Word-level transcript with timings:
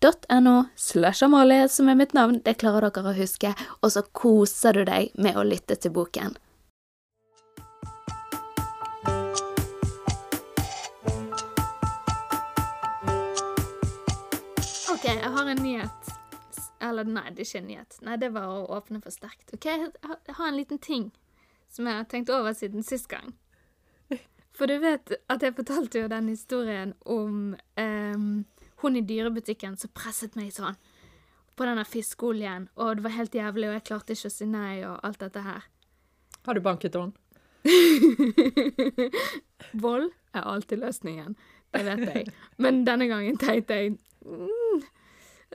n-e-x-t-o-r-y.no 0.00 0.64
slash 0.76 1.22
Amalie 1.24 1.68
som 1.68 1.88
er 1.88 1.94
mitt 1.94 2.12
navn. 2.14 2.40
Det 2.44 2.58
klarer 2.60 2.90
dere 2.90 3.10
å 3.12 3.16
huske. 3.16 3.54
Og 3.82 3.92
så 3.92 4.02
koser 4.12 4.72
du 4.78 4.84
deg 4.84 5.10
med 5.18 5.36
å 5.36 5.44
lytte 5.46 5.76
til 5.76 5.90
boken. 5.92 6.36
Ok, 14.92 15.04
jeg 15.04 15.30
har 15.30 15.50
en 15.50 15.62
nyhet. 15.62 16.14
Eller 16.80 17.04
nei, 17.04 17.26
det 17.34 17.42
er 17.42 17.46
ikke 17.46 17.58
en 17.58 17.68
nyhet. 17.68 17.98
Nei, 18.06 18.16
det 18.16 18.30
var 18.34 18.46
å 18.46 18.66
åpne 18.78 19.02
for 19.02 19.10
sterkt. 19.10 19.50
Ok, 19.54 19.64
jeg 19.66 19.90
har- 20.02 20.48
en 20.48 20.56
liten 20.56 20.78
ting 20.78 21.10
som 21.68 21.86
jeg 21.86 21.94
har 21.94 22.04
tenkt 22.04 22.30
over 22.30 22.54
siden 22.54 22.82
sist 22.84 23.08
gang. 23.08 23.34
For 24.52 24.66
du 24.66 24.78
vet 24.78 25.12
at 25.30 25.40
jeg 25.42 25.54
fortalte 25.54 26.00
jo 26.00 26.08
den 26.08 26.28
historien 26.28 26.94
om 27.06 27.56
ehm, 27.76 28.44
hun 28.82 28.96
i 28.96 29.04
dyrebutikken 29.06 29.76
som 29.78 29.92
presset 29.94 30.36
meg 30.38 30.52
sånn 30.54 30.76
på 31.58 31.66
denne 31.66 31.84
fiskeoljen, 31.88 32.68
og 32.78 32.98
det 32.98 33.06
var 33.06 33.16
helt 33.16 33.34
jævlig, 33.34 33.68
og 33.68 33.78
jeg 33.78 33.86
klarte 33.88 34.14
ikke 34.14 34.30
å 34.30 34.34
si 34.34 34.46
nei 34.46 34.74
og 34.86 35.00
alt 35.06 35.24
dette 35.24 35.42
her. 35.42 35.64
Har 36.46 36.54
du 36.54 36.62
banket 36.62 36.94
henne? 36.94 37.16
Vold 39.82 40.12
er 40.38 40.46
alltid 40.46 40.84
løsningen, 40.84 41.34
det 41.74 41.82
vet 41.88 42.04
jeg. 42.06 42.34
Men 42.62 42.84
denne 42.86 43.08
gangen 43.10 43.40
tenkte 43.40 43.80
jeg 43.80 43.96
mm, 44.22 44.86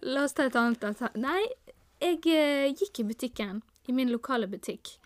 La 0.03 0.25
oss 0.25 0.35
ta 0.35 0.49
et 0.49 0.57
annet 0.59 1.15
Nei, 1.21 1.39
jeg 2.03 2.19
eh, 2.27 2.75
gikk 2.75 2.99
i 2.99 3.07
butikken, 3.07 3.63
i 3.87 3.95
min 3.95 4.11
lokale 4.11 4.49
butikk, 4.51 4.97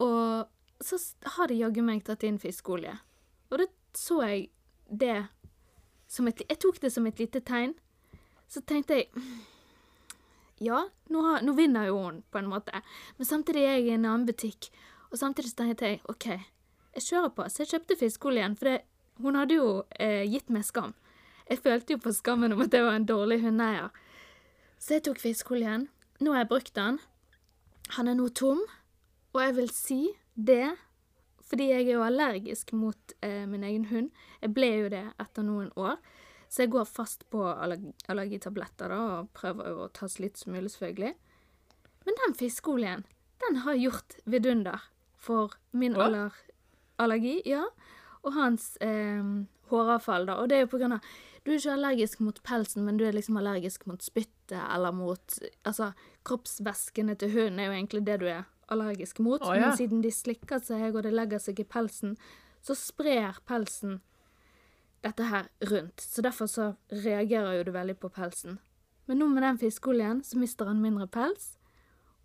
og 0.00 0.48
så 0.80 0.96
har 1.36 1.52
de 1.52 1.60
jaggu 1.60 1.84
meg 1.84 2.00
tatt 2.06 2.24
inn 2.24 2.40
fiskeolje. 2.40 2.96
Og 3.52 3.60
da 3.60 3.68
så 3.96 4.22
jeg 4.24 4.48
det 4.88 5.26
et 6.06 6.42
Jeg 6.48 6.58
tok 6.58 6.80
det 6.80 6.92
som 6.92 7.06
et 7.06 7.18
lite 7.18 7.40
tegn. 7.40 7.74
Så 8.48 8.60
tenkte 8.60 8.94
jeg 8.94 9.10
Ja, 10.58 10.86
nå, 11.12 11.22
har, 11.22 11.42
nå 11.42 11.52
vinner 11.52 11.86
jo 11.86 11.98
hun, 11.98 12.22
på 12.30 12.38
en 12.38 12.48
måte. 12.48 12.82
Men 13.18 13.26
samtidig 13.26 13.64
er 13.64 13.74
jeg 13.76 13.88
i 13.88 13.94
en 13.96 14.06
annen 14.06 14.26
butikk, 14.26 14.70
og 15.10 15.18
samtidig 15.20 15.52
tenkte 15.52 15.90
jeg 15.90 16.00
OK, 16.08 16.26
jeg 16.96 17.02
kjører 17.04 17.34
på. 17.36 17.48
Så 17.52 17.62
jeg 17.62 17.74
kjøpte 17.74 17.98
fiskeoljen, 18.00 18.56
for 18.56 18.70
det, 18.70 18.78
hun 19.20 19.36
hadde 19.36 19.58
jo 19.58 19.66
eh, 20.00 20.24
gitt 20.24 20.48
meg 20.48 20.64
skam. 20.64 20.94
Jeg 21.50 21.60
følte 21.60 21.94
jo 21.94 22.00
på 22.02 22.14
skammen 22.16 22.56
om 22.56 22.64
at 22.64 22.72
jeg 22.72 22.86
var 22.86 22.96
en 22.96 23.06
dårlig 23.06 23.42
hundeeier. 23.44 23.92
Så 24.80 24.96
jeg 24.96 25.04
tok 25.06 25.20
fiskeoljen. 25.20 25.86
Nå 26.24 26.32
har 26.32 26.46
jeg 26.46 26.50
brukt 26.54 26.74
den. 26.78 26.98
Han 27.98 28.08
er 28.08 28.16
nå 28.16 28.30
tom, 28.32 28.64
og 29.36 29.42
jeg 29.44 29.56
vil 29.60 29.70
si 29.70 30.00
det 30.34 30.72
fordi 31.46 31.68
jeg 31.70 31.86
er 31.86 31.94
jo 31.94 32.04
allergisk 32.06 32.72
mot 32.74 33.16
eh, 33.22 33.44
min 33.46 33.64
egen 33.66 33.86
hund. 33.92 34.10
Jeg 34.42 34.54
ble 34.56 34.70
jo 34.80 34.88
det 34.92 35.04
etter 35.22 35.46
noen 35.46 35.70
år. 35.78 36.00
Så 36.48 36.64
jeg 36.64 36.72
går 36.74 36.86
fast 36.88 37.26
på 37.30 37.42
allerg 37.42 37.88
allergitabletter 38.10 38.90
da, 38.92 39.00
og 39.18 39.30
prøver 39.34 39.78
å 39.82 39.88
ta 39.94 40.08
så 40.10 40.22
lite 40.22 40.42
som 40.42 40.54
mulig, 40.54 40.70
selvfølgelig. 40.74 41.14
Men 42.06 42.18
den 42.22 42.36
fiskeoljen, 42.38 43.06
den 43.42 43.62
har 43.64 43.78
gjort 43.78 44.18
vidunder 44.24 44.84
for 45.18 45.56
min 45.70 45.96
aller 45.98 46.34
allergi, 47.02 47.40
ja. 47.46 47.64
Og 48.22 48.34
hans 48.34 48.74
eh, 48.82 49.22
håravfall, 49.70 50.26
da. 50.30 50.38
Og 50.40 50.50
det 50.50 50.58
er 50.58 50.66
jo 50.66 50.72
på 50.74 50.82
grunn 50.82 50.98
av 50.98 51.14
Du 51.46 51.52
er 51.52 51.60
ikke 51.60 51.76
allergisk 51.76 52.22
mot 52.26 52.38
pelsen, 52.42 52.82
men 52.86 52.96
du 52.98 53.04
er 53.06 53.14
liksom 53.14 53.36
allergisk 53.38 53.84
mot 53.86 54.02
spyttet 54.02 54.58
eller 54.58 54.94
mot 54.94 55.38
Altså, 55.62 55.92
kroppsvæskene 56.26 57.14
til 57.14 57.30
hunden 57.34 57.60
er 57.60 57.70
jo 57.70 57.76
egentlig 57.76 58.02
det 58.06 58.16
du 58.22 58.26
er 58.30 58.46
allergisk 58.72 59.18
mot. 59.24 59.42
Oh, 59.42 59.54
ja. 59.56 59.68
Men 59.68 59.78
siden 59.78 60.02
de 60.04 60.12
slikker 60.12 60.60
seg, 60.64 60.94
og 60.94 61.02
det 61.06 61.14
legger 61.14 61.42
seg 61.42 61.60
i 61.62 61.68
pelsen, 61.68 62.16
så 62.64 62.74
sprer 62.78 63.38
pelsen 63.46 64.00
dette 65.06 65.26
her 65.30 65.50
rundt. 65.70 66.00
Så 66.02 66.22
derfor 66.24 66.50
så 66.50 66.72
reagerer 66.90 67.58
jo 67.58 67.66
du 67.68 67.72
veldig 67.74 67.98
på 68.02 68.10
pelsen. 68.10 68.58
Men 69.06 69.22
nå 69.22 69.28
med 69.30 69.44
den 69.46 69.60
fiskeoljen, 69.60 70.24
så 70.26 70.38
mister 70.38 70.66
han 70.66 70.82
mindre 70.82 71.06
pels. 71.06 71.54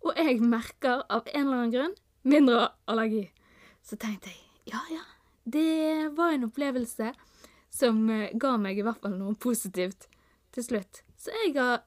Og 0.02 0.18
jeg 0.18 0.40
merker 0.42 1.04
av 1.06 1.28
en 1.30 1.46
eller 1.46 1.60
annen 1.60 1.74
grunn 1.74 1.94
mindre 2.26 2.72
allergi. 2.90 3.28
Så 3.82 3.98
tenkte 3.98 4.30
jeg 4.30 4.40
ja, 4.72 4.78
ja, 4.90 5.02
det 5.44 6.08
var 6.14 6.32
en 6.32 6.46
opplevelse 6.46 7.12
som 7.72 8.04
eh, 8.10 8.30
ga 8.38 8.54
meg 8.62 8.78
i 8.78 8.84
hvert 8.86 9.00
fall 9.02 9.16
noe 9.18 9.34
positivt 9.34 10.06
til 10.54 10.66
slutt. 10.66 11.02
Så 11.18 11.34
jeg 11.34 11.56
har 11.56 11.82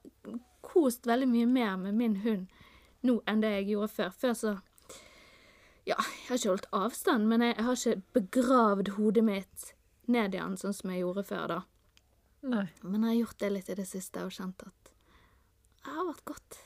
kost 0.64 1.06
veldig 1.08 1.28
mye 1.30 1.48
mer 1.48 1.76
med 1.80 1.96
min 1.96 2.18
hund 2.24 2.52
nå 3.06 3.20
enn 3.30 3.42
det 3.44 3.52
jeg 3.58 3.68
gjorde 3.72 3.92
før. 3.94 4.10
Før 4.24 4.34
så 4.42 4.52
Ja, 5.86 5.94
jeg 5.94 6.26
har 6.28 6.40
ikke 6.40 6.50
holdt 6.50 6.68
avstand, 6.74 7.28
men 7.30 7.44
jeg, 7.46 7.54
jeg 7.56 7.64
har 7.64 7.80
ikke 7.80 8.02
begravd 8.18 8.88
hodet 8.96 9.24
mitt 9.24 9.72
ned 10.10 10.34
i 10.34 10.38
den 10.38 10.56
sånn 10.58 10.74
som 10.74 10.90
jeg 10.90 11.04
gjorde 11.04 11.22
før, 11.26 11.46
da. 11.52 11.60
Nei. 12.46 12.66
Men 12.82 13.02
jeg 13.02 13.08
har 13.10 13.20
gjort 13.20 13.40
det 13.42 13.50
litt 13.54 13.70
i 13.70 13.78
det 13.78 13.86
siste 13.88 14.22
og 14.26 14.34
kjent 14.34 14.66
at 14.66 14.90
det 15.86 15.94
har 15.94 16.08
vært 16.08 16.24
godt. 16.26 16.58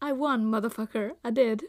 I 0.00 0.12
won, 0.16 0.46
motherfucker. 0.48 1.10
I 1.26 1.30
did. 1.34 1.64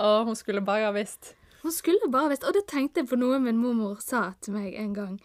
Å, 0.00 0.22
hun 0.24 0.36
skulle 0.38 0.62
bare 0.64 0.86
ha 0.86 0.92
visst. 0.94 1.34
Hun 1.60 1.72
skulle 1.74 2.08
bare 2.12 2.30
visst 2.32 2.46
Og 2.48 2.54
det 2.56 2.62
tenkte 2.70 3.02
jeg 3.02 3.10
på 3.10 3.18
noe 3.20 3.40
min 3.42 3.58
mormor 3.60 3.98
sa 4.04 4.30
til 4.40 4.54
meg 4.56 4.76
en 4.78 4.94
gang. 4.96 5.16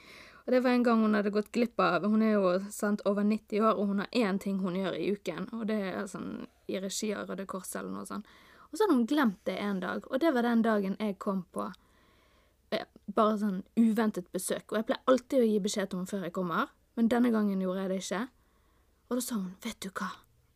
Og 0.45 0.53
det 0.53 0.61
var 0.61 0.75
en 0.75 0.83
gang 0.85 1.01
hun 1.01 1.17
hadde 1.17 1.33
gått 1.33 1.51
glipp 1.51 1.79
av 1.81 2.03
Hun 2.06 2.22
er 2.22 2.35
jo 2.35 2.50
sant 2.69 3.01
over 3.09 3.25
90 3.25 3.63
år, 3.66 3.79
og 3.79 3.88
hun 3.89 4.03
har 4.03 4.09
én 4.13 4.39
ting 4.41 4.59
hun 4.61 4.78
gjør 4.78 4.97
i 4.97 5.07
uken, 5.16 5.47
og 5.57 5.66
det 5.72 5.79
er 5.89 6.06
sånn 6.09 6.45
i 6.69 6.78
regi 6.81 7.11
av 7.13 7.29
Røde 7.29 7.47
Kors 7.50 7.73
eller 7.75 7.89
noe 7.94 8.06
sånt. 8.06 8.29
Og 8.69 8.78
så 8.78 8.85
hadde 8.85 8.97
hun 8.97 9.09
glemt 9.09 9.41
det 9.50 9.57
en 9.61 9.81
dag, 9.81 10.06
og 10.11 10.22
det 10.22 10.33
var 10.35 10.45
den 10.45 10.61
dagen 10.66 10.97
jeg 11.00 11.17
kom 11.22 11.44
på 11.53 11.66
eh, 12.73 12.85
bare 13.17 13.38
sånn 13.41 13.59
uventet 13.78 14.29
besøk. 14.33 14.69
Og 14.69 14.79
jeg 14.79 14.88
pleier 14.89 15.11
alltid 15.11 15.41
å 15.41 15.50
gi 15.50 15.59
beskjed 15.66 15.89
til 15.89 16.01
henne 16.01 16.11
før 16.13 16.25
jeg 16.28 16.35
kommer, 16.38 16.73
men 16.95 17.09
denne 17.12 17.31
gangen 17.33 17.62
gjorde 17.62 17.85
jeg 17.85 17.94
det 17.94 18.00
ikke. 18.03 18.23
Og 19.09 19.17
da 19.17 19.23
sa 19.25 19.38
hun, 19.39 19.53
vet 19.66 19.79
du 19.81 19.89
hva, 19.94 20.09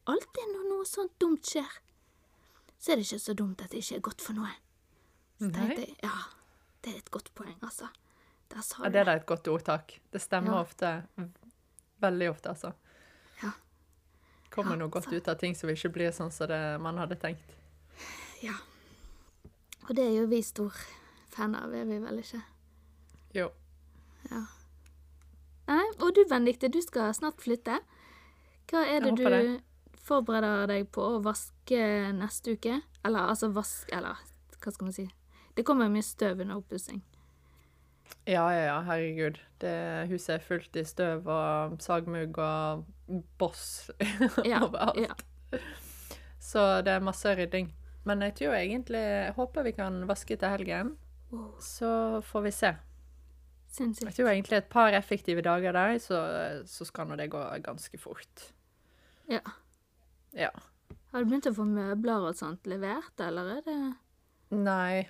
alltid 0.09 0.51
når 0.53 0.67
noe 0.69 0.89
sånt 0.89 1.15
dumt 1.21 1.49
skjer, 1.49 1.79
så 2.79 2.91
er 2.91 2.99
det 2.99 3.07
ikke 3.07 3.23
så 3.25 3.35
dumt 3.37 3.63
at 3.63 3.73
det 3.73 3.81
ikke 3.83 3.97
er 3.97 4.05
godt 4.09 4.25
for 4.25 4.37
noe. 4.37 4.53
Så 5.39 5.49
tenkte 5.55 5.81
jeg, 5.85 5.97
ja, 6.03 6.13
det 6.83 6.93
er 6.93 7.01
et 7.01 7.11
godt 7.13 7.33
poeng, 7.37 7.57
altså. 7.61 7.89
Der 8.49 8.61
sa 8.65 8.83
Ja, 8.83 8.89
du 8.89 8.93
det 8.93 9.01
er 9.01 9.05
da 9.05 9.15
et 9.19 9.25
godt 9.25 9.47
ordtak. 9.47 9.99
Det 10.11 10.21
stemmer 10.21 10.53
Ja. 10.57 10.61
ofte. 10.61 11.07
Veldig 12.01 12.29
ofte, 12.31 12.49
altså. 12.49 12.73
Ja. 13.43 13.51
Kommer 14.51 14.71
Ja, 14.71 14.77
noe 14.77 14.89
godt 14.89 15.03
sant. 15.03 15.15
ut 15.15 15.27
av 15.27 15.37
ting 15.37 15.53
som 15.55 15.69
ikke 15.69 15.91
blir 15.93 16.11
sånn 16.11 16.31
som 16.31 16.47
det 16.47 16.79
man 16.81 16.97
hadde 16.97 17.15
tenkt. 17.19 17.55
Ja. 18.41 18.53
Og 19.89 19.95
det 19.95 20.05
er 20.05 20.21
jo 20.21 20.27
vi 20.27 20.41
stor 20.41 20.73
fan 21.29 21.55
av, 21.55 21.73
er 21.73 21.85
vi 21.85 21.99
vel 21.99 22.19
ikke? 22.19 22.41
Jo. 23.33 23.51
Ja. 24.31 24.45
Nei, 25.67 25.85
og 25.99 26.15
du 26.15 26.25
Benedikte, 26.25 26.69
du 26.71 26.81
skal 26.81 27.13
snart 27.13 27.37
flytte. 27.41 27.79
Hva 28.71 28.85
er 28.87 28.99
det 29.01 29.15
du 29.17 29.23
det. 29.23 29.61
forbereder 30.03 30.67
deg 30.67 30.91
på 30.91 31.01
å 31.01 31.21
vaske 31.23 32.11
neste 32.13 32.53
uke? 32.57 32.81
Eller 33.05 33.19
altså 33.29 33.51
vask... 33.53 33.89
Eller 33.93 34.15
hva 34.61 34.71
skal 34.73 34.85
man 34.85 34.93
si? 34.93 35.07
Det 35.55 35.63
kommer 35.65 35.89
mye 35.89 36.01
støv 36.03 36.39
under 36.41 36.55
oppussing. 36.55 37.01
Ja, 38.29 38.43
ja, 38.53 38.63
ja, 38.67 38.77
herregud. 38.85 39.39
Det 39.61 40.07
huset 40.11 40.35
er 40.37 40.43
fullt 40.45 40.75
i 40.77 40.83
støv 40.85 41.27
og 41.27 41.77
sagmugg 41.81 42.37
og 42.37 42.85
boss 43.41 43.89
Ja, 44.45 44.61
overalt. 44.67 44.99
ja. 45.01 45.59
Så 46.39 46.81
det 46.85 46.93
er 46.93 47.03
masse 47.03 47.31
rydding. 47.35 47.71
Men 48.07 48.21
jeg 48.23 48.35
tror 48.39 48.53
egentlig 48.55 49.01
Jeg 49.01 49.33
håper 49.35 49.65
vi 49.67 49.73
kan 49.75 50.03
vaske 50.09 50.37
til 50.39 50.49
helgen. 50.53 50.93
Så 51.61 51.89
får 52.25 52.45
vi 52.47 52.51
se. 52.55 52.71
Jeg 53.79 54.13
tror 54.15 54.31
egentlig 54.31 54.57
et 54.57 54.69
par 54.71 54.95
effektive 54.97 55.43
dager 55.45 55.75
der, 55.75 55.97
så, 56.01 56.17
så 56.65 56.85
skal 56.89 57.05
nå 57.07 57.15
det 57.19 57.27
gå 57.29 57.41
ganske 57.61 57.99
fort. 58.01 58.47
Ja. 59.29 59.43
Ja. 60.33 60.49
Har 61.11 61.21
du 61.21 61.29
begynt 61.29 61.49
å 61.49 61.53
få 61.53 61.65
møbler 61.69 62.25
og 62.31 62.37
sånt 62.37 62.65
levert, 62.69 63.13
eller 63.21 63.57
er 63.59 63.61
det 63.67 63.77
Nei. 64.57 65.05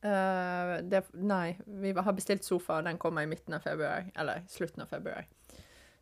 Eh, 0.00 0.74
det, 0.82 1.02
nei, 1.12 1.56
vi 1.66 1.92
har 1.92 2.12
bestilt 2.12 2.44
sofa, 2.44 2.78
og 2.78 2.86
den 2.86 2.98
kommer 2.98 3.22
i 3.22 3.30
midten 3.30 3.54
av 3.54 3.64
februar. 3.66 4.10
Eller 4.14 4.44
slutten 4.48 4.82
av 4.82 4.92
februar. 4.92 5.26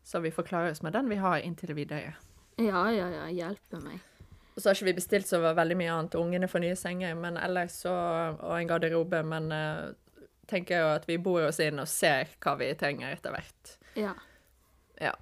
Så 0.03 0.19
vi 0.19 0.31
får 0.31 0.43
klare 0.43 0.71
oss 0.71 0.81
med 0.81 0.93
den 0.93 1.09
vi 1.09 1.19
har 1.19 1.39
inntil 1.39 1.73
videre. 1.75 2.13
Ja, 2.57 2.87
ja, 2.91 3.09
ja, 3.11 3.25
hjelpe 3.29 3.81
meg. 3.83 3.99
Og 4.55 4.61
så 4.61 4.69
har 4.69 4.77
ikke 4.77 4.89
vi 4.89 4.97
bestilt 4.97 5.27
så 5.29 5.37
veldig 5.41 5.75
mye 5.77 5.93
annet. 5.93 6.15
Ungene 6.17 6.47
får 6.49 6.63
nye 6.63 6.77
senger 6.79 7.17
men 7.19 7.37
ellers 7.37 7.75
så, 7.83 7.93
og 8.33 8.55
en 8.55 8.69
garderobe. 8.69 9.19
Men 9.21 9.51
uh, 9.53 9.91
tenker 10.49 10.81
jo 10.81 10.87
at 10.95 11.05
vi 11.09 11.19
bor 11.21 11.45
oss 11.45 11.59
inn 11.61 11.77
og 11.77 11.89
ser 11.91 12.31
hva 12.41 12.55
vi 12.57 12.71
trenger 12.79 13.13
etter 13.13 13.35
hvert. 13.35 13.75
Ja. 13.99 14.15
Ja. 14.97 15.13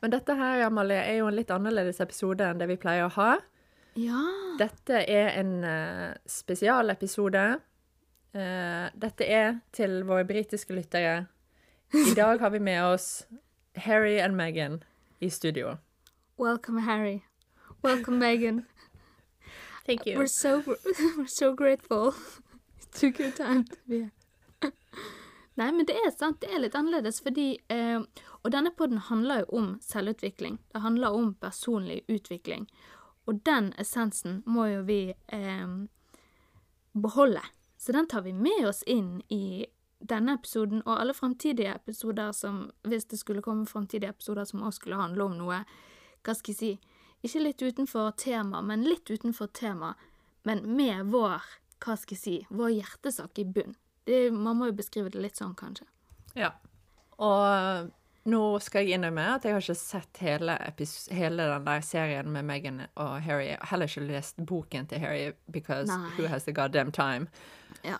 Men 0.00 0.14
dette 0.14 0.34
her, 0.38 0.64
Amalie, 0.66 1.02
er 1.02 1.20
jo 1.20 1.28
en 1.28 1.36
litt 1.36 1.52
annerledes 1.52 2.00
episode 2.00 2.46
enn 2.46 2.62
det 2.62 2.70
vi 2.72 2.78
pleier 2.80 3.10
å 3.10 3.12
ha. 3.18 3.34
Ja. 3.94 4.22
Dette 4.58 5.02
er 5.04 5.34
en 5.40 5.64
uh, 5.64 6.14
spesialepisode. 6.26 7.44
Uh, 8.32 8.86
dette 8.96 9.26
er 9.28 9.58
til 9.72 10.00
våre 10.08 10.24
britiske 10.24 10.74
lyttere. 10.74 11.26
I 11.92 12.14
dag 12.20 12.40
har 12.40 12.50
vi 12.50 12.58
med 12.58 12.80
oss 12.84 13.26
Harry 13.76 14.16
og 14.24 14.34
Meghan 14.34 14.82
i 15.20 15.28
studio. 15.28 15.76
Welcome, 16.38 16.80
Harry. 16.80 17.20
Welcome, 17.84 18.18
Meghan. 18.18 18.64
Thank 19.86 20.06
We're 20.06 20.26
so 20.26 20.62
we're 21.18 21.26
so 21.26 21.54
grateful. 21.54 22.14
It 22.80 22.92
took 22.92 23.20
your 23.20 23.30
time 23.30 23.64
to 23.64 23.76
be 23.88 23.98
here. 23.98 24.10
Nei, 25.54 25.72
men 25.72 25.84
det 25.84 25.96
er 26.00 26.10
sant. 26.16 26.40
Det 26.40 26.48
er 26.48 26.62
litt 26.62 26.74
annerledes 26.78 27.20
fordi 27.20 27.58
uh, 27.68 28.00
Og 28.42 28.52
denne 28.54 28.72
podden 28.72 28.98
handler 28.98 29.42
jo 29.42 29.58
om 29.58 29.66
selvutvikling. 29.84 30.56
Det 30.72 30.80
handler 30.80 31.12
om 31.12 31.34
personlig 31.34 32.02
utvikling. 32.08 32.66
Og 33.26 33.42
den 33.46 33.72
essensen 33.78 34.42
må 34.46 34.66
jo 34.66 34.82
vi 34.86 35.00
eh, 35.12 35.74
beholde. 36.92 37.42
Så 37.78 37.92
den 37.92 38.08
tar 38.08 38.22
vi 38.26 38.32
med 38.32 38.66
oss 38.68 38.82
inn 38.86 39.20
i 39.28 39.66
denne 40.02 40.34
episoden 40.34 40.82
og 40.82 40.96
alle 40.98 41.14
framtidige 41.14 41.74
episoder 41.74 42.32
som 42.34 42.72
Hvis 42.82 43.04
det 43.06 43.18
skulle 43.20 43.42
komme 43.42 43.66
framtidige 43.66 44.10
episoder 44.10 44.44
som 44.44 44.62
også 44.62 44.80
skulle 44.80 44.98
handle 44.98 45.24
om 45.24 45.36
noe 45.38 45.60
Hva 46.26 46.34
skal 46.34 46.50
jeg 46.50 46.58
si 46.58 46.72
ikke 47.22 47.42
litt 47.44 47.62
utenfor 47.62 48.10
tema, 48.18 48.60
men 48.66 48.82
litt 48.82 49.10
utenfor 49.10 49.46
tema, 49.54 49.94
men 50.42 50.64
med 50.76 51.12
vår, 51.14 51.44
hva 51.84 51.94
skal 51.94 52.16
jeg 52.16 52.22
si, 52.22 52.34
vår 52.50 52.72
hjertesak 52.74 53.38
i 53.38 53.44
bunn. 53.46 53.76
Det, 54.06 54.24
man 54.34 54.58
må 54.58 54.72
jo 54.72 54.78
beskrive 54.80 55.12
det 55.14 55.22
litt 55.22 55.38
sånn, 55.38 55.54
kanskje. 55.54 55.86
Ja. 56.34 56.50
Og 57.22 57.92
nå 58.24 58.58
skal 58.62 58.86
jeg 58.86 58.96
innrømme 58.96 59.24
at 59.34 59.44
jeg 59.46 59.56
har 59.56 59.64
ikke 59.64 59.74
sett 59.78 60.20
hele, 60.22 60.54
hele 61.10 61.46
den 61.50 61.64
der 61.66 61.80
serien 61.86 62.30
med 62.30 62.46
Meghan 62.46 62.82
og 62.94 63.22
Harry. 63.24 63.48
Jeg 63.50 63.58
har 63.60 63.70
heller 63.72 63.90
ikke 63.90 64.06
lest 64.06 64.42
boken 64.46 64.86
til 64.86 65.02
Harry 65.02 65.32
because 65.50 65.90
Nei. 65.90 66.10
who 66.16 66.28
has 66.30 66.44
the 66.44 66.52
goddamn 66.52 66.92
time. 66.92 67.26
Ja. 67.84 67.98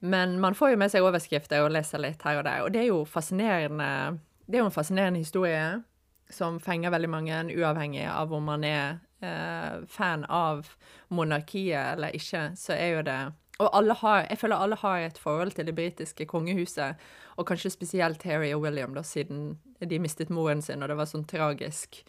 Men 0.00 0.40
man 0.40 0.54
får 0.54 0.72
jo 0.72 0.80
med 0.80 0.90
seg 0.90 1.04
overskrifter 1.04 1.62
og 1.62 1.74
leser 1.76 2.02
litt 2.02 2.22
her 2.24 2.40
og 2.40 2.44
der, 2.48 2.64
og 2.64 2.72
det 2.74 2.82
er 2.82 2.90
jo 2.90 3.04
fascinerende 3.04 4.18
Det 4.46 4.58
er 4.58 4.64
jo 4.64 4.70
en 4.70 4.74
fascinerende 4.74 5.20
historie 5.20 5.82
som 6.30 6.58
fenger 6.60 6.90
veldig 6.90 7.10
mange, 7.10 7.36
uavhengig 7.54 8.06
av 8.10 8.32
om 8.34 8.48
man 8.50 8.64
er 8.64 8.98
eh, 9.22 9.84
fan 9.86 10.24
av 10.24 10.66
monarkiet 11.08 11.92
eller 11.94 12.16
ikke, 12.16 12.50
så 12.56 12.74
er 12.74 12.96
jo 12.96 13.04
det 13.06 13.20
Og 13.60 13.68
alle 13.76 13.94
har, 14.00 14.22
jeg 14.30 14.40
føler 14.40 14.56
alle 14.56 14.76
har 14.80 15.02
et 15.04 15.18
forhold 15.20 15.52
til 15.56 15.66
det 15.68 15.74
britiske 15.76 16.24
kongehuset, 16.26 17.00
og 17.36 17.46
kanskje 17.48 17.72
spesielt 17.72 18.22
Harry 18.24 18.52
og 18.56 18.62
William, 18.64 18.94
da, 18.96 19.02
siden 19.04 19.58
de 19.80 19.98
mistet 20.00 20.32
moren 20.32 20.62
sin, 20.64 20.82
og 20.82 20.88
det 20.88 20.96
var 20.96 21.08
sånn 21.08 21.26
tragisk. 21.28 22.00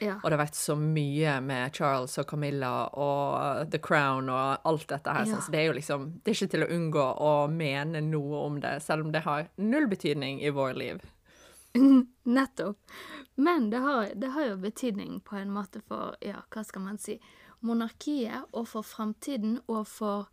ja. 0.00 0.16
Og 0.22 0.30
det 0.30 0.36
har 0.36 0.44
vært 0.44 0.58
så 0.58 0.76
mye 0.78 1.36
med 1.44 1.74
Charles 1.74 2.16
og 2.18 2.26
Camilla 2.30 2.72
og 2.94 3.70
The 3.70 3.78
Crown 3.82 4.30
og 4.30 4.66
alt 4.66 4.88
dette 4.88 5.14
her. 5.14 5.26
Ja. 5.26 5.38
Så 5.40 5.52
det 5.52 5.60
er 5.60 5.70
jo 5.70 5.78
liksom 5.78 6.08
Det 6.22 6.32
er 6.32 6.38
ikke 6.38 6.54
til 6.54 6.66
å 6.66 6.72
unngå 6.74 7.06
å 7.26 7.32
mene 7.50 8.02
noe 8.06 8.44
om 8.46 8.60
det, 8.62 8.78
selv 8.82 9.06
om 9.06 9.12
det 9.12 9.24
har 9.26 9.50
null 9.56 9.88
betydning 9.90 10.42
i 10.42 10.50
vår 10.54 10.74
liv. 10.78 11.04
Nettopp. 12.24 12.78
Men 13.34 13.70
det 13.70 13.78
har, 13.78 14.08
det 14.14 14.34
har 14.34 14.50
jo 14.50 14.56
betydning 14.56 15.20
på 15.20 15.36
en 15.36 15.50
måte 15.54 15.80
for, 15.86 16.16
ja, 16.20 16.42
hva 16.50 16.64
skal 16.66 16.82
man 16.84 16.98
si, 16.98 17.20
monarkiet, 17.60 18.48
og 18.52 18.68
for 18.68 18.86
framtiden, 18.86 19.60
og 19.68 19.86
for 19.88 20.28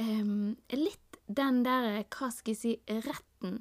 em, 0.00 0.56
litt 0.72 1.18
den 1.26 1.62
der, 1.66 2.04
hva 2.12 2.30
skal 2.30 2.54
jeg 2.54 2.60
si, 2.60 2.74
retten 3.06 3.60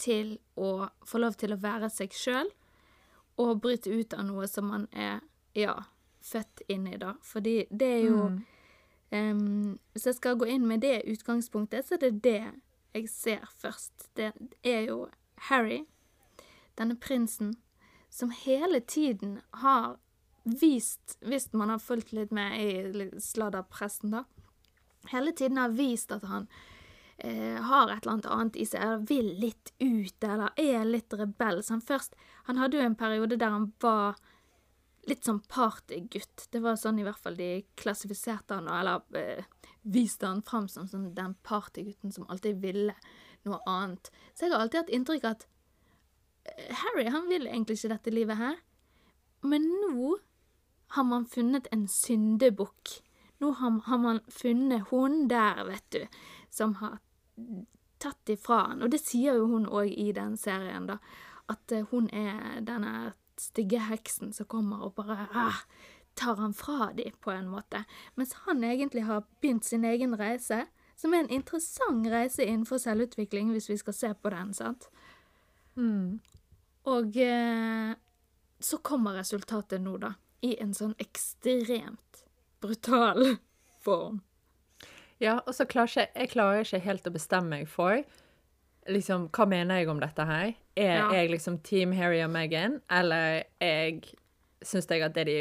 til 0.00 0.38
å 0.56 0.88
få 1.06 1.20
lov 1.22 1.36
til 1.38 1.54
å 1.54 1.60
være 1.60 1.90
seg 1.92 2.14
sjøl, 2.16 2.50
og 3.40 3.60
bryte 3.62 3.90
ut 3.90 4.14
av 4.14 4.26
noe 4.28 4.46
som 4.50 4.68
man 4.70 4.86
er, 4.92 5.20
ja, 5.58 5.74
født 6.24 6.62
inn 6.70 6.86
i, 6.88 6.96
da. 6.98 7.14
Fordi 7.22 7.64
det 7.70 7.88
er 7.98 8.04
jo 8.06 8.20
em, 9.14 9.78
Hvis 9.92 10.06
jeg 10.06 10.16
skal 10.18 10.38
gå 10.38 10.46
inn 10.50 10.66
med 10.66 10.80
det 10.82 11.04
utgangspunktet, 11.10 11.86
så 11.86 11.94
er 11.94 12.06
det 12.06 12.22
det 12.24 12.40
jeg 12.94 13.10
ser 13.10 13.50
først. 13.58 14.08
Det 14.14 14.32
er 14.62 14.86
jo 14.88 15.08
Harry 15.50 15.84
denne 16.78 16.96
prinsen, 16.96 17.54
som 18.10 18.30
hele 18.30 18.80
tiden 18.80 19.40
har 19.62 19.96
vist, 20.44 21.16
hvis 21.20 21.52
man 21.52 21.70
har 21.70 21.78
fulgt 21.78 22.12
litt 22.12 22.32
med 22.34 22.58
i 22.60 23.20
sladderpressen, 23.20 24.14
da, 24.14 24.24
hele 25.12 25.32
tiden 25.32 25.60
har 25.60 25.74
vist 25.74 26.12
at 26.12 26.24
han 26.28 26.46
eh, 27.18 27.60
har 27.62 27.90
et 27.92 28.06
eller 28.06 28.28
annet 28.32 28.56
i 28.56 28.66
seg, 28.68 28.82
eller 28.82 29.08
vil 29.08 29.32
litt 29.40 29.72
ut, 29.78 30.24
eller 30.24 30.54
er 30.60 30.84
litt 30.88 31.14
rebell. 31.14 31.62
Så 31.62 31.76
han 31.76 31.84
først 31.84 32.16
Han 32.44 32.58
hadde 32.60 32.76
jo 32.76 32.84
en 32.84 32.96
periode 32.96 33.38
der 33.40 33.54
han 33.54 33.70
var 33.80 34.18
litt 35.08 35.24
sånn 35.24 35.40
partygutt. 35.48 36.48
Det 36.52 36.60
var 36.60 36.76
sånn 36.76 36.98
i 37.00 37.04
hvert 37.06 37.20
fall 37.20 37.36
de 37.36 37.64
klassifiserte 37.80 38.58
han, 38.58 38.68
eller 38.68 39.00
eh, 39.16 39.44
viste 39.82 40.26
han 40.26 40.42
fram 40.44 40.68
som 40.68 40.88
som 40.88 41.06
den 41.14 41.34
partygutten 41.44 42.12
som 42.12 42.28
alltid 42.28 42.60
ville 42.60 42.94
noe 43.44 43.60
annet. 43.68 44.10
Så 44.34 44.46
jeg 44.46 44.54
har 44.54 44.64
alltid 44.64 44.82
hatt 44.82 44.94
inntrykk 44.96 45.24
av 45.24 45.36
at 45.36 45.48
Harry 46.82 47.08
han 47.08 47.28
vil 47.28 47.46
egentlig 47.48 47.78
ikke 47.78 47.94
dette 47.94 48.12
livet 48.12 48.40
her. 48.40 48.60
Men 49.44 49.66
nå 49.68 50.16
har 50.96 51.04
man 51.08 51.26
funnet 51.28 51.68
en 51.72 51.86
syndebukk. 51.88 53.00
Nå 53.44 53.50
har, 53.58 53.80
har 53.84 53.98
man 54.00 54.20
funnet 54.32 54.88
hun 54.88 55.26
der, 55.28 55.64
vet 55.68 55.90
du, 55.92 56.06
som 56.50 56.78
har 56.80 56.98
tatt 58.00 58.28
ifra 58.32 58.62
han. 58.70 58.82
Og 58.82 58.92
det 58.94 59.02
sier 59.04 59.36
jo 59.36 59.50
hun 59.50 59.66
òg 59.68 59.90
i 59.92 60.12
den 60.16 60.38
serien, 60.40 60.86
da. 60.88 60.96
At 61.52 61.72
eh, 61.76 61.84
hun 61.90 62.08
er 62.08 62.62
denne 62.64 63.12
stygge 63.36 63.82
heksen 63.84 64.32
som 64.32 64.48
kommer 64.48 64.86
og 64.86 64.94
bare 64.96 65.26
ah, 65.36 65.60
tar 66.16 66.38
han 66.40 66.54
fra 66.56 66.92
dem, 66.96 67.12
på 67.20 67.34
en 67.34 67.50
måte. 67.52 67.82
Mens 68.14 68.32
han 68.46 68.64
egentlig 68.64 69.04
har 69.04 69.26
begynt 69.42 69.68
sin 69.68 69.84
egen 69.84 70.16
reise, 70.16 70.62
som 70.96 71.12
er 71.12 71.24
en 71.24 71.34
interessant 71.36 72.06
reise 72.08 72.46
innenfor 72.46 72.80
selvutvikling, 72.80 73.50
hvis 73.52 73.68
vi 73.68 73.76
skal 73.76 73.98
se 73.98 74.12
på 74.14 74.32
den, 74.32 74.54
sant? 74.56 74.88
Og 76.88 77.16
eh, 77.20 77.92
så 78.60 78.80
kommer 78.80 79.20
resultatet 79.20 79.84
nå, 79.84 79.98
da. 80.00 80.14
I 80.44 80.54
en 80.64 80.72
sånn 80.76 80.96
ekstremt 81.00 82.03
brutal 82.64 83.36
form. 83.84 84.20
Ja, 85.22 85.38
og 85.46 85.54
så 85.54 85.64
klarer 85.70 85.92
ikke, 85.92 86.08
jeg 86.24 86.30
klarer 86.34 86.64
ikke 86.66 86.82
helt 86.88 87.06
å 87.08 87.12
bestemme 87.14 87.52
meg 87.60 87.68
for 87.70 88.00
liksom, 88.90 89.28
hva 89.32 89.46
mener 89.48 89.78
jeg 89.80 89.88
om 89.88 90.00
dette 90.02 90.24
her. 90.28 90.50
Er 90.76 90.96
Ja. 90.98 91.10
jeg 91.14 91.30
liksom 91.30 91.58
Team 91.64 91.92
Harry 91.96 92.18
og 92.24 92.30
Meghan, 92.34 92.80
eller 92.90 93.44
jeg 93.62 94.02
syns 94.64 94.88
jeg 94.90 95.02
at 95.06 95.14
det 95.14 95.26
de 95.28 95.36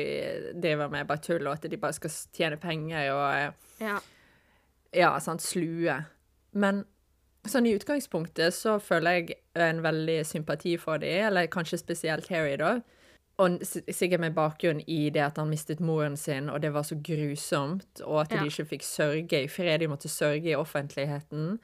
driver 0.62 0.90
med, 0.92 1.02
er 1.02 1.10
bare 1.10 1.24
tull, 1.26 1.48
og 1.48 1.54
at 1.58 1.70
de 1.72 1.78
bare 1.80 1.94
skal 1.98 2.10
tjene 2.36 2.58
penger 2.62 3.10
og 3.12 3.36
eh, 3.36 3.52
Ja. 3.82 4.00
ja, 4.94 5.20
sant, 5.20 5.42
slue. 5.42 5.98
Men 6.54 6.86
sånn 7.48 7.66
i 7.68 7.74
utgangspunktet 7.76 8.54
så 8.56 8.78
føler 8.80 9.18
jeg 9.18 9.38
en 9.60 9.82
veldig 9.84 10.22
sympati 10.26 10.78
for 10.80 10.98
dem, 11.04 11.26
eller 11.28 11.48
kanskje 11.52 11.80
spesielt 11.82 12.30
Harry, 12.32 12.56
da. 12.62 12.78
Og 13.42 13.60
sikkert 13.66 14.20
med 14.22 14.36
bakgrunn 14.36 14.82
i 14.88 15.10
det 15.10 15.24
at 15.26 15.38
han 15.38 15.50
mistet 15.50 15.80
moren 15.82 16.16
sin, 16.18 16.50
og 16.54 16.62
det 16.62 16.70
var 16.74 16.84
så 16.86 16.96
grusomt, 17.02 18.02
og 18.06 18.22
at 18.22 18.32
Ja. 18.32 18.40
de 18.44 18.46
ikke 18.52 18.66
fikk 18.78 18.84
sørge 18.84 19.44
i 19.44 19.48
fred, 19.48 19.80
de 19.80 19.88
måtte 19.88 20.10
sørge 20.10 20.52
i 20.52 20.56
offentligheten. 20.56 21.60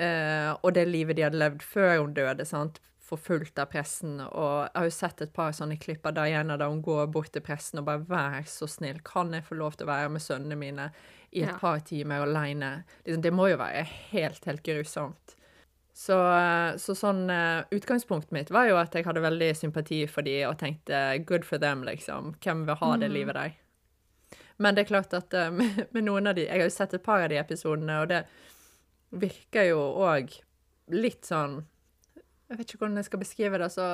Uh, 0.00 0.56
og 0.62 0.72
det 0.74 0.86
livet 0.88 1.16
de 1.16 1.22
hadde 1.26 1.36
levd 1.38 1.62
før 1.62 1.98
hun 2.00 2.14
døde, 2.14 2.44
sant, 2.48 2.80
forfulgt 3.04 3.58
av 3.58 3.66
pressen. 3.72 4.20
Og 4.20 4.62
jeg 4.64 4.70
har 4.78 4.86
jo 4.86 4.94
sett 4.94 5.20
et 5.24 5.32
par 5.36 5.52
sånne 5.56 5.76
klipp 5.82 6.06
av 6.06 6.14
Diana 6.14 6.56
da 6.56 6.68
hun 6.70 6.80
går 6.82 7.10
bort 7.12 7.32
til 7.34 7.42
pressen 7.42 7.78
og 7.82 7.84
bare 7.84 8.04
'vær 8.06 8.46
så 8.46 8.68
snill, 8.68 9.00
kan 9.04 9.32
jeg 9.34 9.44
få 9.44 9.56
lov 9.58 9.76
til 9.76 9.86
å 9.86 9.90
være 9.90 10.08
med 10.10 10.22
sønnene 10.22 10.56
mine 10.56 10.90
i 11.32 11.42
et 11.42 11.48
Ja. 11.48 11.58
par 11.58 11.80
timer 11.80 12.24
aleine'? 12.24 12.84
Liksom, 13.04 13.22
det 13.22 13.32
må 13.32 13.50
jo 13.50 13.56
være 13.56 13.84
helt, 13.84 14.44
helt 14.44 14.62
grusomt. 14.62 15.34
Så, 16.00 16.16
eh, 16.16 16.76
så 16.80 16.94
sånn 16.96 17.26
eh, 17.28 17.66
Utgangspunktet 17.76 18.32
mitt 18.32 18.52
var 18.54 18.70
jo 18.70 18.78
at 18.80 18.94
jeg 18.96 19.04
hadde 19.04 19.20
veldig 19.20 19.50
sympati 19.58 19.98
for 20.08 20.24
de 20.24 20.38
og 20.48 20.56
tenkte 20.62 21.18
'good 21.28 21.44
for 21.44 21.60
them', 21.60 21.84
liksom. 21.84 22.34
Hvem 22.40 22.64
vil 22.66 22.80
ha 22.80 22.96
det 22.96 23.10
livet 23.12 23.36
der? 23.36 23.58
Men 24.56 24.76
det 24.76 24.84
er 24.84 24.92
klart 24.92 25.14
at 25.16 25.34
eh, 25.34 25.50
med, 25.50 25.84
med 25.94 26.06
noen 26.08 26.30
av 26.30 26.38
de 26.38 26.46
Jeg 26.46 26.56
har 26.56 26.68
jo 26.70 26.72
sett 26.72 26.94
et 26.96 27.04
par 27.04 27.20
av 27.24 27.28
de 27.28 27.36
episodene, 27.40 28.00
og 28.00 28.08
det 28.08 28.24
virker 29.10 29.68
jo 29.72 29.80
òg 30.00 30.32
litt 30.94 31.26
sånn 31.26 31.64
Jeg 32.48 32.58
vet 32.58 32.66
ikke 32.66 32.84
hvordan 32.84 33.00
jeg 33.00 33.10
skal 33.10 33.24
beskrive 33.26 33.60
det. 33.60 33.70
Så 33.76 33.86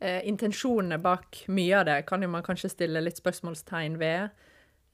eh, 0.00 0.20
intensjonene 0.24 0.98
bak 0.98 1.44
mye 1.48 1.80
av 1.80 1.88
det 1.90 2.02
kan 2.08 2.24
jo 2.24 2.32
man 2.32 2.46
kanskje 2.46 2.72
stille 2.72 3.04
litt 3.04 3.20
spørsmålstegn 3.20 4.00
ved. 4.00 4.32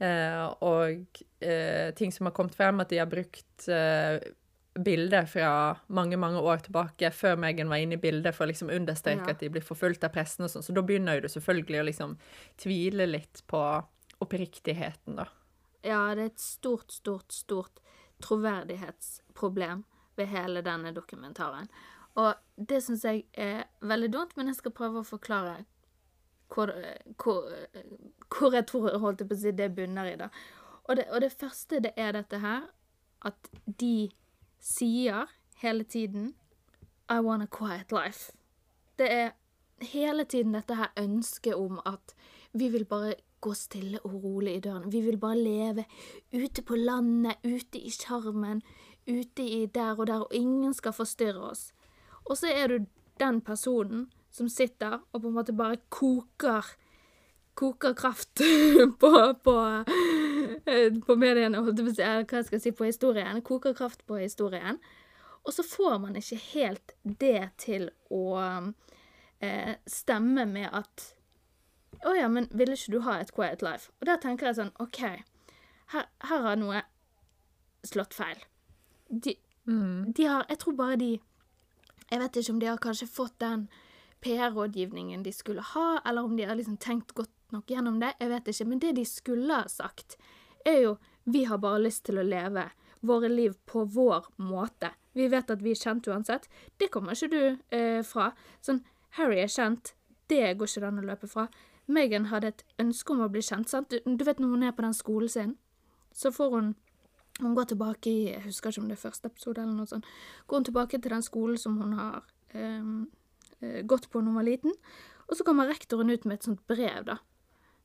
Eh, 0.03 0.45
og 0.67 1.23
eh, 1.41 1.95
ting 1.95 2.13
som 2.13 2.27
har 2.27 2.35
kommet 2.37 2.59
frem, 2.59 2.83
at 2.83 2.91
de 2.91 2.99
har 3.01 3.09
brukt 3.09 3.69
eh, 3.71 4.19
bilder 4.75 5.27
fra 5.31 5.77
mange 5.89 6.17
mange 6.19 6.41
år 6.43 6.65
tilbake, 6.67 7.11
før 7.15 7.37
Megan 7.39 7.69
var 7.71 7.77
inne 7.83 7.95
i 7.95 8.01
bildet, 8.03 8.35
for 8.35 8.45
å 8.45 8.51
liksom 8.51 8.73
understreke 8.75 9.27
Ja. 9.27 9.31
at 9.31 9.39
de 9.41 9.49
blir 9.49 9.63
forfulgt 9.63 10.05
av 10.05 10.11
pressen 10.13 10.45
og 10.45 10.51
sånn. 10.51 10.63
Så 10.67 10.75
da 10.75 10.83
begynner 10.83 11.15
jo 11.15 11.21
du 11.21 11.29
selvfølgelig 11.29 11.81
å 11.81 11.87
liksom 11.87 12.17
tvile 12.59 13.07
litt 13.07 13.43
på 13.47 13.61
oppriktigheten, 14.21 15.17
da. 15.17 15.27
Ja, 15.85 16.15
det 16.15 16.23
er 16.23 16.27
et 16.33 16.41
stort, 16.41 16.91
stort, 16.91 17.31
stort 17.33 17.81
troverdighetsproblem 18.21 19.85
ved 20.17 20.27
hele 20.27 20.63
denne 20.63 20.93
dokumentaren. 20.95 21.69
Og 22.17 22.35
det 22.57 22.83
syns 22.85 23.05
jeg 23.05 23.25
er 23.35 23.65
veldig 23.83 24.11
dumt, 24.13 24.37
men 24.37 24.47
jeg 24.47 24.57
skal 24.61 24.73
prøve 24.73 25.03
å 25.03 25.07
forklare 25.07 25.65
hvor, 26.55 26.71
hvor, 27.19 27.49
hvor 28.31 28.55
jeg 28.55 28.67
tror 28.71 28.99
holdt 29.03 29.21
jeg 29.25 29.29
på 29.29 29.35
å 29.35 29.41
si, 29.41 29.51
det 29.53 29.71
bunner 29.75 30.13
i. 30.13 30.17
da. 30.21 30.29
Og 30.85 30.97
det, 30.97 31.09
og 31.11 31.21
det 31.25 31.33
første 31.33 31.81
det 31.83 31.93
er 31.97 32.13
dette 32.13 32.39
her, 32.39 32.69
at 33.25 33.51
de 33.67 34.11
sier 34.65 35.29
hele 35.61 35.85
tiden 35.85 36.33
I 37.11 37.21
want 37.21 37.45
a 37.45 37.47
quiet 37.47 37.93
life. 37.93 38.33
Det 38.99 39.11
er 39.13 39.31
hele 39.85 40.25
tiden 40.25 40.55
dette 40.57 40.77
her 40.79 40.93
ønsket 40.97 41.55
om 41.55 41.81
at 41.85 42.15
vi 42.53 42.71
vil 42.73 42.87
bare 42.89 43.15
gå 43.45 43.53
stille 43.55 44.01
og 44.07 44.15
rolig 44.25 44.57
i 44.57 44.61
døren. 44.65 44.93
Vi 44.93 45.03
vil 45.05 45.19
bare 45.21 45.37
leve 45.37 45.85
ute 46.33 46.63
på 46.63 46.77
landet, 46.77 47.37
ute 47.45 47.79
i 47.79 47.91
sjarmen, 47.93 48.63
ute 49.09 49.45
i 49.45 49.67
der 49.67 49.99
og 49.99 50.07
der, 50.07 50.25
og 50.25 50.35
ingen 50.35 50.75
skal 50.75 50.97
forstyrre 50.97 51.51
oss. 51.51 51.73
Og 52.25 52.39
så 52.41 52.49
er 52.49 52.67
du 52.67 52.87
den 53.21 53.41
personen 53.45 54.09
som 54.33 54.49
sitter 54.49 55.03
og 55.13 55.21
på 55.21 55.29
en 55.29 55.37
måte 55.37 55.53
bare 55.53 55.77
koker 55.91 56.65
koker 57.55 57.95
kraft 57.95 58.41
på, 59.01 59.11
på, 59.45 59.57
på 60.65 61.17
mediene, 61.21 61.61
jeg 61.61 61.77
på 61.77 61.93
si, 61.93 62.03
eller 62.03 62.25
hva 62.25 62.41
jeg 62.41 62.49
skal 62.49 62.63
si, 62.63 62.73
på 62.73 62.87
historien. 62.89 63.43
Koker 63.45 63.77
kraft 63.77 64.05
på 64.09 64.19
historien. 64.21 64.81
Og 65.45 65.53
så 65.53 65.65
får 65.67 65.99
man 66.01 66.17
ikke 66.17 66.41
helt 66.55 66.95
det 67.03 67.51
til 67.61 67.91
å 68.09 68.25
eh, 69.45 69.75
stemme 69.87 70.47
med 70.49 70.71
at 70.73 71.11
Å 72.05 72.13
ja, 72.17 72.27
men 72.29 72.49
ville 72.53 72.75
ikke 72.77 72.93
du 72.93 73.05
ha 73.05 73.19
et 73.21 73.33
quiet 73.33 73.63
life? 73.65 73.93
Og 74.01 74.09
der 74.09 74.19
tenker 74.21 74.49
jeg 74.49 74.59
sånn 74.59 74.73
OK, 74.83 75.01
her, 75.93 76.09
her 76.29 76.43
har 76.49 76.59
noe 76.61 76.83
slått 77.87 78.17
feil. 78.17 78.41
De, 79.09 79.37
de 79.65 80.27
har 80.27 80.45
Jeg 80.49 80.59
tror 80.61 80.77
bare 80.77 80.99
de 81.01 81.11
Jeg 82.11 82.21
vet 82.21 82.37
ikke 82.41 82.53
om 82.53 82.61
de 82.61 82.69
har 82.69 82.81
kanskje 82.83 83.09
fått 83.09 83.37
den 83.41 83.69
PR-rådgivningen 84.25 85.23
de 85.25 85.33
skulle 85.33 85.61
ha, 85.75 86.01
eller 86.09 86.25
om 86.25 86.37
de 86.37 86.47
har 86.49 86.57
liksom 86.57 86.79
tenkt 86.81 87.13
godt 87.13 87.33
nok 87.53 87.69
gjennom 87.69 87.99
det. 88.01 88.15
Jeg 88.21 88.31
vet 88.31 88.49
ikke. 88.49 88.67
Men 88.71 88.81
det 88.81 88.93
de 88.97 89.05
skulle 89.05 89.59
ha 89.61 89.69
sagt, 89.69 90.17
er 90.65 90.81
jo 90.83 90.97
vi 91.25 91.45
har 91.49 91.59
bare 91.59 91.83
lyst 91.85 92.05
til 92.05 92.21
å 92.21 92.27
leve 92.27 92.69
våre 93.05 93.29
liv 93.29 93.55
på 93.69 93.85
vår 93.85 94.29
måte. 94.45 94.91
Vi 95.13 95.29
vet 95.29 95.51
at 95.51 95.63
vi 95.63 95.73
er 95.73 95.81
kjent 95.81 96.09
uansett. 96.09 96.49
Det 96.81 96.91
kommer 96.93 97.17
ikke 97.17 97.31
du 97.33 97.77
eh, 97.77 98.01
fra. 98.05 98.33
Sånn, 98.65 98.83
Harry 99.19 99.41
er 99.41 99.53
kjent. 99.53 99.95
Det 100.29 100.57
går 100.59 100.69
ikke 100.69 100.89
an 100.89 101.03
å 101.03 101.07
løpe 101.07 101.29
fra. 101.31 101.47
Megan 101.87 102.31
hadde 102.33 102.53
et 102.53 102.65
ønske 102.81 103.13
om 103.13 103.23
å 103.25 103.31
bli 103.33 103.45
kjent. 103.45 103.69
sant? 103.69 103.93
Du, 103.93 104.01
du 104.05 104.25
vet 104.25 104.41
når 104.41 104.57
hun 104.57 104.67
er 104.69 104.77
på 104.77 104.85
den 104.85 104.97
skolen 104.97 105.33
sin, 105.33 105.55
så 106.17 106.33
får 106.33 106.57
hun 106.57 106.75
hun 107.43 107.55
går 107.55 107.65
tilbake 107.65 108.11
i 108.11 108.19
Jeg 108.31 108.45
husker 108.45 108.71
ikke 108.71 108.81
om 108.85 108.91
det 108.91 108.95
er 108.95 109.07
første 109.09 109.27
episode 109.27 109.63
eller 109.63 109.75
noe 109.75 109.91
sånt. 109.91 110.07
Går 110.47 110.61
hun 110.61 110.67
tilbake 110.69 111.01
til 111.03 111.11
den 111.11 111.25
skolen 111.27 111.59
som 111.59 111.81
hun 111.81 111.97
har 111.99 112.23
ehm, 112.55 113.09
eh, 113.61 113.81
gått 113.83 114.07
på 114.11 114.21
da 114.21 114.31
hun 114.31 114.39
var 114.39 114.47
liten. 114.47 114.75
Og 115.27 115.35
så 115.37 115.47
kommer 115.47 115.67
rektoren 115.67 116.13
ut 116.15 116.29
med 116.29 116.39
et 116.39 116.47
sånt 116.47 116.63
brev, 116.71 117.09
da. 117.09 117.19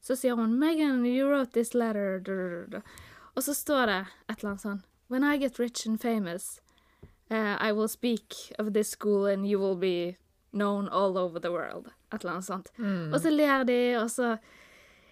Så 0.02 0.16
sier 0.16 0.36
hun 0.36 0.60
'Megan, 0.60 1.06
you 1.06 1.28
wrote 1.28 1.52
this 1.52 1.74
letter'. 1.74 2.82
Og 3.36 3.44
så 3.44 3.54
står 3.54 3.86
det 3.86 4.06
et 4.30 4.40
eller 4.40 4.50
annet 4.50 4.62
sånn 4.62 4.82
'When 5.10 5.24
I 5.24 5.38
get 5.38 5.60
rich 5.60 5.88
and 5.88 6.00
famous, 6.00 6.62
uh, 7.32 7.58
I 7.62 7.72
will 7.72 7.88
speak 7.88 8.54
of 8.60 8.74
this 8.74 8.90
school 8.90 9.26
and 9.26 9.46
you 9.46 9.60
will 9.60 9.78
be 9.78 10.18
known 10.52 10.88
all 10.90 11.18
over 11.18 11.40
the 11.40 11.52
world'. 11.52 11.88
Et 12.14 12.22
eller 12.24 12.32
annet 12.32 12.46
sånt. 12.46 12.70
Og 13.14 13.20
så 13.22 13.30
ler 13.30 13.64
de, 13.64 13.96
og 13.98 14.10
så 14.10 14.38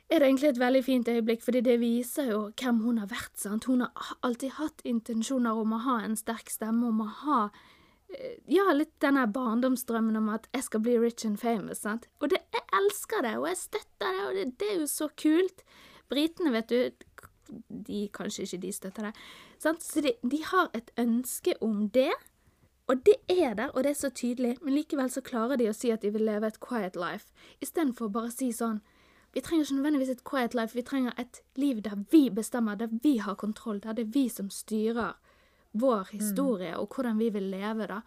er 0.10 0.20
det 0.20 0.28
egentlig 0.28 0.50
et 0.50 0.60
veldig 0.60 0.84
fint 0.86 1.08
øyeblikk, 1.08 1.42
fordi 1.44 1.62
det 1.62 1.80
viser 1.80 2.32
jo 2.32 2.52
hvem 2.62 2.80
hun 2.80 2.98
har 2.98 3.08
vært. 3.08 3.36
sant? 3.36 3.66
Hun 3.66 3.82
har 3.82 4.18
alltid 4.24 4.50
hatt 4.52 4.82
intensjoner 4.86 5.52
om 5.52 5.74
å 5.74 5.78
ha 5.78 6.00
en 6.06 6.16
sterk 6.16 6.50
stemme, 6.50 6.88
om 6.88 7.02
å 7.02 7.08
ha 7.08 7.50
ja, 8.48 8.66
litt 8.74 8.94
denne 9.04 9.26
barndomsdrømmen 9.34 10.16
om 10.20 10.30
at 10.32 10.48
jeg 10.56 10.64
skal 10.68 10.84
bli 10.86 10.96
rich 11.02 11.26
and 11.28 11.40
famous. 11.40 11.84
sant? 11.84 12.08
Og 12.20 12.32
det, 12.32 12.40
jeg 12.54 12.64
elsker 12.80 13.26
det, 13.26 13.36
og 13.38 13.48
jeg 13.50 13.58
støtter 13.58 14.16
det, 14.16 14.24
og 14.28 14.34
det, 14.36 14.48
det 14.60 14.72
er 14.72 14.80
jo 14.80 14.88
så 14.92 15.10
kult. 15.20 15.64
Britene, 16.10 16.54
vet 16.56 16.72
du, 16.72 17.06
de 17.90 18.08
kanskje 18.14 18.48
ikke 18.48 18.64
de 18.64 18.74
støtter 18.74 19.10
det. 19.10 19.14
Sant? 19.60 19.84
Så 19.84 20.02
de, 20.02 20.16
de 20.24 20.44
har 20.44 20.72
et 20.78 20.92
ønske 20.98 21.56
om 21.62 21.88
det, 21.90 22.12
og 22.88 23.04
det 23.04 23.18
er 23.28 23.54
der, 23.54 23.74
og 23.76 23.84
det 23.84 23.92
er 23.92 24.00
så 24.00 24.10
tydelig, 24.10 24.56
men 24.62 24.78
likevel 24.78 25.12
så 25.12 25.22
klarer 25.22 25.60
de 25.60 25.68
å 25.68 25.76
si 25.76 25.92
at 25.92 26.06
de 26.06 26.14
vil 26.16 26.24
leve 26.24 26.48
et 26.48 26.62
quiet 26.64 26.96
life, 26.96 27.28
istedenfor 27.60 28.08
bare 28.14 28.32
å 28.32 28.36
si 28.36 28.54
sånn 28.56 28.80
vi 29.36 29.42
trenger 29.44 29.66
ikke 29.66 29.76
nødvendigvis 29.76 30.10
et 30.10 30.24
quiet 30.24 30.54
life, 30.56 30.74
vi 30.74 30.82
trenger 30.88 31.18
et 31.20 31.42
liv 31.60 31.82
der 31.84 31.98
vi 32.12 32.30
bestemmer, 32.34 32.76
der 32.80 32.88
vi 33.04 33.18
har 33.22 33.36
kontroll, 33.36 33.82
der 33.84 33.94
det 33.94 34.08
er 34.08 34.14
vi 34.16 34.30
som 34.32 34.48
styrer 34.50 35.18
vår 35.74 36.08
historie 36.12 36.76
og 36.78 36.90
hvordan 36.96 37.18
vi 37.18 37.30
vil 37.30 37.50
leve, 37.52 37.88
da. 37.88 38.02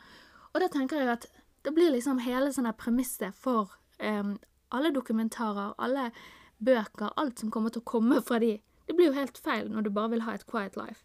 Og 0.54 0.60
da 0.60 0.68
tenker 0.68 0.96
jeg 0.98 1.08
at 1.08 1.26
det 1.64 1.74
blir 1.76 1.90
liksom 1.92 2.18
hele 2.24 2.52
sånn 2.52 2.70
premisset 2.78 3.34
for 3.36 3.68
um, 4.00 4.38
alle 4.72 4.90
dokumentarer, 4.94 5.74
alle 5.78 6.10
bøker, 6.58 7.12
alt 7.16 7.38
som 7.38 7.50
kommer 7.50 7.70
til 7.70 7.82
å 7.82 7.88
komme 7.90 8.20
fra 8.22 8.38
de. 8.38 8.54
Det 8.86 8.96
blir 8.96 9.10
jo 9.10 9.18
helt 9.18 9.38
feil 9.38 9.68
når 9.70 9.82
du 9.86 9.90
bare 9.90 10.10
vil 10.14 10.24
ha 10.26 10.34
et 10.34 10.46
quiet 10.46 10.76
life. 10.76 11.04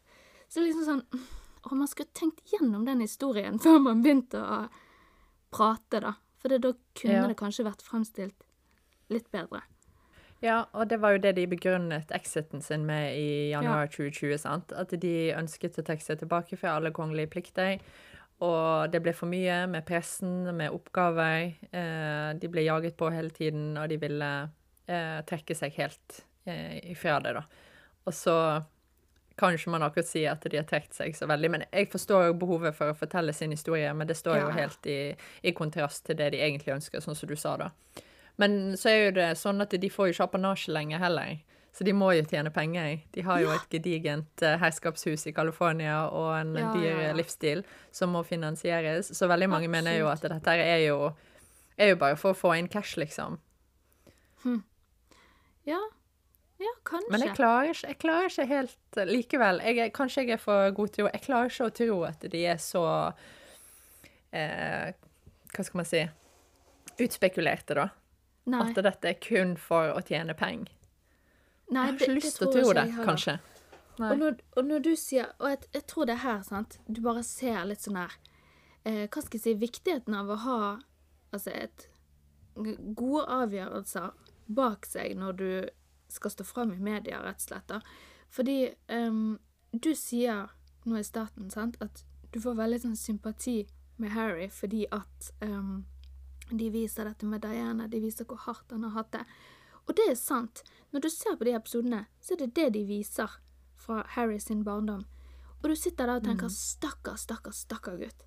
Så 0.50 0.62
liksom 0.62 0.86
sånn 0.86 1.04
Og 1.66 1.74
man 1.74 1.88
skulle 1.90 2.14
tenkt 2.14 2.44
gjennom 2.52 2.84
den 2.86 3.00
historien 3.02 3.58
før 3.64 3.80
man 3.82 4.04
begynte 4.04 4.38
å 4.38 4.68
prate, 5.52 6.00
da. 6.00 6.14
For 6.38 6.50
det, 6.50 6.60
da 6.62 6.74
kunne 6.94 7.14
Ja. 7.14 7.28
det 7.28 7.38
kanskje 7.40 7.66
vært 7.66 7.82
fremstilt 7.82 8.44
litt 9.10 9.32
bedre. 9.32 9.64
Ja, 10.46 10.60
og 10.78 10.90
det 10.92 11.00
var 11.02 11.16
jo 11.16 11.22
det 11.24 11.32
de 11.40 11.48
begrunnet 11.50 12.12
exiten 12.14 12.62
sin 12.62 12.84
med 12.86 13.16
i 13.18 13.50
januar 13.50 13.88
2020, 13.90 14.36
sant? 14.44 14.74
At 14.78 14.94
de 15.02 15.14
ønsket 15.34 15.80
å 15.82 15.86
trekke 15.88 16.06
seg 16.06 16.20
tilbake 16.22 16.60
fra 16.60 16.76
alle 16.78 16.92
kongelige 16.94 17.32
plikter. 17.34 17.80
Og 18.46 18.92
det 18.92 19.00
ble 19.02 19.14
for 19.16 19.32
mye 19.32 19.62
med 19.72 19.86
pressen, 19.88 20.44
med 20.58 20.74
oppgaver. 20.76 21.56
Eh, 21.72 22.30
de 22.38 22.52
ble 22.52 22.66
jaget 22.68 22.98
på 23.00 23.10
hele 23.16 23.32
tiden, 23.34 23.74
og 23.80 23.90
de 23.90 23.98
ville 24.02 24.32
eh, 24.92 25.20
trekke 25.26 25.56
seg 25.58 25.78
helt 25.80 26.22
eh, 26.46 26.78
ifra 26.92 27.18
det, 27.24 27.38
da. 27.40 27.46
Og 28.06 28.14
så 28.14 28.38
kan 29.40 29.56
ikke 29.56 29.72
man 29.74 29.84
akkurat 29.84 30.08
si 30.08 30.24
at 30.30 30.44
de 30.48 30.60
har 30.60 30.68
trukket 30.68 30.96
seg 30.96 31.16
så 31.18 31.28
veldig, 31.28 31.50
men 31.52 31.64
jeg 31.72 31.90
forstår 31.92 32.30
jo 32.30 32.36
behovet 32.40 32.76
for 32.78 32.92
å 32.92 32.96
fortelle 32.96 33.34
sin 33.36 33.52
historie, 33.56 33.90
men 33.98 34.08
det 34.08 34.16
står 34.20 34.44
jo 34.44 34.52
Ja. 34.52 34.58
helt 34.62 34.88
i, 34.88 35.00
i 35.44 35.52
kontrast 35.52 36.06
til 36.06 36.20
det 36.20 36.30
de 36.36 36.44
egentlig 36.44 36.76
ønsker, 36.76 37.04
sånn 37.04 37.18
som 37.18 37.32
du 37.32 37.36
sa, 37.36 37.58
da. 37.58 37.72
Men 38.42 38.76
så 38.78 38.92
er 38.92 38.98
jo 39.00 39.12
det 39.16 39.28
sånn 39.40 39.64
at 39.64 39.76
de 39.80 39.90
får 39.92 40.10
jo 40.10 40.16
ikke 40.16 40.30
apanasje 40.30 40.74
lenger 40.76 41.04
heller. 41.04 41.38
Så 41.76 41.84
de 41.84 41.92
må 41.92 42.14
jo 42.16 42.24
tjene 42.24 42.52
penger. 42.56 43.02
De 43.12 43.24
har 43.28 43.42
jo 43.44 43.50
et 43.52 43.66
gedigent 43.72 44.44
eh, 44.48 44.56
herskapshus 44.62 45.28
i 45.28 45.34
California 45.36 46.06
og 46.08 46.30
en 46.38 46.54
Ja, 46.56 46.70
dyr 46.72 46.88
ja, 46.88 47.00
ja. 47.10 47.16
livsstil 47.18 47.66
som 47.92 48.14
må 48.16 48.22
finansieres. 48.24 49.12
Så 49.12 49.28
veldig 49.28 49.50
mange 49.52 49.68
mener 49.72 49.98
jo 49.98 50.08
at 50.08 50.24
dette 50.24 50.56
er 50.56 50.86
jo, 50.86 51.12
er 51.76 51.92
jo 51.92 51.98
bare 52.00 52.16
for 52.20 52.32
å 52.32 52.40
få 52.40 52.54
inn 52.56 52.72
cash, 52.72 52.96
liksom. 53.02 53.42
Ja, 55.66 55.82
ja 56.62 56.74
kanskje. 56.88 57.12
Men 57.12 57.26
jeg 57.26 57.36
klarer 57.36 57.74
ikke, 57.74 57.90
jeg 57.90 58.00
klarer 58.06 58.32
ikke 58.32 58.48
helt 58.54 59.00
eh, 59.02 59.10
likevel. 59.10 59.62
Jeg, 59.66 59.92
kanskje 59.98 60.24
jeg 60.24 60.38
er 60.38 60.44
for 60.46 60.72
god 60.78 60.96
til 60.96 61.08
å 61.08 61.12
Jeg 61.12 61.26
klarer 61.26 61.52
ikke 61.52 61.68
å 61.68 61.76
tro 61.82 62.00
at 62.08 62.26
de 62.32 62.46
er 62.54 62.62
så 62.62 62.86
eh, 64.32 64.94
Hva 65.52 65.66
skal 65.66 65.82
man 65.82 65.90
si 65.90 66.06
Utspekulerte, 67.04 67.76
da. 67.76 67.90
Nei, 68.46 68.62
At 68.62 68.78
dette 68.86 69.10
er 69.10 69.18
kun 69.22 69.56
for 69.58 69.96
å 69.96 70.02
tjene 70.06 70.36
penger. 70.38 70.70
Jeg 71.72 71.82
har 71.82 71.96
ikke 71.96 72.14
lyst 72.14 72.38
til 72.38 72.48
å 72.48 72.54
tro 72.54 72.74
det, 72.78 72.86
kanskje. 73.08 73.40
Og 73.96 74.18
når, 74.20 74.38
og 74.60 74.66
når 74.68 74.82
du 74.84 74.92
sier 75.00 75.30
Og 75.40 75.54
jeg, 75.54 75.60
jeg 75.72 75.86
tror 75.88 76.08
det 76.10 76.18
er 76.18 76.24
her, 76.26 76.42
sant 76.44 76.74
Du 76.84 76.98
bare 77.00 77.22
ser 77.24 77.62
litt 77.64 77.80
sånn 77.80 77.96
her 77.96 78.12
eh, 78.84 79.06
Hva 79.08 79.22
skal 79.24 79.38
jeg 79.38 79.44
si 79.46 79.54
Viktigheten 79.62 80.18
av 80.20 80.34
å 80.34 80.36
ha 80.44 80.58
Altså 81.32 81.54
et 81.56 81.86
Gode 82.60 83.24
avgjørelser 83.32 84.12
bak 84.56 84.84
seg 84.88 85.16
når 85.20 85.40
du 85.40 85.50
skal 86.12 86.32
stå 86.32 86.46
fram 86.48 86.70
i 86.72 86.78
media, 86.80 87.18
rett 87.20 87.42
og 87.42 87.48
slett. 87.48 87.66
da. 87.68 87.80
Fordi 88.32 88.70
um, 88.94 89.40
du 89.74 89.90
sier 89.98 90.54
nå 90.86 91.00
i 91.00 91.04
starten 91.04 91.50
sant, 91.52 91.76
at 91.82 92.04
du 92.32 92.40
får 92.40 92.56
veldig 92.60 92.80
sånn 92.84 92.96
sympati 92.96 93.58
med 93.98 94.14
Harry 94.14 94.48
fordi 94.54 94.86
at 94.94 95.32
ehm, 95.44 95.86
de 96.50 96.70
viser 96.70 97.08
dette 97.10 97.26
med 97.26 97.42
Diana, 97.42 97.88
de 97.88 98.00
viser 98.04 98.28
hvor 98.30 98.42
hardt 98.46 98.72
han 98.72 98.86
har 98.86 98.96
hatt 99.00 99.12
det. 99.16 99.24
Og 99.86 99.96
det 99.98 100.06
er 100.10 100.18
sant. 100.20 100.64
Når 100.94 101.06
du 101.06 101.10
ser 101.10 101.38
på 101.38 101.48
de 101.48 101.56
episodene, 101.58 102.06
så 102.22 102.34
er 102.34 102.44
det 102.44 102.54
det 102.58 102.70
de 102.78 102.86
viser 102.90 103.40
fra 103.76 104.04
Harry 104.16 104.38
sin 104.42 104.64
barndom. 104.66 105.06
Og 105.62 105.70
du 105.70 105.76
sitter 105.76 106.06
der 106.06 106.20
og 106.20 106.24
tenker 106.24 106.50
'stakkar, 106.50 107.18
stakkar, 107.18 107.52
stakkar 107.52 107.98
gutt'. 107.98 108.26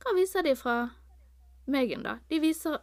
Hva 0.00 0.14
viser 0.14 0.42
de 0.42 0.54
fra 0.56 0.90
Megan, 1.66 2.02
da? 2.02 2.18
De 2.30 2.40
viser 2.40 2.78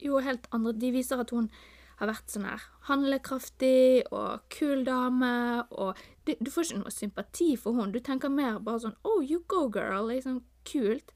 jo 0.00 0.18
helt 0.18 0.46
andre 0.52 0.72
De 0.72 0.90
viser 0.92 1.20
at 1.20 1.30
hun 1.30 1.50
har 1.96 2.10
vært 2.10 2.30
sånn 2.30 2.44
her 2.44 2.60
handlekraftig 2.90 4.04
og 4.12 4.44
kul 4.52 4.84
dame, 4.84 5.64
og 5.70 5.96
du, 6.26 6.34
du 6.40 6.50
får 6.52 6.68
ikke 6.68 6.82
noe 6.82 6.92
sympati 6.92 7.56
for 7.56 7.72
hun. 7.72 7.92
Du 7.92 8.00
tenker 8.00 8.28
mer 8.28 8.58
bare 8.60 8.84
sånn 8.84 8.98
Oh, 9.02 9.22
you 9.24 9.42
go, 9.48 9.68
girl. 9.72 10.10
Liksom 10.10 10.42
kult. 10.68 11.12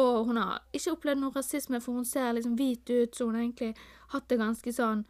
Og 0.00 0.24
hun 0.28 0.40
har 0.40 0.64
ikke 0.74 0.96
opplevd 0.96 1.20
noe 1.22 1.34
rasisme, 1.36 1.80
for 1.82 1.98
hun 1.98 2.08
ser 2.08 2.32
liksom 2.34 2.56
hvit 2.58 2.90
ut, 2.90 3.14
så 3.14 3.28
hun 3.28 3.36
har 3.38 3.44
egentlig 3.44 3.74
hatt 4.14 4.26
det 4.30 4.40
ganske 4.40 4.74
sånn 4.74 5.04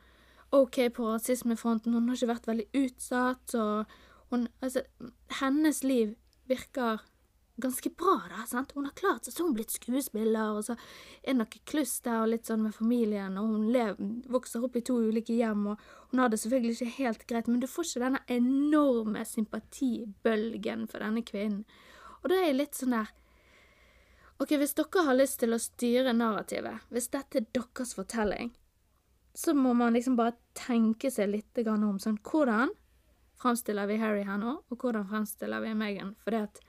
OK 0.55 0.81
på 0.95 1.09
rasismefronten. 1.15 1.95
Hun 1.95 2.11
har 2.11 2.19
ikke 2.19 2.35
vært 2.35 2.51
veldig 2.51 2.69
utsatt, 2.85 3.57
og 3.59 3.97
hun 4.33 4.49
Altså, 4.65 4.83
hennes 5.41 5.83
liv 5.85 6.15
virker 6.49 7.03
ganske 7.57 7.91
bra, 7.91 8.17
da. 8.29 8.47
sant? 8.47 8.73
Hun 8.75 8.89
har 8.89 8.95
klart 8.99 9.25
seg, 9.25 9.35
så 9.35 9.47
hun 9.47 9.55
blitt 9.55 9.75
skuespiller, 9.75 10.57
og 10.59 10.65
så 10.67 10.75
er 11.23 11.33
det 11.33 11.37
noe 11.39 11.63
kluss 11.71 12.01
der 12.05 12.25
og 12.25 12.33
litt 12.33 12.49
sånn 12.51 12.65
med 12.67 12.75
familien, 12.75 13.39
og 13.39 13.53
hun 13.53 13.69
lever, 13.75 14.01
vokser 14.33 14.65
opp 14.67 14.77
i 14.77 14.83
to 14.85 14.97
ulike 15.07 15.37
hjem, 15.37 15.69
og 15.73 15.85
hun 16.11 16.23
har 16.23 16.33
det 16.33 16.41
selvfølgelig 16.43 16.77
ikke 16.81 16.97
helt 16.99 17.27
greit, 17.31 17.51
men 17.51 17.63
du 17.63 17.69
får 17.71 17.89
ikke 17.89 18.05
denne 18.07 18.25
enorme 18.39 19.23
sympatibølgen 19.29 20.89
for 20.91 21.05
denne 21.05 21.23
kvinnen. 21.27 21.63
Og 22.23 22.33
da 22.33 22.41
er 22.41 22.49
jeg 22.49 22.59
litt 22.59 22.81
sånn 22.81 22.97
der 22.97 23.13
OK, 24.45 24.51
hvis 24.61 24.75
dere 24.77 25.07
har 25.07 25.17
lyst 25.17 25.39
til 25.41 25.57
å 25.57 25.59
styre 25.63 26.13
narrativet, 26.13 26.83
hvis 26.93 27.07
dette 27.15 27.41
er 27.41 27.47
deres 27.57 27.95
fortelling, 27.97 28.51
så 29.33 29.55
må 29.57 29.73
man 29.73 29.97
liksom 29.97 30.19
bare 30.19 30.37
tenke 30.53 31.09
seg 31.11 31.31
litt 31.33 31.61
om 31.65 31.97
sånn 31.99 32.19
Hvordan 32.21 32.75
framstiller 33.41 33.89
vi 33.89 33.97
Harry 34.03 34.27
her 34.29 34.37
nå, 34.39 34.59
og 34.69 34.77
hvordan 34.77 35.09
framstiller 35.09 35.65
vi 35.65 35.73
Meghan? 35.75 36.13
For 36.21 36.37
det 36.37 36.43
at 36.51 36.61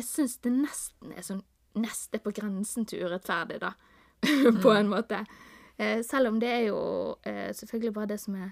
jeg 0.00 0.06
syns 0.08 0.38
det 0.40 0.54
nesten 0.56 1.12
er 1.12 1.26
sånn 1.26 1.44
neste 1.76 2.16
på 2.22 2.32
grensen 2.32 2.88
til 2.88 3.04
urettferdig, 3.04 3.60
da. 3.60 3.74
på 4.64 4.72
en 4.72 4.88
måte. 4.88 5.20
Eh, 5.76 6.00
selv 6.06 6.32
om 6.32 6.40
det 6.40 6.48
er 6.48 6.64
jo 6.70 6.80
eh, 7.28 7.52
selvfølgelig 7.52 7.94
bare 7.94 8.12
det 8.14 8.20
som 8.24 8.40
er 8.40 8.50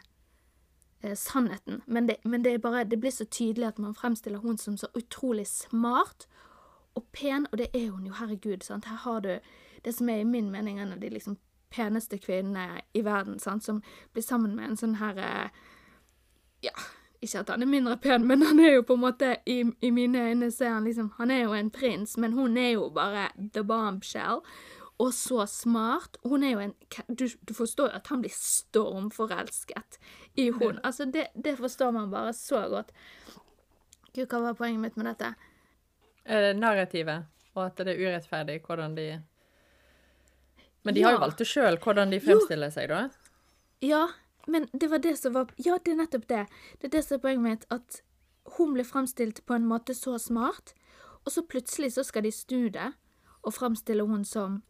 eh, 1.00 1.16
sannheten. 1.16 1.80
Men, 1.86 2.12
det, 2.12 2.20
men 2.28 2.44
det, 2.44 2.58
bare, 2.60 2.84
det, 2.84 3.00
blir 3.00 3.14
så 3.14 3.24
tydelig 3.24 3.72
at 3.72 3.80
man 3.80 3.96
fremstiller 3.96 4.44
hun 4.44 4.60
som 4.60 4.76
så 4.76 4.92
utrolig 4.94 5.48
smart 5.48 6.28
og 6.96 7.06
pen, 7.12 7.46
og 7.52 7.58
det 7.58 7.68
er 7.74 7.90
hun 7.90 8.06
jo, 8.06 8.12
herregud. 8.16 8.62
sant? 8.64 8.84
Her 8.84 8.96
har 8.96 9.20
du 9.20 9.38
det 9.84 9.94
som 9.94 10.08
er 10.08 10.22
i 10.22 10.28
min 10.28 10.50
mening 10.50 10.80
en 10.80 10.92
av 10.92 11.00
de 11.00 11.10
liksom 11.12 11.36
peneste 11.70 12.18
kvinnene 12.18 12.80
i 12.94 13.04
verden, 13.04 13.38
sant? 13.38 13.64
som 13.64 13.82
blir 14.12 14.22
sammen 14.22 14.56
med 14.56 14.70
en 14.70 14.78
sånn 14.80 15.00
her 15.00 15.18
eh, 15.18 15.64
Ja, 16.64 16.72
ikke 17.22 17.42
at 17.42 17.50
han 17.52 17.62
er 17.62 17.70
mindre 17.70 17.96
pen, 18.00 18.26
men 18.26 18.42
han 18.42 18.60
er 18.60 18.78
jo 18.78 18.86
på 18.86 18.96
en 18.96 19.04
måte 19.04 19.36
I, 19.46 19.60
i 19.80 19.90
mine 19.90 20.28
øyne 20.30 20.50
så 20.50 20.64
er 20.64 20.74
han 20.78 20.88
liksom 20.88 21.12
Han 21.18 21.30
er 21.30 21.44
jo 21.44 21.52
en 21.52 21.70
prins, 21.70 22.16
men 22.16 22.32
hun 22.32 22.56
er 22.56 22.70
jo 22.70 22.88
bare 22.90 23.28
the 23.52 23.64
bombshell. 23.64 24.42
Og 24.98 25.12
så 25.12 25.44
smart. 25.46 26.16
Hun 26.24 26.42
er 26.42 26.50
jo 26.50 26.58
en 26.58 26.74
Du, 27.08 27.28
du 27.48 27.54
forstår 27.54 27.90
jo 27.90 27.96
at 27.98 28.06
han 28.06 28.22
blir 28.24 28.32
stormforelsket 28.32 29.98
i 30.36 30.50
hun. 30.50 30.78
Altså, 30.84 31.04
det, 31.04 31.26
det, 31.44 31.58
forstår 31.58 31.90
man 31.90 32.10
bare 32.10 32.32
så 32.32 32.68
godt. 32.68 32.92
Gud, 34.14 34.26
hva 34.26 34.40
var 34.40 34.56
poenget 34.56 34.80
mitt 34.80 34.96
med 34.96 35.06
dette? 35.06 35.34
Eh, 36.26 36.52
narrativet, 36.58 37.26
og 37.54 37.62
at 37.68 37.80
det 37.86 37.94
er 37.94 38.02
urettferdig 38.02 38.60
hvordan 38.66 38.96
de 38.96 39.22
Men 40.82 40.94
de 40.94 41.00
ja. 41.00 41.06
har 41.06 41.16
jo 41.16 41.20
valgt 41.20 41.38
det 41.38 41.46
sjøl 41.46 41.78
hvordan 41.82 42.10
de 42.10 42.20
fremstiller 42.20 42.70
jo. 42.70 42.74
seg, 42.74 42.88
da. 42.90 43.08
Ja, 43.82 44.02
men 44.46 44.68
det 44.72 44.90
var 44.90 44.98
det 44.98 45.16
som 45.18 45.34
var 45.34 45.52
Ja, 45.58 45.78
det 45.84 45.92
er 45.92 46.02
nettopp 46.02 46.28
det. 46.28 46.46
Det 46.78 46.88
er 46.88 46.96
det 46.98 47.04
som 47.04 47.18
er 47.18 47.22
poenget 47.22 47.42
mitt, 47.42 47.66
at 47.70 48.02
hun 48.56 48.74
ble 48.74 48.84
fremstilt 48.84 49.42
på 49.46 49.54
en 49.54 49.66
måte 49.66 49.94
så 49.94 50.18
smart, 50.18 50.74
og 51.24 51.32
så 51.32 51.42
plutselig 51.42 51.92
så 51.94 52.04
skal 52.06 52.22
de 52.22 52.32
snu 52.32 52.68
det 52.70 52.92
og 53.42 53.54
fremstille 53.54 54.06
hun 54.06 54.24
som 54.24 54.62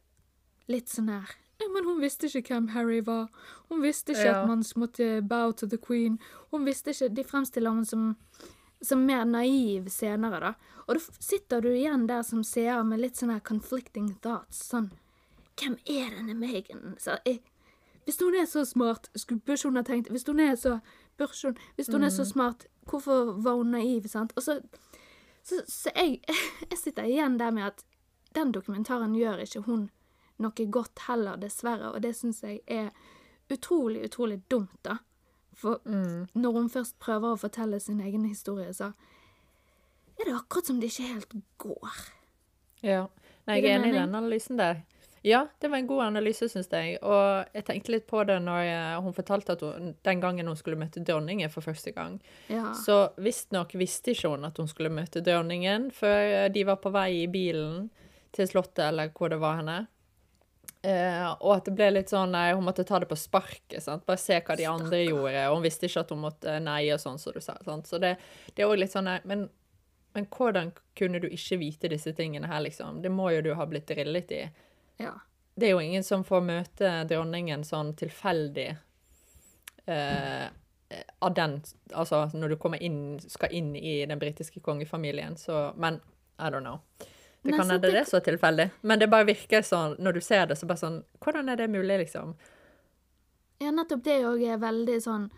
litt 0.68 0.88
sånn 0.88 1.08
her 1.12 1.36
ja, 1.60 1.68
men 1.72 1.84
hun 1.84 2.00
visste 2.00 2.28
ikke 2.28 2.52
hvem 2.54 2.68
Harry 2.74 3.00
var. 3.04 3.28
Hun 3.70 3.82
visste 3.82 4.12
ikke 4.12 4.28
ja. 4.28 4.40
at 4.42 4.48
man 4.48 4.64
måtte 4.76 5.22
bow 5.24 5.52
to 5.52 5.66
the 5.66 5.78
queen. 5.80 6.18
Hun 6.50 6.66
visste 6.66 6.92
ikke 6.92 7.08
De 7.16 7.24
fremstiller 7.24 7.72
henne 7.72 7.86
som, 7.86 8.16
som 8.86 9.02
mer 9.06 9.24
naiv 9.28 9.90
senere, 9.92 10.40
da. 10.40 10.76
Og 10.86 10.98
da 10.98 11.22
sitter 11.22 11.64
du 11.64 11.72
igjen 11.72 12.06
der 12.06 12.22
som 12.26 12.44
seer 12.46 12.84
med 12.86 13.02
litt 13.02 13.18
sånne 13.18 13.40
conflicting 13.46 14.14
thoughts. 14.22 14.62
Sånn 14.70 14.92
Hvem 15.56 15.78
er 15.88 16.10
denne 16.12 16.34
Megan? 16.36 16.96
Så 17.00 17.16
jeg, 17.24 17.40
hvis 18.04 18.20
hun 18.20 18.36
er 18.36 18.44
så 18.46 18.64
smart, 18.68 19.08
burde 19.28 19.62
hun 19.64 19.80
ha 19.80 19.82
tenkt 19.82 20.10
Hvis 20.12 20.26
hun 20.28 20.40
er 20.40 20.54
så 20.56 20.78
hun, 21.18 21.56
Hvis 21.76 21.88
hun 21.88 22.02
mm. 22.02 22.04
er 22.04 22.10
så 22.10 22.22
mm. 22.22 22.30
smart, 22.30 22.66
hvorfor 22.84 23.32
var 23.42 23.56
hun 23.56 23.72
naiv, 23.72 24.06
sant? 24.08 24.32
Og 24.36 24.42
så, 24.42 24.60
så, 25.42 25.62
så 25.68 25.90
jeg, 25.96 26.20
jeg, 26.70 26.78
sitter 26.78 27.08
igjen 27.08 27.38
der 27.38 27.50
med 27.50 27.72
at 27.72 27.84
den 28.34 28.52
dokumentaren 28.52 29.16
gjør 29.16 29.42
ikke 29.46 29.64
hun 29.66 29.88
noe 30.38 30.66
godt 30.68 31.06
heller, 31.08 31.38
dessverre, 31.40 31.94
og 31.96 32.02
det 32.04 32.12
syns 32.12 32.42
jeg 32.44 32.60
er 32.68 32.90
utrolig, 33.48 34.04
utrolig 34.04 34.42
dumt, 34.50 34.76
da. 34.84 34.98
For 35.56 35.80
mm. 35.84 36.26
når 36.36 36.58
hun 36.58 36.68
først 36.72 36.98
prøver 37.00 37.32
å 37.32 37.40
fortelle 37.40 37.80
sin 37.80 38.02
egen 38.04 38.26
historie, 38.28 38.72
så 38.76 38.90
er 40.16 40.28
det 40.28 40.36
akkurat 40.36 40.68
som 40.68 40.80
det 40.80 40.90
ikke 40.92 41.14
helt 41.14 41.38
går. 41.62 42.02
Ja. 42.84 43.06
Nei, 43.46 43.60
jeg 43.60 43.70
er 43.70 43.78
enig 43.78 43.94
i 43.94 43.96
den 43.96 44.14
analysen 44.18 44.60
der. 44.60 44.82
Ja, 45.26 45.46
det 45.58 45.68
var 45.72 45.80
en 45.80 45.88
god 45.88 46.04
analyse, 46.04 46.46
syns 46.46 46.68
jeg. 46.70 47.00
Og 47.02 47.48
jeg 47.56 47.64
tenkte 47.66 47.94
litt 47.96 48.04
på 48.06 48.20
det 48.28 48.36
når 48.44 48.60
jeg, 48.62 49.00
hun 49.02 49.16
fortalte 49.16 49.56
at 49.56 49.64
hun, 49.64 49.94
den 50.06 50.22
gangen 50.22 50.46
hun 50.46 50.58
skulle 50.58 50.78
møte 50.78 51.02
dronningen 51.02 51.50
for 51.50 51.66
første 51.66 51.90
gang. 51.96 52.20
Ja. 52.52 52.70
Så 52.78 53.08
visstnok 53.18 53.74
visste 53.74 54.14
ikke 54.14 54.30
hun 54.30 54.46
at 54.46 54.60
hun 54.60 54.70
skulle 54.70 54.92
møte 54.94 55.24
dronningen 55.26 55.88
før 55.94 56.46
de 56.54 56.62
var 56.68 56.78
på 56.82 56.92
vei 56.94 57.24
i 57.24 57.26
bilen 57.32 57.88
til 58.36 58.46
Slottet, 58.46 58.84
eller 58.90 59.10
hvor 59.16 59.32
det 59.32 59.40
var 59.42 59.58
henne. 59.62 59.80
Eh, 60.86 61.28
og 61.40 61.50
at 61.56 61.66
det 61.66 61.72
ble 61.74 61.88
litt 61.96 62.12
sånn 62.12 62.30
nei, 62.30 62.52
Hun 62.54 62.66
måtte 62.66 62.84
ta 62.86 63.00
det 63.02 63.08
på 63.10 63.18
sparket. 63.18 63.82
sant? 63.82 64.06
Bare 64.06 64.20
se 64.22 64.38
hva 64.38 64.56
de 64.56 64.66
andre 64.70 65.02
gjorde. 65.02 65.46
Og 65.50 65.58
hun 65.58 65.64
visste 65.66 65.88
ikke 65.88 66.04
at 66.04 66.12
hun 66.14 66.22
måtte 66.22 66.58
nei 66.62 66.82
og 66.94 67.00
sånn, 67.02 67.18
som 67.18 67.34
du 67.34 67.40
sa. 67.42 67.56
sant? 67.66 67.88
Så 67.90 67.98
det, 68.02 68.16
det 68.54 68.62
er 68.62 68.70
òg 68.70 68.78
litt 68.78 68.94
sånn 68.94 69.08
nei, 69.10 69.18
men, 69.24 69.48
men 70.14 70.28
hvordan 70.30 70.70
kunne 70.98 71.20
du 71.22 71.26
ikke 71.26 71.58
vite 71.58 71.90
disse 71.90 72.14
tingene 72.14 72.50
her, 72.50 72.62
liksom? 72.62 73.00
Det 73.02 73.10
må 73.10 73.32
jo 73.34 73.42
du 73.42 73.54
ha 73.58 73.66
blitt 73.66 73.88
drillet 73.90 74.30
i. 74.36 74.44
Ja. 75.02 75.16
Det 75.56 75.66
er 75.66 75.74
jo 75.74 75.82
ingen 75.82 76.04
som 76.04 76.22
får 76.24 76.44
møte 76.44 76.92
dronningen 77.08 77.64
sånn 77.64 77.94
tilfeldig 77.96 78.68
eh, 79.86 80.46
av 81.18 81.34
den 81.34 81.56
Altså 81.96 82.26
når 82.34 82.52
du 82.52 82.56
kommer 82.60 82.82
inn, 82.82 83.16
skal 83.18 83.50
inn 83.56 83.72
i 83.76 84.04
den 84.06 84.20
britiske 84.20 84.60
kongefamilien, 84.60 85.34
så 85.40 85.72
Men 85.76 85.98
I 86.38 86.50
don't 86.52 86.62
know. 86.62 86.78
Det 87.46 87.56
kan 87.56 87.70
hende 87.70 87.88
det 87.88 88.02
er 88.02 88.08
så 88.08 88.20
tilfeldig, 88.24 88.68
men 88.82 89.00
det 89.00 89.08
bare 89.12 89.28
virker 89.28 89.64
sånn 89.66 89.96
når 90.02 90.18
du 90.18 90.22
ser 90.24 90.46
det, 90.50 90.58
så 90.58 90.68
bare 90.68 90.82
sånn 90.82 91.00
Hvordan 91.22 91.50
er 91.52 91.60
det 91.60 91.70
mulig, 91.72 91.98
liksom? 92.04 92.36
Ja, 93.62 93.72
nettopp 93.72 94.04
det 94.04 94.20
òg 94.28 94.42
er 94.44 94.60
veldig 94.60 95.00
sånn 95.00 95.28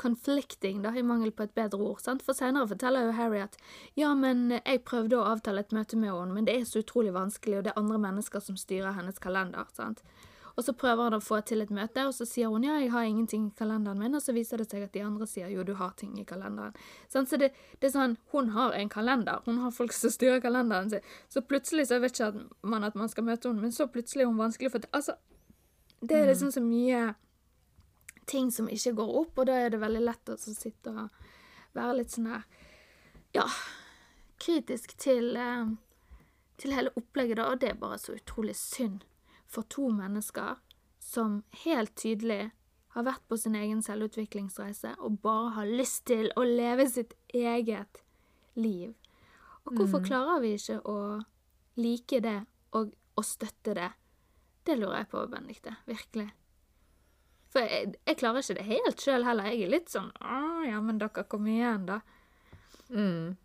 conflicting, 0.00 0.80
da, 0.82 0.94
i 0.96 1.02
mangel 1.04 1.32
på 1.36 1.44
et 1.44 1.54
bedre 1.54 1.82
ord. 1.84 2.00
sant? 2.00 2.22
For 2.24 2.36
senere 2.36 2.68
forteller 2.70 3.10
jo 3.10 3.16
Harry 3.18 3.42
at 3.44 3.58
ja, 3.98 4.14
men 4.16 4.48
jeg 4.56 4.82
prøvde 4.88 5.18
å 5.18 5.26
avtale 5.28 5.60
et 5.60 5.74
møte 5.76 5.98
med 6.00 6.14
henne, 6.14 6.34
men 6.34 6.48
det 6.48 6.56
er 6.56 6.64
så 6.68 6.80
utrolig 6.80 7.12
vanskelig, 7.12 7.58
og 7.58 7.66
det 7.66 7.74
er 7.74 7.80
andre 7.82 8.00
mennesker 8.06 8.40
som 8.44 8.56
styrer 8.56 8.96
hennes 8.96 9.20
kalender. 9.20 9.68
sant? 9.76 10.00
Og 10.60 10.64
så 10.64 10.74
prøver 10.76 11.06
han 11.06 11.14
å 11.16 11.22
få 11.24 11.38
til 11.48 11.64
et 11.64 11.70
møte, 11.72 12.02
og 12.04 12.12
så 12.12 12.26
sier 12.28 12.50
hun 12.52 12.66
ja, 12.66 12.74
jeg 12.82 12.90
har 12.92 13.06
ingenting 13.08 13.46
i 13.48 13.54
kalenderen 13.56 13.96
min, 13.96 14.12
og 14.12 14.20
så 14.20 14.34
viser 14.36 14.60
det 14.60 14.66
seg 14.68 14.82
at 14.84 14.92
de 14.92 15.00
andre 15.00 15.24
sier 15.24 15.48
jo, 15.48 15.62
du 15.64 15.72
har 15.78 15.94
ting 15.96 16.18
i 16.20 16.24
kalenderen. 16.28 16.74
Sånn, 17.08 17.24
så 17.30 17.38
det, 17.40 17.48
det, 17.78 17.88
er 17.88 17.94
sånn, 17.94 18.18
hun 18.34 18.50
har 18.52 18.76
en 18.76 18.92
kalender, 18.92 19.40
hun 19.46 19.62
har 19.62 19.72
folk 19.72 19.96
som 19.96 20.12
styrer 20.12 20.42
kalenderen 20.44 20.92
sin, 20.92 21.08
så 21.32 21.40
plutselig 21.40 21.88
så 21.88 21.96
vet 22.04 22.12
ikke 22.12 22.44
man 22.68 22.84
at 22.84 23.00
man 23.00 23.08
skal 23.08 23.24
møte 23.24 23.48
henne, 23.48 23.64
men 23.64 23.72
så 23.72 23.88
plutselig 23.88 24.26
er 24.26 24.28
hun 24.28 24.42
vanskelig 24.42 24.68
å 24.68 24.74
få 24.76 24.84
til. 24.84 24.92
Altså, 25.00 25.16
det 26.04 26.20
er 26.20 26.28
liksom 26.28 26.52
så 26.52 26.60
mye 26.66 27.02
ting 28.28 28.52
som 28.52 28.68
ikke 28.68 28.98
går 29.00 29.16
opp, 29.24 29.40
og 29.40 29.48
da 29.48 29.56
er 29.64 29.72
det 29.72 29.80
veldig 29.80 30.04
lett 30.04 30.36
å 30.36 30.36
sitte 30.44 30.92
og 30.92 31.30
være 31.72 32.02
litt 32.02 32.12
sånn 32.12 32.28
her 32.34 32.44
Ja, 33.32 33.46
kritisk 34.44 34.92
til, 35.00 35.32
eh, 35.40 35.72
til 36.60 36.76
hele 36.76 36.92
opplegget, 37.00 37.40
da, 37.40 37.48
og 37.48 37.64
det 37.64 37.72
er 37.72 37.80
bare 37.80 37.96
så 38.02 38.20
utrolig 38.20 38.60
synd 38.60 39.06
for 39.50 39.66
to 39.68 39.90
mennesker 39.90 40.60
som 41.02 41.42
helt 41.64 41.94
tydelig 41.98 42.50
har 42.94 43.06
vært 43.06 43.22
på 43.30 43.38
sin 43.38 43.56
egen 43.58 43.82
selvutviklingsreise 43.82 44.94
og 44.98 45.20
bare 45.24 45.54
har 45.58 45.70
lyst 45.70 46.06
til 46.10 46.30
å 46.38 46.44
leve 46.46 46.86
sitt 46.90 47.14
eget 47.34 48.02
liv. 48.58 48.94
Og 49.66 49.76
hvorfor 49.76 50.02
mm. 50.02 50.06
klarer 50.06 50.42
vi 50.42 50.54
ikke 50.56 50.78
å 50.88 50.98
like 51.80 52.20
det 52.24 52.38
og, 52.76 52.94
og 53.14 53.26
støtte 53.26 53.74
det? 53.78 53.90
Det 54.66 54.76
lurer 54.78 55.02
jeg 55.02 55.10
på, 55.12 55.22
Benedicte. 55.30 55.74
Virkelig. 55.88 56.28
For 57.50 57.66
jeg, 57.66 57.94
jeg 58.06 58.18
klarer 58.20 58.44
ikke 58.44 58.58
det 58.58 58.66
helt 58.68 59.04
sjøl 59.04 59.26
heller. 59.26 59.50
Jeg 59.50 59.66
er 59.66 59.72
litt 59.74 59.90
sånn 59.90 60.10
Å, 60.22 60.40
ja, 60.68 60.80
men 60.84 61.00
dere, 61.00 61.26
kom 61.30 61.46
igjen, 61.50 61.86
da. 61.88 62.00
Mm. 62.90 63.38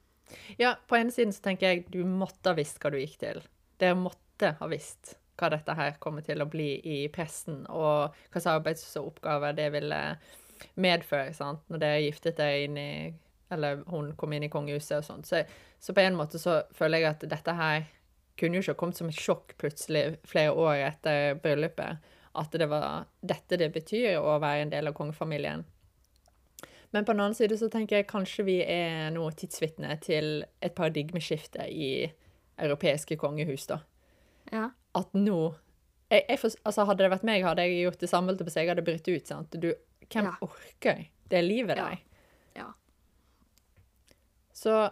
Ja, 0.61 0.75
på 0.89 0.97
ene 0.97 1.13
siden 1.13 1.33
så 1.33 1.45
tenker 1.45 1.71
jeg 1.71 1.85
du 1.93 2.01
måtte 2.05 2.51
ha 2.51 2.57
visst 2.57 2.81
hva 2.81 2.91
du 2.93 2.99
gikk 3.01 3.17
til. 3.21 3.41
Dere 3.81 3.97
måtte 3.97 4.55
ha 4.59 4.69
visst 4.69 5.15
hva 5.39 5.49
dette 5.51 5.75
her 5.75 5.97
kommer 5.99 6.23
til 6.25 6.41
å 6.41 6.49
bli 6.49 6.69
i 6.79 6.97
pressen, 7.13 7.65
og 7.67 8.15
hva 8.31 8.41
slags 8.41 8.53
arbeidsoppgaver 8.55 9.55
det 9.57 9.69
ville 9.75 10.01
medføre 10.79 11.33
sant? 11.35 11.63
når 11.67 11.81
dere 11.83 12.01
giftet 12.05 12.39
dere 12.39 12.65
inn 12.65 12.77
i 12.79 12.89
Eller 13.51 13.83
hun 13.91 14.15
kom 14.17 14.33
inn 14.33 14.43
i 14.43 14.49
kongehuset 14.49 14.97
og 14.97 15.03
sånt. 15.05 15.27
Så, 15.29 15.43
så 15.79 15.93
på 15.93 16.01
en 16.01 16.15
måte 16.17 16.39
så 16.41 16.63
føler 16.73 17.03
jeg 17.03 17.11
at 17.11 17.25
dette 17.29 17.53
her 17.53 17.83
kunne 18.39 18.57
jo 18.57 18.63
ikke 18.63 18.73
kommet 18.79 18.97
som 18.97 19.11
et 19.11 19.19
sjokk 19.21 19.53
plutselig 19.61 20.17
flere 20.25 20.51
år 20.51 20.81
etter 20.87 21.37
bryllupet. 21.43 22.01
at 22.35 22.51
det 22.51 22.65
var 22.67 23.05
dette 23.21 23.55
det 23.55 23.69
betyr 23.71 24.17
å 24.17 24.39
være 24.43 24.65
en 24.65 24.71
del 24.73 24.87
av 24.89 24.93
kongefamilien. 24.97 25.63
Men 26.91 27.05
på 27.05 27.13
den 27.13 27.21
annen 27.21 27.35
side 27.35 27.57
så 27.57 27.69
tenker 27.71 28.01
jeg 28.01 28.07
kanskje 28.07 28.43
vi 28.43 28.57
er 28.63 29.09
nå 29.15 29.29
tidsvitne 29.31 29.95
til 30.03 30.43
et 30.59 30.75
paradigmeskifte 30.75 31.69
i 31.71 32.09
europeiske 32.57 33.17
kongehus, 33.19 33.67
da. 33.67 33.79
Ja. 34.51 34.69
At 34.95 35.13
nå 35.17 35.55
jeg, 36.11 36.23
jeg, 36.29 36.39
altså 36.63 36.85
Hadde 36.85 37.03
det 37.03 37.11
vært 37.11 37.23
meg, 37.27 37.43
hadde 37.43 37.63
jeg 37.65 37.79
gjort 37.83 37.99
det 38.03 38.09
samme. 38.11 38.35
på 38.37 38.53
Jeg 38.53 38.69
hadde 38.69 38.83
brutt 38.85 39.07
ut. 39.09 39.27
sant? 39.27 39.51
Du, 39.59 39.73
hvem 40.05 40.25
Ja. 40.29 40.35
orker 40.41 41.07
det 41.29 41.41
livet 41.43 41.77
Ja. 41.77 41.89
Ja. 42.55 42.67
Så 44.53 44.91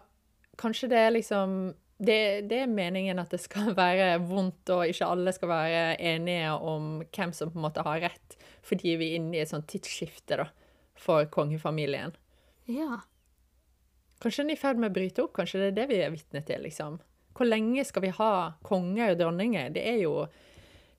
kanskje 0.58 0.90
det 0.90 0.98
er 1.00 1.12
liksom 1.12 1.74
det, 2.04 2.50
det 2.50 2.58
er 2.64 2.68
meningen 2.68 3.20
at 3.22 3.30
det 3.32 3.40
skal 3.40 3.74
være 3.78 4.18
vondt, 4.28 4.68
og 4.74 4.88
ikke 4.90 5.08
alle 5.08 5.32
skal 5.36 5.50
være 5.54 5.84
enige 6.02 6.50
om 6.52 7.04
hvem 7.16 7.32
som 7.34 7.52
på 7.54 7.60
en 7.62 7.68
måte 7.70 7.86
har 7.86 8.02
rett, 8.02 8.36
fordi 8.66 8.98
vi 9.00 9.12
er 9.14 9.16
inne 9.22 9.38
i 9.38 9.44
et 9.46 9.50
sånt 9.54 9.68
tidsskifte 9.72 10.36
da, 10.42 10.50
for 11.00 11.26
kongefamilien. 11.32 12.12
Ja. 12.68 12.98
Kanskje 14.20 14.44
den 14.44 14.52
er 14.56 14.58
i 14.58 14.60
ferd 14.60 14.82
med 14.82 14.92
å 14.92 14.96
bryte 14.98 15.24
opp? 15.24 15.34
Kanskje 15.38 15.62
det 15.62 15.70
er 15.72 15.78
det 15.82 15.88
vi 15.94 16.02
er 16.02 16.12
vitne 16.12 16.42
til? 16.48 16.62
liksom? 16.66 17.00
Hvor 17.34 17.48
lenge 17.50 17.84
skal 17.86 18.04
vi 18.06 18.12
ha 18.14 18.32
konger 18.66 19.14
og 19.14 19.20
dronninger? 19.22 19.70
Det 19.76 19.84
er 19.90 20.02
jo 20.04 20.28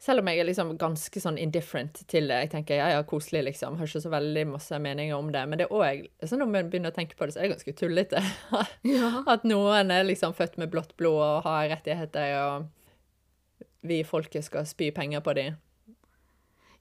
Selv 0.04 0.20
om 0.20 0.28
jeg 0.28 0.42
er 0.42 0.44
liksom 0.44 0.72
ganske 0.76 1.20
sånn 1.22 1.38
indifferent 1.40 2.02
til 2.10 2.26
det. 2.28 2.36
Jeg 2.42 2.50
tenker 2.52 2.76
ja, 2.76 2.88
ja, 2.92 3.02
koselig, 3.08 3.40
liksom. 3.46 3.78
Har 3.78 3.88
ikke 3.88 4.02
så 4.04 4.10
veldig 4.12 4.42
masse 4.50 4.76
meninger 4.82 5.16
om 5.16 5.30
det. 5.32 5.44
Men 5.48 5.56
det 5.62 5.64
er 5.64 5.72
òg 5.72 6.02
sånn 6.28 6.42
når 6.42 6.50
man 6.50 6.68
begynner 6.68 6.92
å 6.92 6.96
tenke 6.98 7.16
på 7.16 7.24
det, 7.24 7.32
så 7.32 7.40
er 7.40 7.46
det 7.46 7.54
ganske 7.54 7.72
tullete. 7.78 8.20
Ja. 8.84 9.22
At 9.30 9.46
noen 9.48 9.90
er 9.94 10.04
liksom 10.04 10.34
født 10.36 10.58
med 10.60 10.68
blått 10.74 10.92
blod 11.00 11.22
og 11.22 11.46
har 11.46 11.70
rettigheter, 11.72 12.34
og 12.42 13.64
vi 13.80 14.02
i 14.02 14.04
folket 14.04 14.44
skal 14.44 14.66
spy 14.68 14.90
penger 14.92 15.24
på 15.24 15.32
dem. 15.38 15.56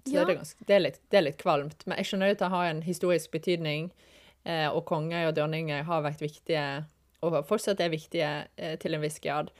Så 0.04 0.18
Ja. 0.18 0.26
det, 0.26 0.34
er 0.34 0.42
ganske, 0.42 0.66
det, 0.68 0.76
er 0.76 0.84
litt, 0.84 1.00
det 1.14 1.18
er 1.22 1.26
litt 1.30 1.40
kvalmt. 1.40 1.86
Men 1.88 2.02
jeg 2.02 2.10
skjønner 2.10 2.34
at 2.36 2.44
det 2.44 2.52
har 2.52 2.66
en 2.74 2.82
historisk 2.84 3.32
betydning, 3.32 3.92
eh, 4.44 4.68
og 4.68 4.84
konger 4.90 5.30
og 5.30 5.38
dronninger 5.38 5.86
har 5.88 6.04
vært 6.04 6.20
viktige, 6.26 6.84
og 7.24 7.40
fortsatt 7.48 7.82
er 7.82 7.94
viktige 7.94 8.32
eh, 8.58 8.76
til 8.80 8.96
en 8.96 9.04
viss 9.04 9.20
grad. 9.24 9.52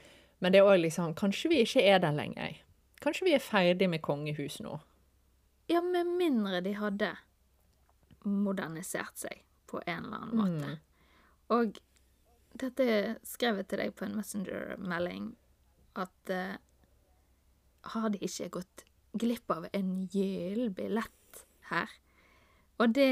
Men 0.44 0.52
det 0.52 0.60
er 0.60 0.68
òg 0.68 0.82
liksom 0.82 1.14
Kanskje 1.16 1.50
vi 1.52 1.62
ikke 1.64 1.84
er 1.88 2.02
der 2.02 2.14
lenger. 2.16 2.58
Kanskje 3.02 3.28
vi 3.28 3.36
er 3.36 3.42
ferdig 3.42 3.88
med 3.90 4.02
kongehus 4.04 4.60
nå. 4.64 4.78
Ja, 5.68 5.80
med 5.80 6.08
mindre 6.18 6.60
de 6.64 6.74
hadde 6.76 7.14
modernisert 8.24 9.16
seg 9.20 9.42
på 9.68 9.80
en 9.86 10.06
eller 10.06 10.24
annen 10.24 10.40
måte. 10.40 10.76
Og 11.52 11.80
dette 12.60 13.16
skrev 13.26 13.60
jeg 13.60 13.68
til 13.70 13.82
deg 13.82 13.94
på 13.96 14.06
en 14.06 14.16
Messenger-melding 14.18 15.32
at 16.00 16.32
eh, 16.32 16.56
har 17.94 18.08
de 18.12 18.20
ikke 18.24 18.52
gått 18.58 18.84
glipp 19.20 19.50
av 19.52 19.68
en 19.72 19.90
gyllen 20.12 20.72
billett 20.76 21.44
her? 21.70 21.90
Og 22.82 22.94
det 22.96 23.10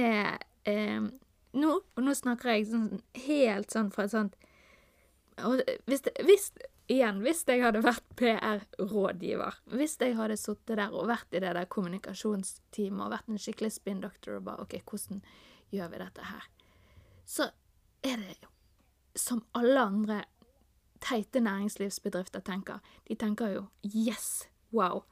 eh, 0.69 1.09
nå, 1.53 1.73
og 1.83 2.05
nå 2.05 2.15
snakker 2.17 2.55
jeg 2.55 2.71
sånn, 2.71 3.03
helt 3.27 3.75
sånn 3.75 3.91
fra 3.93 4.07
et 4.09 4.15
sånt 4.15 4.39
hvis, 5.89 6.03
hvis, 6.25 6.51
igjen, 6.93 7.23
hvis 7.25 7.43
jeg 7.49 7.63
hadde 7.65 7.81
vært 7.85 8.05
PR-rådgiver, 8.21 9.63
hvis 9.73 9.97
jeg 10.01 10.17
hadde 10.19 10.37
sittet 10.37 10.77
der 10.79 10.93
og 10.93 11.09
vært 11.11 11.33
i 11.33 11.41
det 11.43 11.55
der 11.57 11.69
kommunikasjonsteamet 11.73 13.07
og 13.07 13.15
vært 13.15 13.31
en 13.33 13.41
skikkelig 13.41 13.73
spin-doctor 13.79 14.39
og 14.39 14.47
bare 14.49 14.67
OK, 14.67 14.77
hvordan 14.85 15.23
gjør 15.73 15.93
vi 15.95 16.03
dette 16.03 16.29
her? 16.29 16.49
Så 17.25 17.49
er 18.05 18.21
det 18.21 18.37
som 19.19 19.43
alle 19.57 19.81
andre 19.81 20.21
teite 21.03 21.41
næringslivsbedrifter 21.43 22.41
tenker. 22.41 22.79
De 23.09 23.17
tenker 23.19 23.57
jo 23.57 23.65
yes, 23.85 24.49
wow. 24.71 25.03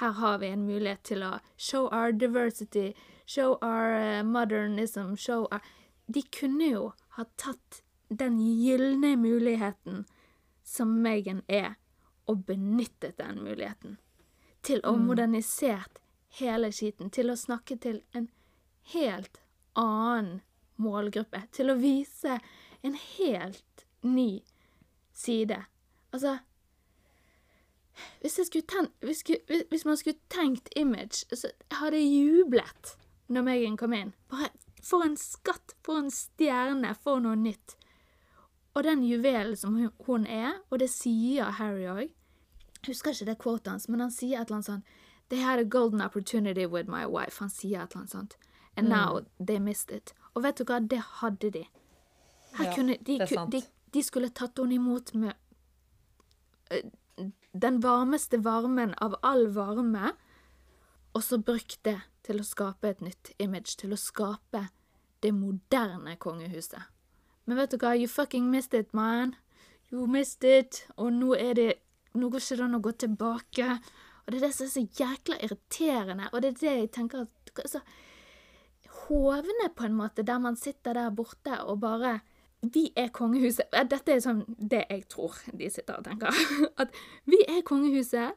Her 0.00 0.12
har 0.16 0.38
vi 0.38 0.52
en 0.52 0.66
mulighet 0.66 1.02
til 1.04 1.24
å 1.26 1.38
show 1.56 1.88
our 1.92 2.12
diversity, 2.12 2.92
show 3.26 3.58
our 3.60 3.92
eh, 3.92 4.22
modernism, 4.22 5.16
show 5.16 5.48
our 5.50 5.60
De 6.12 6.22
kunne 6.22 6.68
jo 6.68 6.84
ha 7.16 7.24
tatt 7.40 7.82
den 8.08 8.38
gylne 8.40 9.14
muligheten 9.16 10.04
som 10.64 10.92
Megan 11.02 11.42
er, 11.48 11.74
og 12.28 12.44
benyttet 12.46 13.16
den 13.18 13.40
muligheten. 13.42 13.96
Til 14.62 14.82
å 14.86 14.92
modernisert 14.96 15.98
hele 16.38 16.70
skiten. 16.72 17.10
Til 17.10 17.32
å 17.32 17.38
snakke 17.38 17.76
til 17.82 18.02
en 18.14 18.28
helt 18.92 19.40
annen 19.74 20.42
målgruppe. 20.76 21.42
Til 21.52 21.72
å 21.72 21.78
vise 21.80 22.38
en 22.82 22.94
helt 22.94 23.86
ny 24.06 24.42
side. 25.12 25.64
Altså 26.12 26.38
hvis, 28.20 28.38
jeg 28.38 28.46
skulle 28.46 28.68
ten, 28.68 28.88
hvis, 29.00 29.22
hvis, 29.26 29.64
hvis 29.68 29.84
man 29.84 29.96
skulle 29.96 30.18
tenkt 30.30 30.68
image, 30.76 31.24
så 31.36 31.50
hadde 31.80 32.00
jeg 32.00 32.22
jublet 32.22 32.94
når 33.28 33.48
Megan 33.48 33.76
kom 33.76 33.92
inn. 33.96 34.14
Bare 34.30 34.48
for 34.82 35.04
en 35.06 35.16
skatt, 35.16 35.76
for 35.84 36.02
en 36.02 36.10
stjerne, 36.10 36.94
for 37.02 37.22
noe 37.22 37.38
nytt. 37.38 37.76
Og 38.74 38.84
den 38.86 39.04
juvelen 39.04 39.56
som 39.56 39.76
hun, 40.06 40.26
er, 40.26 40.58
og 40.70 40.80
det 40.80 40.90
sier 40.90 41.52
Harry 41.58 41.86
òg. 41.86 42.08
Jeg 42.82 42.88
husker 42.88 43.14
ikke 43.14 43.28
det 43.28 43.38
quotet 43.42 43.70
hans, 43.70 43.88
men 43.88 44.00
han 44.00 44.10
sier 44.10 44.40
et 44.40 44.48
eller 44.48 44.62
annet 44.62 44.70
sånt 44.70 44.98
They 45.30 45.40
had 45.40 45.58
a 45.58 45.64
golden 45.64 46.02
opportunity 46.02 46.66
with 46.66 46.90
my 46.90 47.06
wife. 47.06 47.38
Han 47.40 47.48
sier 47.48 47.82
et 47.82 47.92
eller 47.92 48.02
annet 48.02 48.10
sånt. 48.10 48.36
And 48.76 48.88
now 48.88 49.20
they 49.38 49.58
missed 49.58 49.90
it. 49.90 50.12
Og 50.34 50.42
vet 50.42 50.58
du 50.58 50.64
hva, 50.64 50.80
det 50.80 50.98
hadde 51.20 51.50
de. 51.52 51.62
Ja, 52.58 52.72
kunne, 52.74 52.96
de, 52.98 53.16
det 53.18 53.28
er 53.28 53.30
sant. 53.30 53.52
de, 53.52 53.62
de 53.94 54.02
skulle 54.04 54.28
tatt 54.28 54.58
henne 54.60 54.76
imot 54.76 55.14
med 55.16 55.32
eh, 56.72 56.90
den 57.52 57.80
varmeste 57.84 58.40
varmen 58.44 58.94
av 59.00 59.16
all 59.22 59.46
varme, 59.52 60.12
og 61.12 61.24
så 61.24 61.38
brukt 61.40 61.78
det 61.84 61.98
til 62.26 62.40
å 62.40 62.46
skape 62.46 62.90
et 62.90 63.02
nytt 63.04 63.32
image, 63.42 63.76
til 63.80 63.94
å 63.94 64.00
skape 64.00 64.66
det 65.22 65.32
moderne 65.34 66.16
kongehuset. 66.20 66.90
Men 67.46 67.58
vet 67.58 67.74
du 67.74 67.80
hva, 67.82 67.94
you 67.98 68.08
fucking 68.08 68.50
missed 68.50 68.74
it, 68.74 68.92
man. 68.94 69.34
You 69.90 70.06
missed 70.06 70.44
it, 70.46 70.86
og 70.96 71.12
nå 71.12 71.34
er 71.38 71.54
det 71.58 71.72
Nå 72.12 72.28
går 72.28 72.42
ikke 72.42 72.56
det 72.58 72.64
an 72.66 72.76
å 72.76 72.78
gå 72.84 72.90
tilbake. 73.00 73.66
Og 74.22 74.32
det 74.32 74.36
er 74.36 74.42
det 74.44 74.50
som 74.52 74.66
er 74.66 74.72
så 74.74 74.80
jækla 75.00 75.36
irriterende, 75.46 76.26
og 76.28 76.42
det 76.44 76.50
er 76.50 76.58
det 76.58 76.72
jeg 76.76 76.90
tenker 76.92 77.22
at 77.24 77.62
altså, 77.62 77.80
hovne, 78.98 79.70
på 79.76 79.86
en 79.86 79.96
måte, 79.96 80.24
der 80.28 80.42
man 80.44 80.58
sitter 80.60 80.92
der 80.92 81.14
borte 81.16 81.62
og 81.64 81.80
bare 81.80 82.20
Vi 82.62 82.92
er 82.96 83.08
kongehuset. 83.08 83.64
Eh, 83.72 83.88
Dette 83.90 84.12
er 84.12 84.20
sånn 84.22 84.44
det 84.46 84.84
jeg 84.90 85.08
tror 85.10 85.34
de 85.58 85.70
sitter 85.72 85.96
og 85.98 86.04
tenker. 86.06 86.36
At 86.82 86.92
vi 87.26 87.40
er 87.48 87.64
kongehuset. 87.66 88.36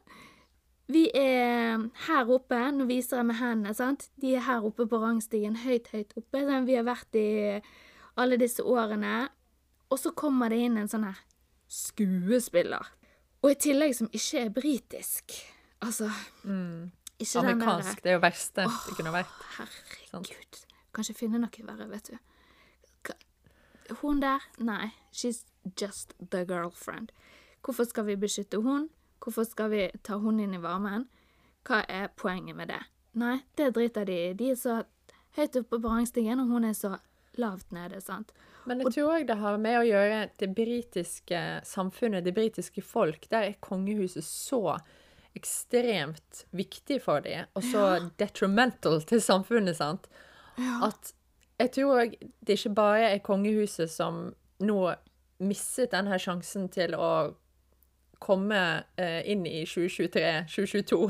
Vi 0.92 1.08
er 1.18 1.82
her 2.06 2.30
oppe. 2.30 2.58
Nå 2.74 2.86
viser 2.86 3.20
jeg 3.20 3.28
med 3.30 3.38
hendene, 3.40 3.74
sant. 3.74 4.08
De 4.22 4.36
er 4.38 4.44
her 4.46 4.66
oppe 4.66 4.86
på 4.86 5.00
rangstigen, 5.02 5.58
høyt, 5.64 5.90
høyt 5.94 6.14
oppe. 6.18 6.44
Den 6.46 6.68
vi 6.68 6.76
har 6.78 6.86
vært 6.86 7.18
i 7.18 7.28
alle 8.16 8.38
disse 8.40 8.62
årene. 8.62 9.26
Og 9.90 9.98
så 10.02 10.12
kommer 10.18 10.50
det 10.50 10.60
inn 10.66 10.78
en 10.78 10.90
sånn 10.90 11.06
her 11.08 11.18
skuespiller. 11.70 12.86
Og 13.42 13.52
i 13.52 13.58
tillegg 13.66 13.94
som 13.98 14.10
ikke 14.14 14.44
er 14.46 14.54
britisk. 14.54 15.34
Altså 15.84 16.08
Ikke 17.18 17.42
Amerikansk. 17.42 18.00
Det 18.02 18.12
er 18.12 18.16
jo 18.16 18.22
verste 18.22 18.64
det 18.66 18.96
kunne 18.96 19.12
vært. 19.14 19.34
Herregud. 19.58 20.62
Kan 20.94 21.04
ikke 21.04 21.18
finne 21.18 21.42
noe 21.42 21.66
verre, 21.68 21.90
vet 21.90 22.10
du. 22.10 22.18
Hun 24.00 24.18
der? 24.20 24.42
Nei. 24.58 24.90
She's 25.12 25.44
just 25.78 26.14
the 26.18 26.44
girlfriend. 26.46 27.12
Hvorfor 27.62 27.86
skal 27.86 28.06
vi 28.06 28.16
beskytte 28.16 28.58
hun? 28.62 28.88
Hvorfor 29.22 29.46
skal 29.48 29.72
vi 29.72 29.86
ta 30.06 30.18
hunden 30.20 30.46
inn 30.46 30.58
i 30.58 30.62
varmen? 30.62 31.06
Hva 31.66 31.82
er 31.90 32.12
poenget 32.14 32.56
med 32.58 32.70
det? 32.70 32.82
Nei, 33.18 33.40
det 33.56 33.72
driter 33.74 34.06
de 34.06 34.16
i. 34.28 34.34
De 34.36 34.50
er 34.52 34.58
så 34.60 34.82
høyt 35.36 35.56
oppe 35.60 35.80
på 35.80 35.88
rangstigen, 35.88 36.42
og 36.42 36.52
hun 36.52 36.68
er 36.68 36.76
så 36.76 36.96
lavt 37.40 37.72
nede, 37.74 38.00
sant? 38.00 38.32
Men 38.66 38.82
jeg 38.82 38.96
tror 38.96 39.16
òg 39.16 39.26
det 39.28 39.38
har 39.40 39.58
med 39.62 39.78
å 39.78 39.86
gjøre 39.86 40.20
det 40.40 40.48
britiske 40.56 41.42
samfunnet, 41.66 42.24
det 42.26 42.34
britiske 42.36 42.82
folk. 42.84 43.28
Der 43.30 43.50
er 43.50 43.60
kongehuset 43.62 44.24
så 44.26 44.78
ekstremt 45.36 46.46
viktig 46.56 46.98
for 47.04 47.24
dem, 47.24 47.48
og 47.54 47.64
så 47.66 47.84
detrimental 48.18 49.02
til 49.06 49.20
samfunnet, 49.22 49.76
sant. 49.78 50.08
At 50.56 51.12
jeg 51.60 51.72
tror 51.76 52.02
òg 52.02 52.16
det 52.44 52.56
ikke 52.58 52.74
bare 52.76 53.10
er 53.14 53.24
kongehuset 53.24 53.92
som 53.92 54.30
nå 54.64 54.80
mistet 55.44 55.92
denne 55.92 56.16
sjansen 56.20 56.70
til 56.72 56.96
å 56.96 57.10
komme 58.22 58.60
eh, 58.96 59.22
inn 59.30 59.46
i 59.46 59.64
2023-2022 59.68 61.00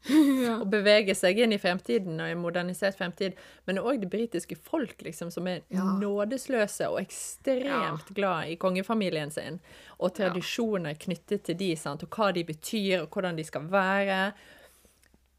og 0.60 0.62
bevege 0.72 1.12
seg 1.14 1.38
inn 1.44 1.52
i 1.52 1.58
fremtiden 1.60 2.20
og 2.24 2.30
en 2.32 2.40
modernisert 2.40 2.96
fremtid, 2.96 3.34
men 3.68 3.80
òg 3.82 3.98
det 4.00 4.08
britiske 4.12 4.56
folk, 4.56 4.94
liksom, 5.04 5.28
som 5.30 5.46
er 5.50 5.60
Ja. 5.68 5.84
nådesløse 6.00 6.88
og 6.88 7.02
ekstremt 7.02 8.08
glad 8.16 8.48
i 8.48 8.56
kongefamilien 8.56 9.30
sin, 9.30 9.60
og 9.98 10.14
tradisjoner 10.16 10.94
knyttet 10.94 11.44
til 11.44 11.58
de, 11.60 11.74
sant, 11.76 12.02
og 12.02 12.08
hva 12.16 12.30
de 12.32 12.44
betyr, 12.48 13.02
og 13.02 13.10
hvordan 13.10 13.36
de 13.36 13.44
skal 13.44 13.68
være. 13.68 14.32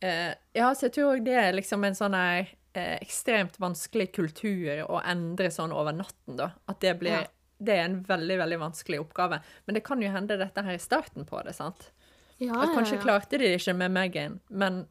Eh, 0.01 0.33
ja, 0.53 0.69
så 0.73 0.87
jeg 0.89 0.93
tror 0.93 1.15
òg 1.15 1.25
det 1.25 1.37
er 1.41 1.53
liksom 1.57 1.83
en 1.85 1.97
sånn 1.97 2.13
her 2.17 2.47
eh, 2.73 2.97
ekstremt 3.01 3.57
vanskelig 3.61 4.11
kultur 4.13 4.85
å 4.87 5.01
endre 5.05 5.49
sånn 5.53 5.73
over 5.73 5.91
natten, 5.93 6.37
da. 6.37 6.51
At 6.69 6.79
det 6.81 6.99
blir 7.01 7.17
Ja. 7.23 7.27
Det 7.61 7.75
er 7.77 7.85
en 7.85 7.99
veldig, 8.07 8.37
veldig 8.41 8.61
vanskelig 8.63 9.01
oppgave. 9.03 9.41
Men 9.67 9.77
det 9.77 9.83
kan 9.85 10.01
jo 10.01 10.09
hende 10.13 10.39
dette 10.41 10.63
her 10.65 10.77
i 10.77 10.81
starten 10.81 11.27
på 11.29 11.43
det, 11.45 11.53
sant? 11.57 11.91
Ja, 12.41 12.55
At 12.63 12.73
kanskje 12.73 12.95
ja, 12.95 12.99
ja. 12.99 13.05
klarte 13.05 13.37
de 13.37 13.45
det 13.45 13.59
ikke 13.59 13.77
med 13.77 13.93
Megan, 13.93 14.39
men 14.49 14.85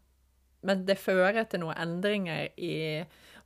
men 0.63 0.85
det 0.85 0.99
fører 1.01 1.47
til 1.49 1.63
noen 1.63 1.79
endringer 1.81 2.51
i 2.61 3.01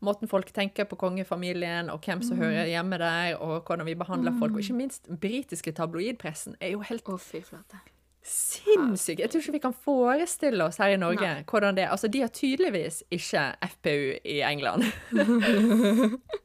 måten 0.05 0.29
folk 0.29 0.51
tenker 0.55 0.89
på 0.91 0.99
kongefamilien, 1.01 1.89
og 1.93 2.05
hvem 2.05 2.23
som 2.27 2.41
hører 2.41 2.69
hjemme 2.69 2.99
der, 3.01 3.37
og 3.39 3.63
hvordan 3.63 3.87
vi 3.87 3.97
behandler 3.99 4.35
folk. 4.41 4.57
Og 4.57 4.65
ikke 4.65 4.77
minst 4.77 5.09
britiske 5.09 5.73
tabloidpressen 5.73 6.59
er 6.61 6.75
jo 6.75 6.85
helt 6.85 7.07
flate. 7.07 7.81
Sinnssykt. 8.25 9.21
Jeg 9.21 9.31
tror 9.31 9.41
ikke 9.41 9.53
vi 9.53 9.59
kan 9.59 9.75
forestille 9.85 10.65
oss 10.65 10.79
her 10.81 10.95
i 10.95 10.97
Norge 10.97 11.29
Nei. 11.29 11.43
hvordan 11.45 11.77
det 11.77 11.85
er. 11.85 11.91
Altså, 11.93 12.09
de 12.09 12.21
har 12.21 12.29
tydeligvis 12.33 13.03
ikke 13.13 13.43
FPU 13.69 14.15
i 14.25 14.41
England. 14.41 14.85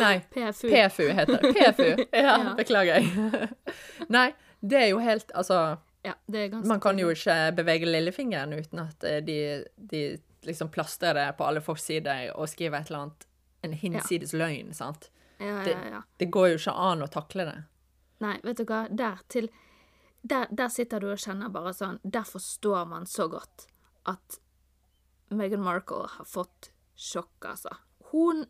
Nei, 0.00 0.20
PFU. 0.34 0.68
PFU 0.70 1.08
heter 1.14 1.38
det. 1.42 1.52
PFU. 1.54 2.04
Ja, 2.12 2.36
Ja. 2.44 2.54
beklager. 2.58 3.04
Nei, 4.16 4.32
det 4.60 4.78
er 4.82 4.88
jo 4.92 4.98
helt 4.98 5.30
Altså, 5.34 5.78
Ja, 6.04 6.14
det 6.26 6.52
man 6.64 6.80
kan 6.80 6.98
jo 6.98 7.08
ikke 7.10 7.36
bevege 7.56 7.86
lillefingeren 7.90 8.52
uten 8.58 8.78
at 8.84 9.04
eh, 9.04 9.20
de, 9.24 9.64
de 9.76 10.02
liksom 10.46 10.68
plastrer 10.70 11.14
det 11.18 11.26
på 11.36 11.44
alle 11.44 11.60
forsider 11.60 12.30
og 12.34 12.48
skriver 12.48 12.78
et 12.80 12.90
eller 12.92 13.06
annet 13.08 13.26
en 13.66 13.72
hinsides 13.74 14.32
løgn, 14.38 14.72
sant? 14.74 15.10
Ja, 15.40 15.62
det- 15.64 15.74
ja, 15.74 15.88
ja. 15.98 16.02
Det 16.18 16.30
går 16.30 16.48
jo 16.52 16.58
ikke 16.60 16.74
an 16.74 17.02
å 17.02 17.08
takle 17.10 17.44
det. 17.48 17.56
Nei, 18.22 18.36
vet 18.44 18.56
du 18.58 18.64
hva, 18.64 18.84
der 18.90 19.18
til 19.28 19.50
der, 20.22 20.46
der 20.50 20.68
sitter 20.68 20.98
du 21.00 21.12
og 21.12 21.18
kjenner 21.22 21.48
bare 21.54 21.70
sånn 21.72 22.00
Der 22.02 22.24
forstår 22.26 22.88
man 22.90 23.04
så 23.06 23.28
godt 23.30 23.66
at 24.10 24.38
Meghan 25.30 25.62
Markle 25.62 26.08
har 26.16 26.24
fått 26.26 26.70
sjokk, 26.98 27.44
altså. 27.44 27.70
Hun 28.10 28.46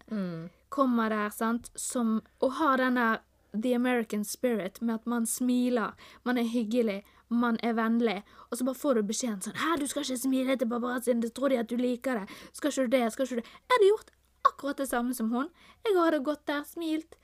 kommer 0.69 1.11
der, 1.11 1.31
sant, 1.31 1.71
som 1.77 2.21
Og 2.41 2.53
har 2.53 2.77
den 2.77 2.95
der 2.95 3.19
The 3.55 3.75
American 3.75 4.25
spirit 4.25 4.83
med 4.83 4.95
at 4.95 5.07
man 5.07 5.27
smiler, 5.27 5.95
man 6.25 6.39
er 6.39 6.45
hyggelig, 6.45 7.03
man 7.29 7.57
er 7.63 7.73
vennlig, 7.73 8.23
og 8.51 8.59
så 8.59 8.65
bare 8.65 8.75
får 8.75 8.95
du 8.95 9.03
beskjeden 9.03 9.41
sånn 9.41 9.57
'Hæ, 9.57 9.81
du 9.81 9.87
skal 9.87 10.03
ikke 10.03 10.21
smile 10.21 10.57
til 10.57 10.69
paparazzien, 10.69 11.21
det 11.21 11.33
tror 11.35 11.49
de 11.49 11.59
at 11.59 11.69
du 11.69 11.77
liker 11.77 12.15
det. 12.15 12.29
Skal 12.53 12.71
ikke 12.71 12.83
du 12.83 12.97
det, 12.97 13.13
skal 13.13 13.25
ikke 13.25 13.37
du 13.37 13.41
det?' 13.41 13.49
Jeg 13.49 13.73
hadde 13.73 13.89
gjort 13.89 14.11
akkurat 14.45 14.77
det 14.77 14.89
samme 14.89 15.15
som 15.15 15.31
hun. 15.31 15.49
Jeg 15.85 15.97
hadde 15.97 16.25
gått 16.25 16.47
der, 16.47 16.63
smilt, 16.65 17.17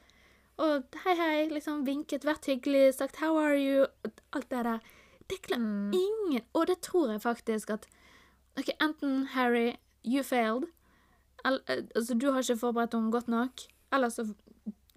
og 0.57 0.85
hei, 1.05 1.15
hei, 1.15 1.49
liksom 1.49 1.87
vinket, 1.87 2.25
vært 2.25 2.47
hyggelig, 2.47 2.95
sagt 2.95 3.17
'how 3.17 3.37
are 3.37 3.57
you', 3.57 3.87
alt 4.33 4.51
det 4.51 4.65
der. 4.65 4.81
Det 5.31 5.43
klarer 5.43 5.93
ingen 5.93 6.43
Og 6.53 6.67
det 6.67 6.81
tror 6.81 7.11
jeg 7.11 7.23
faktisk 7.23 7.71
at 7.71 7.87
OK, 8.59 8.69
enten 8.81 9.27
Harry, 9.27 9.77
you 10.05 10.23
failed, 10.23 10.69
altså 11.45 12.17
du 12.17 12.31
har 12.33 12.43
ikke 12.43 12.61
forberedt 12.61 12.97
henne 12.97 13.13
godt 13.13 13.29
nok, 13.29 13.65
eller 13.93 14.13
så 14.13 14.27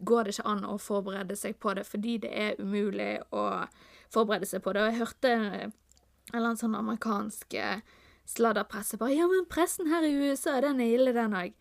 går 0.06 0.24
det 0.24 0.36
ikke 0.36 0.50
an 0.52 0.66
å 0.68 0.78
forberede 0.82 1.36
seg 1.38 1.58
på 1.62 1.74
det 1.74 1.84
fordi 1.88 2.18
det 2.24 2.32
er 2.32 2.60
umulig 2.62 3.18
å 3.34 3.66
forberede 4.14 4.50
seg 4.50 4.64
på 4.64 4.74
det. 4.74 4.84
Og 4.84 4.92
jeg 4.92 5.00
hørte 5.02 5.32
eh, 5.34 5.64
en 5.68 6.36
eller 6.36 6.52
annen 6.52 6.60
sånn 6.60 6.78
amerikansk 6.78 7.58
eh, 7.58 7.82
sladderpresse 8.28 9.00
bare 9.00 9.16
'Ja, 9.16 9.28
men 9.32 9.48
pressen 9.50 9.88
her 9.92 10.04
i 10.04 10.14
USA, 10.14 10.60
den 10.62 10.82
er 10.84 10.94
ille, 10.94 11.14
den 11.16 11.34
òg'. 11.34 11.56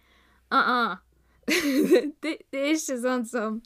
Uh-uh. 0.51 0.99
det, 2.23 2.37
det 2.51 2.61
er 2.61 2.75
ikke 2.75 2.99
sånn 3.03 3.25
som 3.27 3.63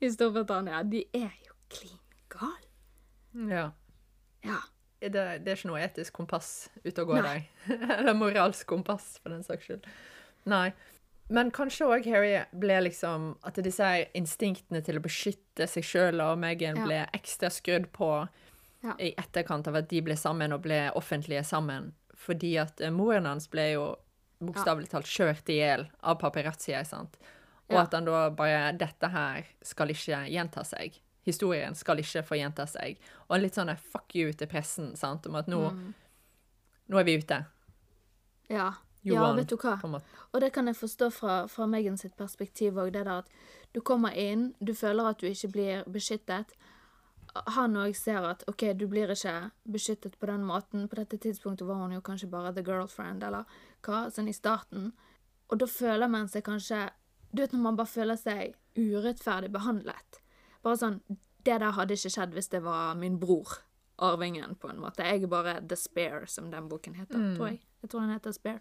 i 0.00 0.10
Storbritannia. 0.10 0.82
De 0.86 1.04
er 1.14 1.34
jo 1.46 1.54
klin 1.68 2.00
gale. 2.32 2.70
Ja. 3.50 3.70
Ja. 4.46 4.62
Det, 5.00 5.12
det 5.12 5.50
er 5.50 5.58
ikke 5.58 5.68
noe 5.68 5.82
etisk 5.84 6.16
kompass 6.16 6.68
ute 6.84 7.02
og 7.02 7.12
går 7.12 7.26
der. 7.26 7.42
Eller 7.98 8.16
moralsk 8.16 8.66
kompass, 8.70 9.16
for 9.20 9.34
den 9.34 9.44
saks 9.46 9.68
skyld. 9.68 9.86
Nei. 10.46 10.72
Men 11.28 11.50
kanskje 11.50 11.86
òg 11.90 12.04
Harry 12.06 12.36
ble 12.54 12.76
liksom 12.86 13.32
At 13.44 13.56
disse 13.58 14.06
instinktene 14.14 14.78
til 14.86 14.98
å 15.00 15.02
beskytte 15.02 15.66
seg 15.66 15.82
sjøl 15.82 16.20
og 16.22 16.38
Meghan 16.38 16.76
Ja. 16.76 16.84
ble 16.86 17.00
ekstra 17.18 17.50
skrudd 17.50 17.88
på 17.92 18.28
Ja. 18.84 18.94
i 19.00 19.12
etterkant 19.18 19.66
av 19.66 19.74
at 19.76 19.88
de 19.88 20.00
ble 20.00 20.14
sammen 20.14 20.52
og 20.52 20.62
ble 20.62 20.90
offentlige 20.94 21.42
sammen. 21.44 21.92
Fordi 22.14 22.56
at 22.62 22.80
eh, 22.80 22.90
moren 22.90 23.24
hans 23.26 23.48
ble 23.48 23.72
jo 23.72 23.96
bokstavelig 24.40 24.88
talt 24.92 25.06
kjørt 25.06 25.48
i 25.48 25.56
hjel 25.58 25.88
av 26.02 26.18
paparazzier, 26.20 26.84
sant. 26.86 27.16
Og 27.70 27.76
at 27.80 27.92
han 27.94 28.04
da 28.04 28.28
bare 28.30 28.72
Dette 28.78 29.08
her 29.10 29.44
skal 29.62 29.88
ikke 29.88 30.28
gjenta 30.30 30.62
seg. 30.64 31.00
Historien 31.26 31.74
skal 31.74 31.96
ikke 31.98 32.22
få 32.22 32.36
gjenta 32.38 32.68
seg. 32.68 32.98
Og 33.28 33.34
en 33.36 33.42
litt 33.42 33.54
sånn 33.54 33.76
fuck 33.76 34.14
you 34.14 34.32
til 34.32 34.46
pressen, 34.46 34.94
sant, 34.96 35.26
om 35.26 35.34
at 35.34 35.46
nå, 35.48 35.72
Mm. 35.72 35.94
nå 36.90 37.00
er 37.00 37.04
vi 37.04 37.16
ute. 37.18 37.44
Ja. 38.48 38.74
You 39.06 39.14
ja, 39.14 39.26
vet 39.38 39.50
du 39.52 39.56
hva. 39.56 39.76
Og 40.32 40.40
det 40.42 40.52
kan 40.54 40.66
jeg 40.66 40.76
forstå 40.76 41.10
fra, 41.14 41.34
fra 41.46 41.66
Megan 41.70 41.98
sitt 42.00 42.16
perspektiv 42.18 42.78
òg, 42.82 42.90
det 42.92 43.04
der 43.06 43.22
at 43.22 43.28
du 43.74 43.80
kommer 43.80 44.14
inn, 44.18 44.48
du 44.58 44.74
føler 44.74 45.12
at 45.12 45.20
du 45.20 45.28
ikke 45.28 45.52
blir 45.52 45.84
beskyttet. 45.92 46.54
Han 47.54 47.76
òg 47.76 47.94
ser 47.94 48.24
at 48.24 48.42
OK, 48.50 48.64
du 48.74 48.86
blir 48.90 49.10
ikke 49.12 49.34
beskyttet 49.68 50.16
på 50.18 50.26
den 50.30 50.42
måten. 50.48 50.88
På 50.88 50.98
dette 50.98 51.18
tidspunktet 51.22 51.68
var 51.68 51.82
hun 51.82 51.94
jo 51.94 52.00
kanskje 52.02 52.30
bare 52.32 52.54
the 52.56 52.64
girlfriend, 52.64 53.22
eller 53.22 53.44
hva, 53.86 54.06
sånn 54.10 54.30
i 54.32 54.34
starten. 54.34 54.90
Og 55.52 55.60
da 55.60 55.68
føler 55.70 56.10
man 56.10 56.26
seg 56.28 56.42
kanskje 56.46 56.88
Du 57.30 57.42
vet 57.42 57.52
når 57.52 57.60
man 57.62 57.76
bare 57.76 57.90
føler 57.90 58.16
seg 58.16 58.54
urettferdig 58.78 59.50
behandlet. 59.52 60.20
Bare 60.64 60.78
sånn 60.80 61.00
Det 61.44 61.58
der 61.60 61.74
hadde 61.76 61.94
ikke 61.94 62.10
skjedd 62.10 62.32
hvis 62.34 62.48
det 62.50 62.62
var 62.64 62.96
min 62.98 63.20
bror. 63.22 63.60
Arvingen, 64.02 64.56
på 64.60 64.68
en 64.68 64.80
måte. 64.82 65.04
Jeg 65.06 65.22
er 65.22 65.30
bare 65.30 65.60
The 65.68 65.76
Spare, 65.76 66.26
som 66.28 66.50
den 66.50 66.66
boken 66.68 66.94
heter, 66.98 67.16
tror 67.36 67.48
jeg. 67.48 67.60
Jeg 67.82 67.90
tror 67.90 68.02
den 68.02 68.10
heter 68.12 68.32
Spare. 68.34 68.60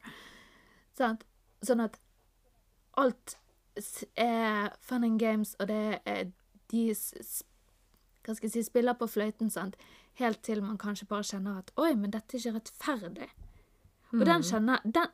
Sant? 0.95 1.25
Sånn 1.65 1.83
at 1.83 1.99
alt 2.95 3.37
er 4.15 4.71
fun 4.79 5.03
and 5.03 5.19
games, 5.19 5.55
og 5.59 5.67
det 5.67 5.99
er 6.07 6.31
de 6.71 6.87
hva 8.25 8.33
skal 8.33 8.47
jeg 8.47 8.53
si, 8.55 8.63
spiller 8.65 8.95
på 8.97 9.07
fløyten, 9.11 9.51
sant? 9.53 9.75
helt 10.15 10.41
til 10.43 10.61
man 10.63 10.77
kanskje 10.79 11.07
bare 11.09 11.27
kjenner 11.27 11.59
at 11.59 11.71
oi, 11.79 11.93
men 11.99 12.13
dette 12.13 12.37
er 12.37 12.41
ikke 12.41 12.59
rettferdig. 12.59 13.29
Og 14.15 14.23
den 14.27 14.45
kjenner 14.47 14.79
Den, 14.83 15.11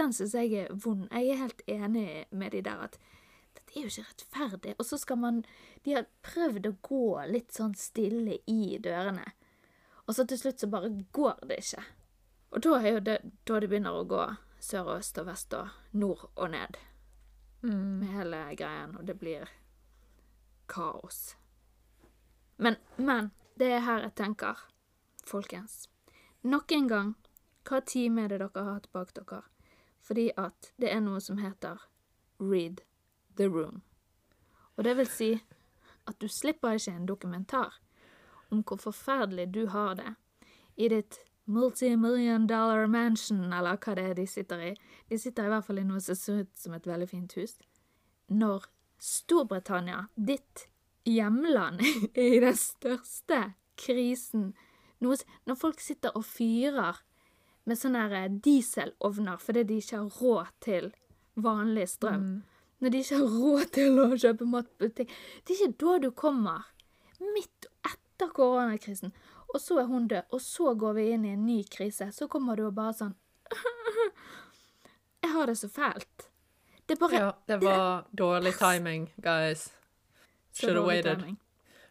den 0.00 0.12
syns 0.12 0.34
jeg 0.36 0.52
er 0.64 0.74
vond. 0.84 1.06
Jeg 1.10 1.30
er 1.30 1.40
helt 1.40 1.62
enig 1.66 2.26
med 2.30 2.52
de 2.52 2.62
der 2.66 2.84
at 2.84 2.98
dette 3.56 3.78
er 3.78 3.86
jo 3.86 3.92
ikke 3.92 4.08
rettferdig. 4.10 4.74
Og 4.78 4.86
så 4.86 4.98
skal 4.98 5.18
man 5.18 5.44
De 5.84 5.94
har 5.96 6.10
prøvd 6.22 6.66
å 6.68 6.76
gå 6.84 7.22
litt 7.30 7.54
sånn 7.56 7.74
stille 7.74 8.38
i 8.46 8.76
dørene. 8.82 9.24
Og 10.06 10.14
så 10.14 10.26
til 10.28 10.38
slutt 10.38 10.60
så 10.60 10.68
bare 10.68 10.92
går 11.12 11.40
det 11.48 11.62
ikke. 11.62 11.84
Og 12.50 12.62
da 12.66 12.76
er 12.80 12.88
jo 12.92 13.00
det 13.00 13.18
da 13.48 13.60
det 13.60 13.70
begynner 13.70 13.96
å 13.96 14.04
gå 14.04 14.24
sør 14.60 14.94
og 14.94 15.00
øst 15.00 15.18
og 15.18 15.26
vest 15.26 15.54
og 15.56 15.68
nord 15.92 16.30
og 16.36 16.50
ned 16.50 16.78
med 17.62 18.08
hele 18.08 18.56
greien, 18.56 18.96
og 18.96 19.06
det 19.06 19.18
blir 19.20 19.48
kaos. 20.68 21.36
Men, 22.56 22.76
men 22.96 23.30
det 23.58 23.72
er 23.72 23.84
her 23.84 24.06
jeg 24.06 24.14
tenker, 24.16 24.56
folkens. 25.26 25.88
Nok 26.42 26.72
en 26.72 26.88
gang, 26.88 27.14
hva 27.68 27.80
time 27.84 28.24
er 28.24 28.32
det 28.32 28.40
dere 28.40 28.64
har 28.64 28.78
hatt 28.78 28.92
bak 28.92 29.12
dere? 29.16 29.42
Fordi 30.00 30.30
at 30.40 30.72
det 30.80 30.92
er 30.92 31.02
noe 31.04 31.20
som 31.20 31.38
heter 31.38 31.82
read 32.40 32.80
the 33.36 33.48
room. 33.48 33.82
Og 34.76 34.84
det 34.84 34.96
vil 34.96 35.08
si 35.08 35.30
at 36.08 36.16
du 36.20 36.28
slipper 36.28 36.78
ikke 36.78 36.96
en 36.96 37.06
dokumentar 37.06 37.76
om 38.50 38.64
hvor 38.64 38.80
forferdelig 38.80 39.50
du 39.54 39.66
har 39.70 39.94
det 39.94 40.14
i 40.76 40.88
ditt 40.88 41.20
multimillion 41.50 42.46
dollar 42.50 42.86
mansion, 42.90 43.52
eller 43.52 43.78
hva 43.80 43.94
det 43.98 44.06
er 44.10 44.18
de 44.18 44.26
sitter 44.30 44.64
i. 44.70 44.72
De 45.10 45.18
sitter 45.18 45.46
i 45.46 45.52
hvert 45.52 45.66
fall 45.66 45.82
i 45.82 45.86
noe 45.86 46.00
som 46.04 46.18
ser 46.18 46.44
ut 46.44 46.52
som 46.58 46.74
et 46.76 46.86
veldig 46.86 47.08
fint 47.10 47.36
hus. 47.38 47.56
Når 48.30 48.68
Storbritannia, 49.00 50.06
ditt 50.14 50.66
hjemland, 51.08 51.80
er 52.14 52.34
i 52.36 52.42
den 52.42 52.58
største 52.58 53.44
krisen 53.80 54.52
noe, 55.00 55.16
Når 55.48 55.56
folk 55.56 55.80
sitter 55.80 56.12
og 56.16 56.26
fyrer 56.28 57.00
med 57.64 57.78
sånne 57.80 58.04
eh, 58.18 58.28
dieselovner 58.44 59.40
fordi 59.40 59.64
de 59.68 59.78
ikke 59.80 60.02
har 60.02 60.18
råd 60.20 60.50
til 60.64 60.90
vanlig 61.40 61.86
strøm. 61.94 62.42
Når 62.80 62.92
de 62.92 63.00
ikke 63.00 63.20
har 63.20 63.38
råd 63.40 63.72
til 63.76 64.00
å 64.00 64.06
kjøpe 64.12 64.48
mat 64.48 64.68
på 64.68 64.86
butikk. 64.86 65.16
Det 65.44 65.56
er 65.56 65.64
ikke 65.64 65.80
da 65.84 65.96
du 66.04 66.10
kommer. 66.16 66.68
Midt 67.20 67.68
etter 67.88 68.32
koronakrisen. 68.36 69.12
Og 69.54 69.60
så 69.60 69.78
er 69.82 69.86
hun 69.90 70.06
død, 70.08 70.22
og 70.30 70.40
så 70.40 70.74
går 70.78 70.92
vi 70.94 71.04
inn 71.14 71.24
i 71.24 71.32
en 71.34 71.46
ny 71.46 71.62
krise. 71.70 72.10
Så 72.14 72.28
kommer 72.30 72.56
du 72.56 72.66
og 72.68 72.74
bare 72.76 72.92
sånn 72.94 73.14
Jeg 75.22 75.30
har 75.34 75.46
det 75.50 75.56
så 75.58 75.68
fælt. 75.68 76.28
Det 76.88 76.98
bare 76.98 77.14
Ja, 77.18 77.30
det 77.46 77.56
var 77.62 78.04
dårlig 78.18 78.52
timing, 78.58 79.08
guys. 79.22 79.68
Should 80.52 80.76
have 80.76 80.86
waited. 80.86 81.18
timing. 81.18 81.36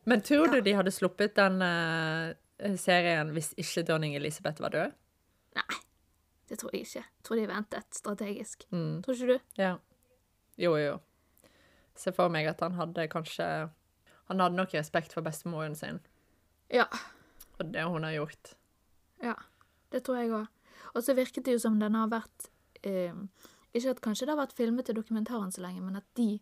Men 0.04 0.22
tror 0.22 0.48
du 0.48 0.58
Ja. 0.58 0.62
de 0.64 0.74
hadde 0.74 0.92
sluppet 0.92 1.36
den 1.36 1.62
uh, 1.62 2.34
serien 2.78 3.30
hvis 3.36 3.54
ikke 3.58 3.84
dronning 3.88 4.16
Elisabeth 4.16 4.62
var 4.62 4.70
død? 4.70 4.92
Nei, 5.56 5.78
det 6.50 6.60
tror 6.60 6.70
jeg 6.74 6.82
ikke. 6.82 7.04
Jeg 7.04 7.24
tror 7.24 7.36
de 7.36 7.48
ventet 7.48 7.96
strategisk. 7.96 8.66
Mm. 8.72 9.02
Tror 9.04 9.14
ikke 9.14 9.28
du? 9.34 9.40
Ja. 9.58 9.76
Jo, 10.58 10.76
jo. 10.78 10.98
Se 11.96 12.12
for 12.12 12.30
meg 12.30 12.48
at 12.48 12.60
han 12.60 12.74
hadde 12.74 13.08
kanskje 13.12 13.70
Han 14.30 14.40
hadde 14.40 14.56
nok 14.56 14.74
respekt 14.74 15.14
for 15.14 15.22
bestemoren 15.22 15.76
sin 15.76 16.00
Ja. 16.72 16.86
Og 17.60 17.72
det 17.74 17.84
hun 17.84 18.04
har 18.08 18.16
gjort. 18.16 18.54
Ja, 19.24 19.36
det 19.92 20.04
tror 20.06 20.22
jeg 20.22 20.34
òg. 20.36 20.48
Og 20.96 21.04
så 21.04 21.16
virket 21.18 21.46
det 21.46 21.58
jo 21.58 21.62
som 21.62 21.80
den 21.80 21.98
har 21.98 22.08
vært 22.10 22.50
eh, 22.88 23.14
Ikke 23.76 23.92
at 23.92 24.02
kanskje 24.02 24.26
det 24.26 24.34
har 24.34 24.40
vært 24.40 24.56
filmet 24.58 24.88
til 24.88 24.98
dokumentaren 24.98 25.52
så 25.54 25.62
lenge, 25.62 25.84
men 25.84 26.00
at 26.00 26.08
de 26.18 26.40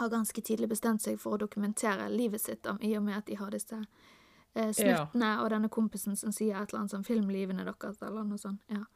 har 0.00 0.08
ganske 0.10 0.42
tidlig 0.42 0.70
bestemt 0.70 1.02
seg 1.04 1.20
for 1.20 1.36
å 1.36 1.42
dokumentere 1.42 2.08
livet 2.10 2.40
sitt, 2.40 2.66
om, 2.66 2.78
i 2.82 2.96
og 2.96 3.04
med 3.04 3.18
at 3.18 3.28
de 3.28 3.36
har 3.38 3.52
disse 3.52 3.76
eh, 3.76 4.70
snuttene 4.72 5.30
og 5.42 5.50
denne 5.52 5.70
kompisen 5.70 6.16
som 6.16 6.32
sier 6.34 6.56
et 6.56 6.72
eller 6.72 6.82
annet 6.82 6.94
sånn 6.94 7.06
'Filmlivene 7.06 7.66
deres', 7.68 8.00
eller 8.06 8.24
noe 8.24 8.40
sånt. 8.40 8.62
Ja. 8.72 8.86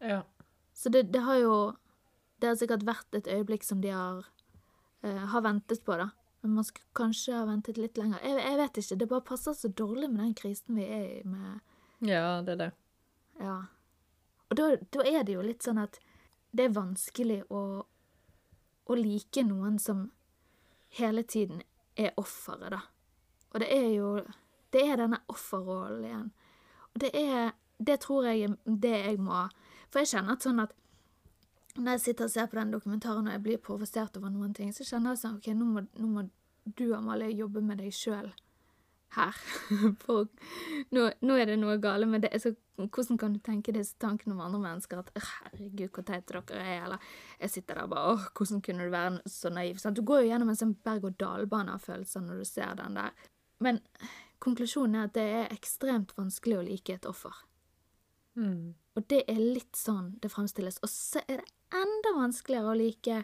Ja. 0.00 0.22
Så 0.74 0.88
det, 0.88 1.10
det 1.12 1.22
har 1.22 1.36
jo 1.36 1.76
Det 2.42 2.48
har 2.48 2.56
sikkert 2.58 2.82
vært 2.82 3.14
et 3.14 3.28
øyeblikk 3.30 3.62
som 3.62 3.80
de 3.80 3.92
har, 3.94 4.24
eh, 5.06 5.26
har 5.30 5.42
ventet 5.42 5.84
på, 5.84 5.94
da. 5.94 6.08
Men 6.42 6.56
man 6.58 6.66
skulle 6.66 6.98
kanskje 6.98 7.36
ha 7.36 7.44
ventet 7.46 7.78
litt 7.78 7.98
lenger. 7.98 8.22
Jeg, 8.24 8.38
jeg 8.42 8.58
vet 8.58 8.80
ikke. 8.82 8.96
Det 8.98 9.08
bare 9.10 9.26
passer 9.26 9.54
så 9.56 9.68
dårlig 9.68 10.08
med 10.10 10.24
den 10.24 10.34
krisen 10.38 10.78
vi 10.78 10.86
er 10.86 11.04
i 11.20 11.22
med 11.28 11.60
ja, 12.02 12.42
det 12.42 12.52
er 12.52 12.56
det. 12.56 12.70
Ja. 13.38 13.58
Og 14.50 14.56
da, 14.58 14.64
da 14.90 15.04
er 15.06 15.22
det 15.22 15.36
jo 15.36 15.44
litt 15.46 15.62
sånn 15.62 15.78
at 15.78 16.00
det 16.50 16.66
er 16.66 16.74
vanskelig 16.74 17.38
å, 17.54 17.60
å 18.84 18.96
like 18.98 19.44
noen 19.46 19.78
som 19.80 20.08
hele 20.98 21.22
tiden 21.22 21.62
er 21.96 22.10
offeret, 22.20 22.74
da. 22.74 22.80
Og 23.52 23.60
det 23.62 23.68
er 23.72 23.90
jo 23.92 24.14
Det 24.72 24.80
er 24.88 24.96
denne 24.96 25.18
offerrollen 25.28 26.04
igjen. 26.08 26.28
Og 26.94 27.00
det 27.04 27.10
er 27.14 27.52
Det 27.78 27.98
tror 28.00 28.24
jeg 28.24 28.56
det 28.64 28.94
jeg 29.04 29.18
må 29.20 29.48
For 29.90 30.00
jeg 30.00 30.08
kjenner 30.14 30.32
at 30.32 30.46
sånn 30.46 30.62
at 30.62 30.72
når 31.78 31.96
jeg 31.96 32.00
sitter 32.00 32.28
og 32.28 32.30
ser 32.30 32.48
på 32.50 32.58
den 32.58 32.72
dokumentaren 32.74 33.28
og 33.28 33.32
jeg 33.32 33.42
blir 33.42 33.60
provosert 33.64 34.16
over 34.20 34.32
noen 34.32 34.54
ting, 34.54 34.72
så 34.76 34.84
kjenner 34.84 35.14
jeg 35.14 35.22
sånn 35.22 35.36
OK, 35.38 35.52
nå 35.56 35.68
må, 35.68 35.84
nå 35.98 36.08
må 36.08 36.24
du, 36.64 36.92
Amalie, 36.94 37.32
jobbe 37.34 37.62
med 37.64 37.80
deg 37.82 37.94
sjøl 37.96 38.32
her. 39.16 39.38
For 40.04 40.28
nå, 40.94 41.06
nå, 41.20 41.36
er 41.36 41.50
det 41.50 41.58
noe 41.60 41.78
gale 41.82 42.08
med 42.08 42.24
det. 42.26 42.32
Så 42.42 42.54
hvordan 42.78 43.18
kan 43.20 43.34
du 43.34 43.40
tenke 43.44 43.74
disse 43.74 43.96
tankene 44.00 44.36
om 44.36 44.42
andre 44.44 44.60
mennesker? 44.62 45.02
At 45.02 45.12
'herregud, 45.16 45.90
hvor 45.92 46.06
teite 46.08 46.40
dere 46.40 46.60
er', 46.62 46.84
eller 46.86 47.08
jeg 47.40 47.50
sitter 47.56 47.80
der 47.80 47.86
bare 47.92 48.14
'åh, 48.14 48.28
hvordan 48.36 48.62
kunne 48.62 48.84
du 48.84 48.90
være 48.90 49.20
så 49.26 49.50
naiv'? 49.50 49.80
Sånn, 49.80 49.94
Du 49.94 50.02
går 50.02 50.22
jo 50.22 50.30
gjennom 50.30 50.48
en 50.48 50.60
sånn 50.60 50.76
berg-og-dal-bane 50.84 51.72
av 51.72 51.80
følelser 51.80 52.20
når 52.20 52.38
du 52.38 52.44
ser 52.44 52.74
den 52.74 52.94
der. 52.94 53.10
Men 53.60 53.80
konklusjonen 54.40 54.94
er 54.96 55.04
at 55.04 55.14
det 55.14 55.28
er 55.40 55.56
ekstremt 55.56 56.16
vanskelig 56.16 56.58
å 56.58 56.68
like 56.68 56.94
et 56.94 57.06
offer. 57.06 57.34
Mm. 58.36 58.74
Og 58.96 59.08
det 59.08 59.24
er 59.28 59.38
litt 59.38 59.76
sånn 59.76 60.18
det 60.20 60.32
fremstilles. 60.32 60.78
Og 60.82 60.88
så 60.88 61.20
er 61.28 61.42
det 61.42 61.50
enda 61.76 62.14
vanskeligere 62.16 62.72
å 62.72 62.78
like 62.78 63.22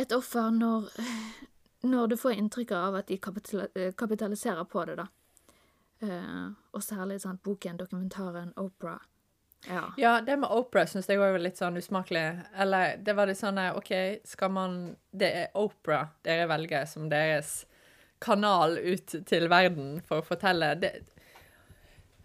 et 0.00 0.12
offer 0.16 0.50
når, 0.54 0.88
når 1.92 2.12
du 2.12 2.16
får 2.18 2.36
inntrykk 2.38 2.74
av 2.76 3.00
at 3.02 3.10
de 3.12 3.18
kapitaliserer 3.20 4.64
på 4.68 4.84
det, 4.88 4.98
da. 5.02 5.08
Uh, 6.02 6.50
og 6.74 6.82
særlig 6.82 7.20
sånn, 7.22 7.38
boken, 7.44 7.78
dokumentaren, 7.78 8.50
Opera. 8.58 8.96
Ja. 9.68 9.92
ja, 9.96 10.20
det 10.20 10.34
med 10.42 10.50
Opera 10.50 10.82
syns 10.90 11.06
jeg 11.06 11.20
var 11.20 11.36
litt 11.38 11.60
sånn 11.60 11.78
usmakelig. 11.78 12.24
Eller 12.58 12.96
det 12.98 13.14
var 13.14 13.30
litt 13.30 13.38
sånn 13.38 13.60
OK, 13.70 13.92
skal 14.26 14.50
man 14.50 14.80
Det 15.14 15.28
er 15.44 15.58
Opera 15.58 16.08
dere 16.26 16.48
velger 16.50 16.88
som 16.90 17.06
deres 17.12 17.60
kanal 18.22 18.74
ut 18.78 19.14
til 19.26 19.46
verden 19.50 20.00
for 20.06 20.22
å 20.22 20.26
fortelle. 20.26 20.72
Det, 20.82 20.90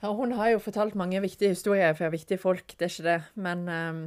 ja, 0.01 0.11
hun 0.13 0.33
har 0.37 0.53
jo 0.53 0.61
fortalt 0.61 0.97
mange 0.97 1.21
viktige 1.21 1.53
historier 1.53 1.93
for 1.97 2.13
viktige 2.13 2.41
folk, 2.41 2.73
det 2.77 2.85
er 2.85 2.93
ikke 2.93 3.07
det. 3.07 3.19
Men 3.47 3.63
um, 3.69 4.01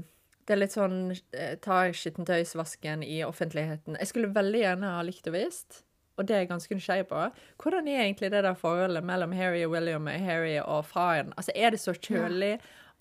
det 0.51 0.57
er 0.57 0.65
litt 0.65 0.75
sånn 0.75 1.13
eh, 1.15 1.53
tar 1.63 1.93
skittentøysvasken 1.95 3.05
i 3.07 3.21
offentligheten. 3.23 3.95
Jeg 4.01 4.11
skulle 4.11 4.33
veldig 4.35 4.65
gjerne 4.65 4.95
ha 4.97 5.05
likt 5.07 5.29
og 5.31 5.37
visst, 5.37 5.85
og 6.19 6.27
det 6.27 6.35
er 6.35 6.43
jeg 6.43 6.51
ganske 6.51 6.75
nysgjerrig 6.75 7.07
på, 7.07 7.21
hvordan 7.63 7.87
er 7.87 8.01
egentlig 8.03 8.33
det 8.35 8.41
der 8.43 8.59
forholdet 8.59 9.07
mellom 9.07 9.31
Harry 9.39 9.63
og 9.63 9.77
William 9.77 10.11
og 10.11 10.25
Harry 10.27 10.57
og 10.59 10.89
faren? 10.91 11.31
Altså, 11.39 11.55
er 11.55 11.71
det 11.71 11.79
så 11.81 11.95
kjølig, 11.95 12.57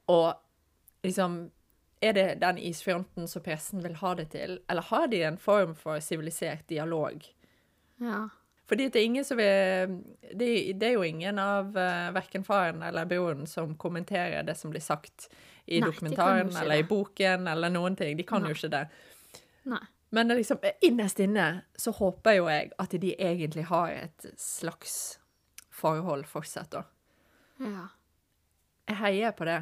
og 0.07 0.35
liksom 1.03 1.47
Er 1.99 2.13
det 2.15 2.39
den 2.39 2.57
isfronten 2.63 3.25
som 3.27 3.43
pressen 3.43 3.81
vil 3.83 3.97
ha 3.99 4.13
det 4.15 4.29
til, 4.31 4.53
eller 4.71 4.85
har 4.87 5.09
de 5.11 5.17
en 5.27 5.37
form 5.37 5.73
for 5.75 5.99
sivilisert 5.99 6.61
dialog? 6.69 7.25
Ja. 7.99 8.29
Fordi 8.69 8.85
det 8.89 8.99
er 8.99 9.05
ingen 9.07 9.25
som 9.25 9.39
vil 9.39 9.95
Det, 10.37 10.49
det 10.77 10.87
er 10.87 10.93
jo 10.93 11.03
ingen 11.03 11.39
av 11.41 11.71
uh, 11.73 11.83
eh, 11.83 12.09
verken 12.13 12.43
faren 12.45 12.83
eller 12.85 13.07
broren 13.09 13.47
som 13.49 13.73
kommenterer 13.77 14.43
det 14.45 14.53
som 14.57 14.69
blir 14.69 14.83
sagt 14.83 15.29
i 15.65 15.79
Nei, 15.79 15.89
dokumentaren 15.89 16.51
eller 16.55 16.83
i 16.83 16.85
boken 16.85 17.47
eller 17.49 17.73
noen 17.73 17.95
ting. 17.97 18.17
De 18.17 18.25
kan 18.25 18.43
Nei. 18.45 18.51
jo 18.51 18.57
ikke 18.59 18.71
det. 18.73 18.83
Nei. 19.69 19.81
Men 20.09 20.33
liksom, 20.33 20.57
innerst 20.81 21.19
inne 21.19 21.61
så 21.77 21.91
håper 21.93 22.39
jo 22.39 22.47
jeg 22.49 22.71
at 22.81 22.93
de 23.01 23.11
egentlig 23.13 23.67
har 23.69 23.91
et 23.93 24.29
slags 24.37 25.19
forhold 25.69 26.25
fortsatt, 26.25 26.71
da. 26.73 26.83
Ja. 27.61 27.89
Jeg 28.89 28.97
heier 29.03 29.35
på 29.37 29.45
det. 29.45 29.59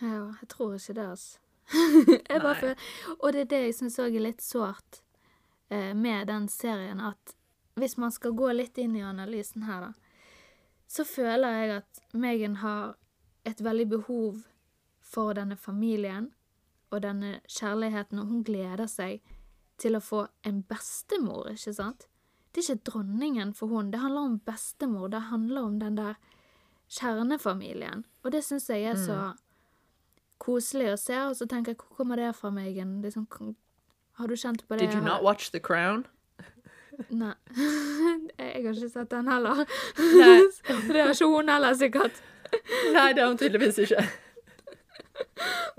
Ja, 0.00 0.32
jeg 0.40 0.48
tror 0.48 0.76
ikke 0.78 0.96
det, 0.96 1.10
altså. 1.10 1.38
jeg 2.30 2.40
bare 2.40 2.54
føler, 2.54 2.86
og 3.18 3.32
det 3.32 3.40
er 3.40 3.50
det 3.50 3.60
jeg 3.64 3.74
syns 3.80 3.98
òg 3.98 4.16
er 4.16 4.22
litt 4.28 4.44
sårt 4.44 5.00
eh, 5.68 5.92
med 5.98 6.28
den 6.30 6.46
serien, 6.48 7.00
at 7.02 7.34
hvis 7.76 7.96
man 7.96 8.12
skal 8.12 8.32
gå 8.32 8.50
litt 8.52 8.78
inn 8.80 8.96
i 8.96 9.04
analysen 9.04 9.66
her, 9.68 9.88
da, 9.88 9.92
så 10.88 11.04
føler 11.04 11.60
jeg 11.60 11.72
at 11.80 12.02
Megan 12.16 12.60
har 12.62 12.94
et 13.46 13.60
veldig 13.62 13.88
behov 13.98 14.42
for 15.04 15.36
denne 15.36 15.56
familien 15.56 16.30
og 16.90 17.02
denne 17.04 17.40
kjærligheten, 17.50 18.20
og 18.22 18.30
hun 18.30 18.44
gleder 18.46 18.88
seg 18.90 19.20
til 19.82 19.98
å 19.98 20.02
få 20.02 20.24
en 20.46 20.62
bestemor, 20.64 21.50
ikke 21.52 21.74
sant? 21.76 22.06
Det 22.54 22.62
er 22.62 22.72
ikke 22.72 22.90
dronningen 22.90 23.52
for 23.54 23.68
hun, 23.68 23.90
det 23.92 24.00
handler 24.00 24.30
om 24.30 24.38
bestemor, 24.46 25.10
det 25.12 25.26
handler 25.28 25.68
om 25.68 25.78
den 25.82 25.98
der 25.98 26.16
kjernefamilien, 26.88 28.06
og 28.24 28.32
det 28.32 28.44
syns 28.46 28.70
jeg 28.72 28.86
er 28.88 28.96
så 28.96 29.18
mm. 29.20 29.44
koselig 30.40 30.94
å 30.94 30.98
se, 31.02 31.18
og 31.28 31.36
så 31.36 31.50
tenker 31.50 31.74
jeg, 31.74 31.82
hvor 31.82 32.00
kommer 32.00 32.22
det 32.22 32.32
fra, 32.38 32.54
Megan? 32.54 33.02
Det 33.02 33.12
sånn, 33.18 33.28
har 34.16 34.32
du 34.32 34.38
kjent 34.38 34.64
på 34.64 34.78
det? 34.78 34.86
Did 34.86 34.96
you 34.96 35.04
not 35.04 35.26
watch 35.26 35.50
The 35.52 35.60
Crown? 35.60 36.06
Nei. 37.08 37.34
jeg 38.38 38.62
har 38.64 38.72
ikke 38.72 38.88
sett 38.90 39.10
den 39.10 39.28
heller. 39.28 39.64
Nei. 39.98 40.38
det 40.92 41.02
har 41.02 41.12
ikke 41.12 41.28
hun 41.30 41.48
heller, 41.52 41.74
sikkert. 41.74 42.22
Nei, 42.94 43.12
det 43.12 43.22
har 43.22 43.28
hun 43.28 43.38
tydeligvis 43.40 43.78
ikke. 43.84 44.04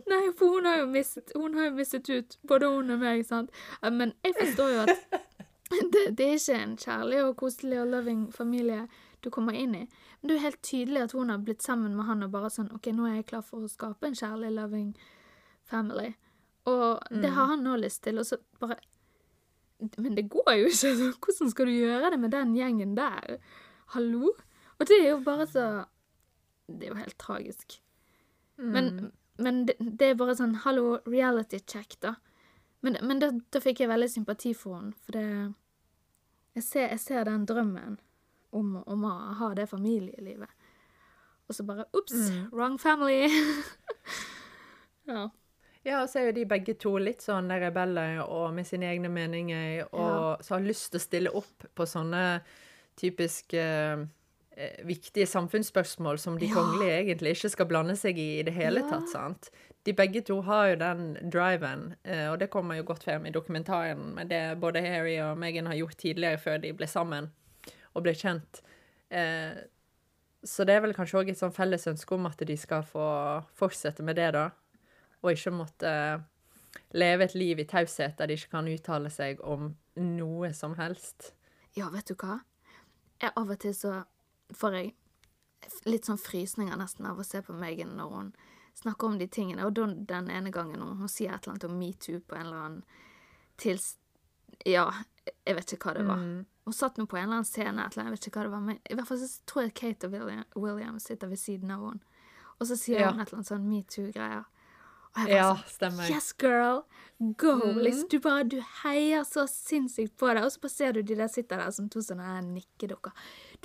Nei, 0.07 0.21
for 0.37 0.55
hun 0.55 0.65
har 0.65 0.81
jo 0.81 0.85
mistet, 0.91 1.33
har 1.35 1.65
jo 1.65 1.73
mistet 1.75 2.09
ut, 2.09 2.37
både 2.47 2.69
hun 2.71 2.93
og 2.95 3.01
meg, 3.01 3.25
sant. 3.27 3.51
Men 3.83 4.13
jeg 4.25 4.35
forstår 4.39 4.73
jo 4.73 4.85
at 4.85 5.17
det, 5.93 6.03
det, 6.17 6.27
er 6.27 6.37
ikke 6.37 6.59
en 6.61 6.77
kjærlig 6.79 7.23
og 7.23 7.35
koselig 7.41 7.81
og 7.81 7.91
loving 7.91 8.27
familie 8.33 8.87
du 9.23 9.29
kommer 9.33 9.57
inn 9.57 9.75
i. 9.75 9.83
Men 10.19 10.29
det 10.29 10.35
er 10.35 10.39
jo 10.39 10.45
helt 10.45 10.61
tydelig 10.63 11.03
at 11.03 11.15
hun 11.17 11.33
har 11.33 11.43
blitt 11.43 11.65
sammen 11.65 11.95
med 11.97 12.07
han 12.07 12.23
og 12.23 12.31
bare 12.33 12.51
sånn 12.53 12.71
OK, 12.75 12.91
nå 12.95 13.07
er 13.09 13.19
jeg 13.19 13.29
klar 13.33 13.43
for 13.45 13.65
å 13.65 13.71
skape 13.71 14.07
en 14.07 14.17
kjærlig, 14.17 14.53
loving 14.55 14.93
family. 15.67 16.13
Og 16.67 17.03
det 17.09 17.31
har 17.31 17.47
mm. 17.47 17.51
han 17.51 17.63
nå 17.63 17.75
lyst 17.81 18.03
til, 18.03 18.19
og 18.19 18.27
så 18.27 18.39
bare 18.59 18.79
Men 19.79 20.17
det 20.17 20.29
går 20.33 20.53
jo 20.57 20.71
ikke! 20.71 20.93
Så 20.97 21.11
hvordan 21.13 21.51
skal 21.53 21.69
du 21.69 21.75
gjøre 21.75 22.11
det 22.13 22.19
med 22.19 22.33
den 22.33 22.55
gjengen 22.57 22.95
der? 22.97 23.37
Hallo? 23.93 24.33
Og 24.77 24.89
det 24.89 24.97
er 25.01 25.11
jo 25.11 25.21
bare 25.25 25.45
så 25.47 25.67
Det 26.67 26.87
er 26.87 26.91
jo 26.91 26.99
helt 26.99 27.17
tragisk. 27.21 27.77
Mm. 28.57 28.71
Men 28.73 29.11
men 29.37 29.65
det, 29.65 29.75
det, 29.79 30.05
er 30.05 30.17
bare 30.17 30.35
sånn 30.37 30.55
hallo, 30.63 30.97
reality 31.05 31.59
check, 31.61 31.97
da. 32.01 32.15
Men, 32.85 32.97
men 33.05 33.21
da, 33.21 33.31
da, 33.53 33.61
fikk 33.61 33.83
jeg 33.83 33.91
veldig 33.91 34.09
sympati 34.09 34.53
for 34.57 34.79
henne, 34.79 34.97
for 35.05 35.17
det 35.17 35.25
jeg 36.57 36.65
ser, 36.65 36.87
jeg 36.89 37.01
ser 37.03 37.27
den 37.27 37.45
drømmen 37.49 37.99
om, 38.57 38.77
om, 38.81 39.03
å 39.05 39.13
ha 39.37 39.51
det 39.57 39.67
familielivet. 39.69 40.49
Og 41.47 41.55
så 41.55 41.65
bare 41.67 41.85
ops, 41.95 42.15
mm. 42.17 42.47
wrong 42.51 42.79
family. 42.81 43.27
ja. 45.11 45.27
Ja, 45.87 46.01
og 46.03 46.11
så 46.11 46.19
er 46.19 46.29
jo 46.29 46.35
de 46.35 46.47
begge 46.49 46.75
to 46.75 46.97
litt 46.99 47.23
sånn 47.23 47.47
rebeller 47.47 48.19
og 48.25 48.51
med 48.55 48.67
sine 48.67 48.89
egne 48.91 49.11
meninger, 49.11 49.85
og 49.93 50.03
ja. 50.03 50.35
så 50.43 50.57
har 50.57 50.65
lyst 50.67 50.91
til 50.91 50.99
å 50.99 51.05
stille 51.05 51.33
opp 51.39 51.67
på 51.77 51.87
sånne 51.87 52.23
typisk 52.99 53.55
eh, 53.55 54.03
viktige 54.83 55.29
samfunnsspørsmål 55.29 56.19
som 56.19 56.35
de 56.41 56.49
ja. 56.49 56.57
kongelige 56.57 56.97
egentlig 57.05 57.37
ikke 57.37 57.53
skal 57.53 57.69
blande 57.69 57.95
seg 57.99 58.19
i 58.19 58.27
i 58.39 58.43
det 58.43 58.55
hele 58.57 58.83
ja. 58.83 58.89
tatt. 58.91 59.07
sant? 59.13 59.49
De 59.87 59.95
begge 59.95 60.25
to 60.27 60.41
har 60.43 60.73
jo 60.73 60.81
den 60.81 61.07
driven, 61.31 61.93
eh, 62.03 62.27
og 62.33 62.41
det 62.41 62.51
kommer 62.51 62.81
jo 62.81 62.89
godt 62.89 63.07
frem 63.07 63.29
i 63.29 63.31
dokumentaren 63.31 64.11
med 64.17 64.33
det 64.33 64.43
både 64.59 64.83
Harry 64.83 65.15
og 65.23 65.39
Meghan 65.39 65.71
har 65.71 65.79
gjort 65.79 66.01
tidligere 66.03 66.41
før 66.43 66.59
de 66.67 66.75
ble 66.75 66.91
sammen 66.91 67.31
og 67.93 68.03
ble 68.03 68.17
kjent. 68.17 68.59
Eh, 69.07 69.55
så 70.43 70.67
det 70.67 70.75
er 70.75 70.83
vel 70.83 70.95
kanskje 70.97 71.21
òg 71.21 71.31
et 71.31 71.39
sånn 71.39 71.55
felles 71.55 71.87
ønske 71.87 72.15
om 72.15 72.27
at 72.27 72.43
de 72.43 72.57
skal 72.59 72.83
få 72.85 73.07
fortsette 73.55 74.03
med 74.05 74.19
det, 74.19 74.33
da. 74.35 74.49
Og 75.23 75.33
ikke 75.33 75.53
måtte 75.55 75.91
leve 76.95 77.25
et 77.25 77.35
liv 77.35 77.59
i 77.59 77.67
taushet 77.67 78.17
der 78.19 78.29
de 78.29 78.37
ikke 78.37 78.53
kan 78.53 78.69
uttale 78.69 79.09
seg 79.13 79.41
om 79.41 79.71
noe 79.97 80.51
som 80.53 80.75
helst. 80.77 81.31
Ja, 81.77 81.89
vet 81.93 82.09
du 82.09 82.15
hva? 82.15 82.39
Jeg 83.21 83.33
av 83.33 83.49
og 83.49 83.59
til 83.61 83.73
så 83.75 84.01
får 84.55 84.77
jeg 84.77 84.93
litt 85.89 86.07
sånn 86.07 86.21
frysninger 86.21 86.77
nesten 86.77 87.07
av 87.09 87.19
å 87.19 87.25
se 87.25 87.41
på 87.43 87.55
Megan 87.57 87.95
når 87.97 88.13
hun 88.13 88.31
snakker 88.77 89.07
om 89.07 89.17
de 89.17 89.27
tingene. 89.27 89.65
Og 89.65 89.73
den 89.77 90.29
ene 90.29 90.51
gangen 90.53 90.81
hun, 90.81 90.97
hun 91.01 91.11
sier 91.11 91.33
et 91.33 91.43
eller 91.43 91.55
annet 91.55 91.69
om 91.69 91.79
metoo 91.79 92.21
på 92.21 92.37
en 92.37 92.45
eller 92.45 92.65
annen 92.65 92.83
tils... 93.57 93.95
Ja, 94.65 94.87
jeg 95.45 95.57
vet 95.57 95.73
ikke 95.75 95.89
hva 95.89 95.97
det 95.97 96.05
var. 96.07 96.21
Mm. 96.21 96.45
Hun 96.67 96.75
satt 96.75 96.97
nå 96.97 97.05
på 97.05 97.17
en 97.17 97.27
eller 97.27 97.39
annen 97.41 97.47
scene, 97.47 97.73
eller 97.73 97.83
annet, 97.85 97.97
jeg 97.97 98.13
vet 98.15 98.27
ikke 98.29 98.39
hva 98.39 98.45
det 98.47 98.53
var, 98.53 98.63
men 98.67 98.79
i 98.83 98.95
hvert 98.97 99.09
fall 99.09 99.19
så 99.21 99.27
tror 99.49 99.65
jeg 99.65 99.73
Kate 99.77 100.07
og 100.07 100.15
William, 100.15 100.45
William 100.55 100.99
sitter 101.03 101.29
ved 101.31 101.41
siden 101.41 101.73
av 101.73 101.83
henne. 101.85 102.23
Og 102.57 102.69
så 102.69 102.77
sier 102.79 103.03
ja. 103.03 103.11
hun 103.11 103.21
et 103.21 103.27
eller 103.27 103.41
annet 103.41 103.51
sånn 103.51 103.67
metoo-greier. 103.69 104.47
Og 105.15 105.23
jeg 105.23 105.29
bare 105.31 105.37
ja, 105.37 105.49
sånn 105.55 105.73
stemmer. 105.75 106.11
Yes, 106.13 106.31
girl! 106.41 106.83
Go! 107.17 107.55
Mm. 107.63 107.79
Liksom, 107.81 108.09
du 108.11 108.19
bare 108.21 108.43
du 108.45 108.57
heier 108.83 109.23
så 109.25 109.47
sinnssykt 109.49 110.17
på 110.19 110.29
det, 110.33 110.43
og 110.45 110.53
så 110.53 110.61
bare 110.61 110.73
ser 110.75 110.93
du 110.93 111.01
de 111.01 111.17
der 111.17 111.31
sitter 111.33 111.63
der 111.63 111.73
som 111.73 111.87
to 111.89 112.03
sånne 112.05 112.35
nikkedukker. 112.45 113.15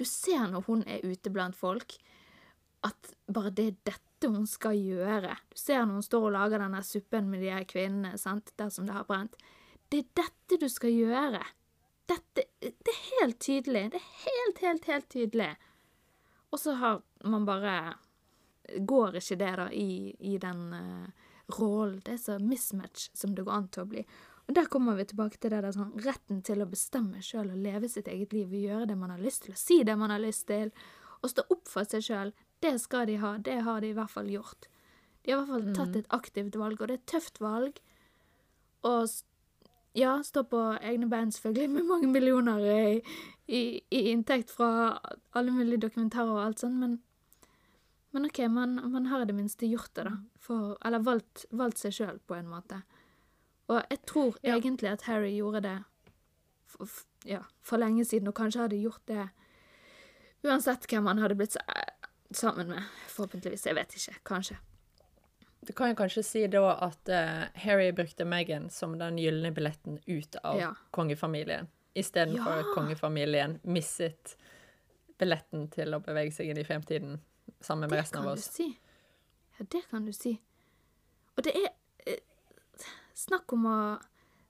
Du 0.00 0.06
ser 0.08 0.46
når 0.52 0.64
hun 0.68 0.84
er 0.88 1.04
ute 1.04 1.32
blant 1.32 1.58
folk, 1.58 1.98
at 2.86 3.12
bare 3.30 3.52
det 3.54 3.66
er 3.68 3.80
dette 3.92 4.30
hun 4.30 4.46
skal 4.48 4.78
gjøre. 4.78 5.34
Du 5.52 5.58
ser 5.60 5.82
når 5.82 6.00
hun 6.00 6.06
står 6.06 6.28
og 6.28 6.36
lager 6.36 6.62
denne 6.62 6.80
suppen 6.86 7.28
med 7.30 7.42
de 7.44 7.50
her 7.52 7.66
kvinnene, 7.68 8.14
sant, 8.18 8.54
der 8.56 8.70
som 8.72 8.86
det 8.88 8.96
har 8.96 9.04
brent. 9.08 9.36
Det 9.92 10.00
er 10.00 10.22
dette 10.22 10.58
du 10.62 10.68
skal 10.72 10.94
gjøre. 10.94 11.42
Dette 12.08 12.46
Det 12.62 12.92
er 12.94 13.02
helt 13.20 13.38
tydelig. 13.40 13.84
Det 13.92 14.00
er 14.00 14.08
helt, 14.24 14.62
helt, 14.64 14.88
helt 14.88 15.08
tydelig. 15.12 15.50
Og 16.52 16.60
så 16.60 16.76
har 16.80 17.02
man 17.24 17.44
bare 17.48 17.98
Går 18.78 19.18
ikke 19.18 19.36
det, 19.36 19.50
da, 19.58 19.64
i, 19.74 20.14
i 20.20 20.38
den 20.40 20.60
uh, 20.72 21.31
rollen. 21.60 22.00
Det 22.04 22.16
er 22.16 22.22
så 22.22 22.38
mismatch 22.42 23.10
som 23.16 23.34
det 23.36 23.44
går 23.46 23.56
an 23.56 23.68
til 23.72 23.84
å 23.84 23.90
bli. 23.92 24.04
Og 24.48 24.56
der 24.56 24.68
kommer 24.70 24.98
vi 24.98 25.06
tilbake 25.06 25.38
til 25.38 25.52
det 25.54 25.62
der 25.64 25.74
sånn 25.74 25.94
retten 26.02 26.42
til 26.46 26.64
å 26.64 26.68
bestemme 26.70 27.22
sjøl 27.22 27.52
og 27.52 27.62
leve 27.62 27.88
sitt 27.90 28.08
eget 28.10 28.34
liv 28.34 28.50
og 28.50 28.66
gjøre 28.66 28.88
det 28.90 28.98
man 28.98 29.12
har 29.14 29.22
lyst 29.22 29.46
til, 29.46 29.54
og 29.54 29.60
si 29.60 29.82
det 29.86 29.96
man 29.98 30.10
har 30.10 30.22
lyst 30.22 30.48
til, 30.50 30.72
og 31.22 31.30
stå 31.30 31.44
opp 31.54 31.68
for 31.70 31.88
seg 31.88 32.04
sjøl. 32.08 32.32
Det 32.62 32.74
skal 32.82 33.06
de 33.10 33.18
ha. 33.22 33.36
Det 33.38 33.60
har 33.66 33.82
de 33.82 33.92
i 33.92 33.96
hvert 33.96 34.10
fall 34.10 34.30
gjort. 34.30 34.66
De 35.22 35.30
har 35.30 35.38
i 35.38 35.46
hvert 35.46 35.52
fall 35.52 35.76
tatt 35.76 35.98
et 36.00 36.10
aktivt 36.14 36.58
valg, 36.58 36.80
og 36.80 36.90
det 36.90 36.96
er 36.96 37.00
et 37.00 37.12
tøft 37.14 37.38
valg. 37.42 37.78
Og 38.82 39.06
ja, 39.94 40.16
stå 40.26 40.42
på 40.50 40.60
egne 40.80 41.06
bein, 41.10 41.30
selvfølgelig, 41.34 41.70
med 41.70 41.88
mange 41.88 42.10
millioner 42.10 42.66
i, 42.66 43.00
i, 43.46 43.62
i 43.92 44.02
inntekt 44.10 44.50
fra 44.50 44.98
alle 45.36 45.54
mulige 45.54 45.84
dokumentarer 45.86 46.34
og 46.34 46.44
alt 46.46 46.64
sånt, 46.64 46.80
men 46.80 46.98
men 48.12 48.26
OK, 48.28 48.38
man, 48.52 48.74
man 48.92 49.06
har 49.06 49.22
i 49.22 49.24
det 49.24 49.34
minste 49.34 49.66
gjort 49.66 49.94
det, 49.94 50.04
da. 50.04 50.16
For, 50.38 50.76
eller 50.84 50.98
valgt, 51.06 51.46
valgt 51.50 51.78
seg 51.78 51.92
sjøl, 51.96 52.18
på 52.28 52.34
en 52.36 52.48
måte. 52.50 52.82
Og 53.68 53.78
jeg 53.90 54.02
tror 54.06 54.36
Ja. 54.42 54.56
egentlig 54.58 54.90
at 54.90 55.02
Harry 55.08 55.30
gjorde 55.36 55.62
det 55.62 55.78
for, 56.66 56.88
ja, 57.24 57.40
for 57.60 57.78
lenge 57.80 58.04
siden, 58.04 58.28
og 58.28 58.34
kanskje 58.34 58.60
hadde 58.66 58.80
gjort 58.82 59.00
det 59.06 59.28
uansett 60.44 60.86
hvem 60.90 61.06
han 61.06 61.18
hadde 61.22 61.36
blitt 61.38 61.56
sammen 62.34 62.68
med. 62.68 62.82
Forhåpentligvis. 63.12 63.66
Jeg 63.66 63.74
vet 63.78 63.94
ikke. 63.96 64.16
Kanskje. 64.26 64.56
Du 65.66 65.72
kan 65.72 65.92
jo 65.92 65.94
kanskje 65.94 66.24
si 66.26 66.46
da 66.50 66.62
at 66.82 67.08
uh, 67.12 67.44
Harry 67.62 67.92
brukte 67.94 68.24
Meghan 68.26 68.68
som 68.70 68.96
den 68.98 69.16
gylne 69.22 69.52
billetten 69.54 70.00
ut 70.06 70.36
av 70.42 70.58
Ja. 70.58 70.72
kongefamilien, 70.90 71.68
istedenfor 71.94 72.50
Ja. 72.50 72.60
at 72.64 72.74
kongefamilien 72.74 73.60
misset 73.62 74.36
billetten 75.18 75.68
til 75.70 75.94
å 75.94 76.00
bevege 76.02 76.32
seg 76.34 76.48
inn 76.50 76.58
i 76.58 76.64
fremtiden 76.66 77.20
sammen 77.60 77.86
med 77.86 77.90
Det 77.90 78.02
resten 78.02 78.22
kan 78.22 78.36
du 78.36 78.42
si. 78.42 78.68
Ja, 79.58 79.66
det 79.74 79.82
kan 79.90 80.06
du 80.06 80.12
si. 80.16 80.36
Og 81.36 81.44
det 81.46 81.54
er 81.56 81.70
eh, 82.06 82.20
Snakk 83.14 83.52
om 83.54 83.66
å 83.68 83.78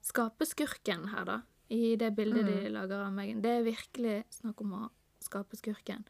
skape 0.03 0.47
skurken 0.49 1.09
her, 1.13 1.25
da. 1.29 1.39
I 1.73 1.97
det 1.97 2.13
bildet 2.17 2.47
de 2.47 2.71
lager 2.73 3.01
av 3.07 3.13
meg. 3.15 3.35
Det 3.43 3.51
er 3.59 3.65
virkelig 3.65 4.17
snakk 4.33 4.61
om 4.61 4.75
å 4.77 4.83
skape 5.25 5.57
skurken. 5.57 6.05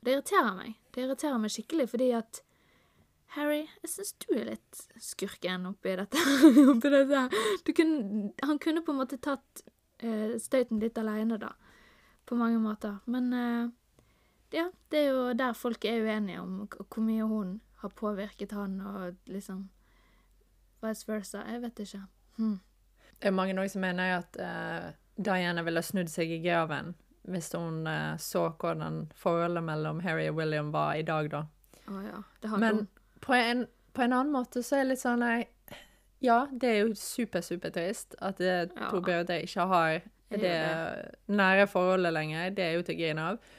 Og 0.00 0.06
det 0.06 0.16
irriterer 0.16 0.56
meg. 0.56 0.74
Det 0.92 1.04
irriterer 1.04 1.38
meg 1.40 1.52
skikkelig 1.54 1.86
fordi 1.92 2.10
at 2.18 2.40
Harry, 3.34 3.64
jeg 3.82 3.90
syns 3.90 4.12
du 4.22 4.28
er 4.36 4.50
litt 4.52 4.82
skurken 5.02 5.68
oppi 5.70 5.94
dette. 5.98 6.20
oppi 6.72 6.90
dette. 6.92 7.22
Du 7.66 7.72
kunne, 7.74 8.32
han 8.42 8.60
kunne 8.62 8.82
på 8.86 8.94
en 8.94 9.00
måte 9.00 9.18
tatt 9.22 9.64
eh, 9.98 10.36
støyten 10.42 10.82
litt 10.82 10.98
aleine, 11.00 11.38
da. 11.42 11.50
På 12.26 12.38
mange 12.38 12.60
måter. 12.62 13.00
Men 13.10 13.32
eh, 13.34 13.72
ja, 14.54 14.68
det 14.90 15.00
er 15.00 15.08
jo 15.10 15.22
der 15.36 15.56
folk 15.58 15.84
er 15.84 16.04
uenige 16.04 16.40
om 16.40 16.58
hvor 16.70 17.02
mye 17.02 17.26
hun 17.28 17.56
har 17.82 17.92
påvirket 17.92 18.54
han, 18.56 18.78
og 18.80 19.16
liksom 19.26 19.68
vice 20.84 21.08
versa. 21.08 21.42
Jeg 21.50 21.62
vet 21.64 21.80
ikke. 21.84 22.02
Hmm. 22.38 22.60
Det 23.18 23.30
er 23.30 23.34
mange 23.34 23.68
som 23.68 23.80
mener 23.84 24.18
at 24.18 24.36
uh, 24.40 24.92
Diana 25.16 25.62
ville 25.62 25.82
snudd 25.82 26.10
seg 26.12 26.30
i 26.30 26.42
graven 26.44 26.94
hvis 27.24 27.52
hun 27.56 27.86
uh, 27.88 28.16
så 28.20 28.50
hvordan 28.60 29.06
forholdet 29.16 29.64
mellom 29.64 30.00
Harry 30.04 30.28
og 30.28 30.36
William 30.36 30.72
var 30.72 30.94
i 30.94 31.02
dag, 31.02 31.30
da. 31.32 31.44
Oh, 31.88 32.02
ja. 32.04 32.20
Det 32.42 32.50
har 32.50 32.58
Men 32.58 32.86
på 33.20 33.32
en, 33.34 33.66
på 33.92 34.02
en 34.02 34.12
annen 34.12 34.32
måte 34.32 34.62
så 34.62 34.76
er 34.76 34.84
det 34.84 34.94
litt 34.94 35.04
sånn 35.04 35.24
nei, 35.24 35.46
Ja, 36.24 36.46
det 36.52 36.68
er 36.68 36.78
jo 36.82 36.94
super, 36.96 37.40
supertrist 37.44 38.16
at 38.20 38.40
eh, 38.40 38.66
Ja. 38.68 38.90
to 38.90 39.00
brødre 39.00 39.42
ikke 39.44 39.66
har 39.68 40.00
Det 40.30 40.40
det, 40.40 41.12
nære 41.28 41.66
forholdet 41.68 42.12
lenger. 42.12 42.50
Det 42.50 42.64
er 42.64 42.72
jo 42.74 42.82
til 42.82 42.94
å 42.94 42.98
grine 42.98 43.26
av. 43.32 43.50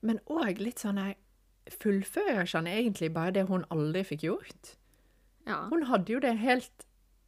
Men 0.00 0.20
òg 0.30 0.60
litt 0.62 0.82
sånn 0.82 1.00
her 1.02 1.14
Fullfører 1.66 2.46
han 2.52 2.68
egentlig 2.70 3.08
bare 3.10 3.32
det 3.34 3.48
hun 3.48 3.64
aldri 3.74 4.04
fikk 4.06 4.22
gjort? 4.22 4.76
Ja. 5.48 5.64
Hun 5.66 5.82
hadde 5.88 6.12
jo 6.12 6.20
det 6.22 6.36
helt, 6.38 6.84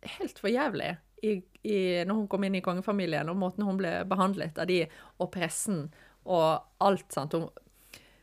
helt 0.07 0.39
for 0.39 0.47
jævlig 0.47 0.93
i, 1.23 1.33
i, 1.63 1.79
når 2.07 2.15
hun 2.15 2.29
kom 2.31 2.45
inn 2.47 2.59
i 2.59 2.63
kongefamilien, 2.63 3.29
og 3.31 3.39
måten 3.39 3.67
hun 3.67 3.79
ble 3.81 3.93
behandlet 4.09 4.59
av 4.59 4.69
de, 4.71 4.85
og 5.19 5.31
pressen 5.35 5.89
og 6.23 6.63
alt. 6.85 7.07
sant? 7.15 7.35
Hun, 7.35 7.49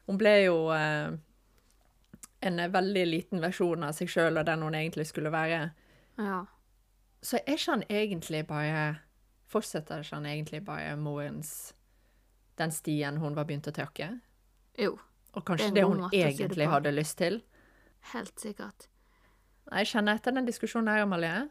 hun 0.08 0.20
ble 0.22 0.36
jo 0.46 0.58
eh, 0.76 1.16
en 2.46 2.66
veldig 2.72 3.06
liten 3.10 3.44
versjon 3.44 3.88
av 3.88 3.96
seg 3.98 4.12
sjøl 4.12 4.40
og 4.40 4.48
den 4.48 4.64
hun 4.66 4.78
egentlig 4.78 5.10
skulle 5.12 5.34
være. 5.34 5.70
ja. 6.20 6.44
Så 7.26 7.40
er 7.40 7.56
ikke 7.58 7.72
han 7.72 7.84
egentlig 7.90 8.44
bare 8.46 8.82
Fortsetter 9.50 10.04
ikke 10.04 10.16
han 10.16 10.26
egentlig 10.30 10.60
bare 10.66 10.92
morens 10.98 11.74
Den 12.58 12.72
stien 12.72 13.18
hun 13.18 13.34
var 13.34 13.48
begynt 13.50 13.66
å 13.66 13.74
tråkke? 13.74 14.12
Jo. 14.80 14.98
Og 15.36 15.46
kanskje 15.46 15.70
det, 15.70 15.76
det, 15.76 15.84
hun 15.84 16.04
egentlig 16.14 16.58
det 16.58 16.68
hadde 16.72 16.92
lyst 16.96 17.18
til? 17.18 17.42
Helt 18.14 18.40
sikkert. 18.40 18.88
Jeg 19.72 19.90
kjenner 19.90 20.20
etter 20.20 20.36
den 20.36 20.46
diskusjonen 20.48 20.92
her, 20.94 21.04
Amalie. 21.04 21.48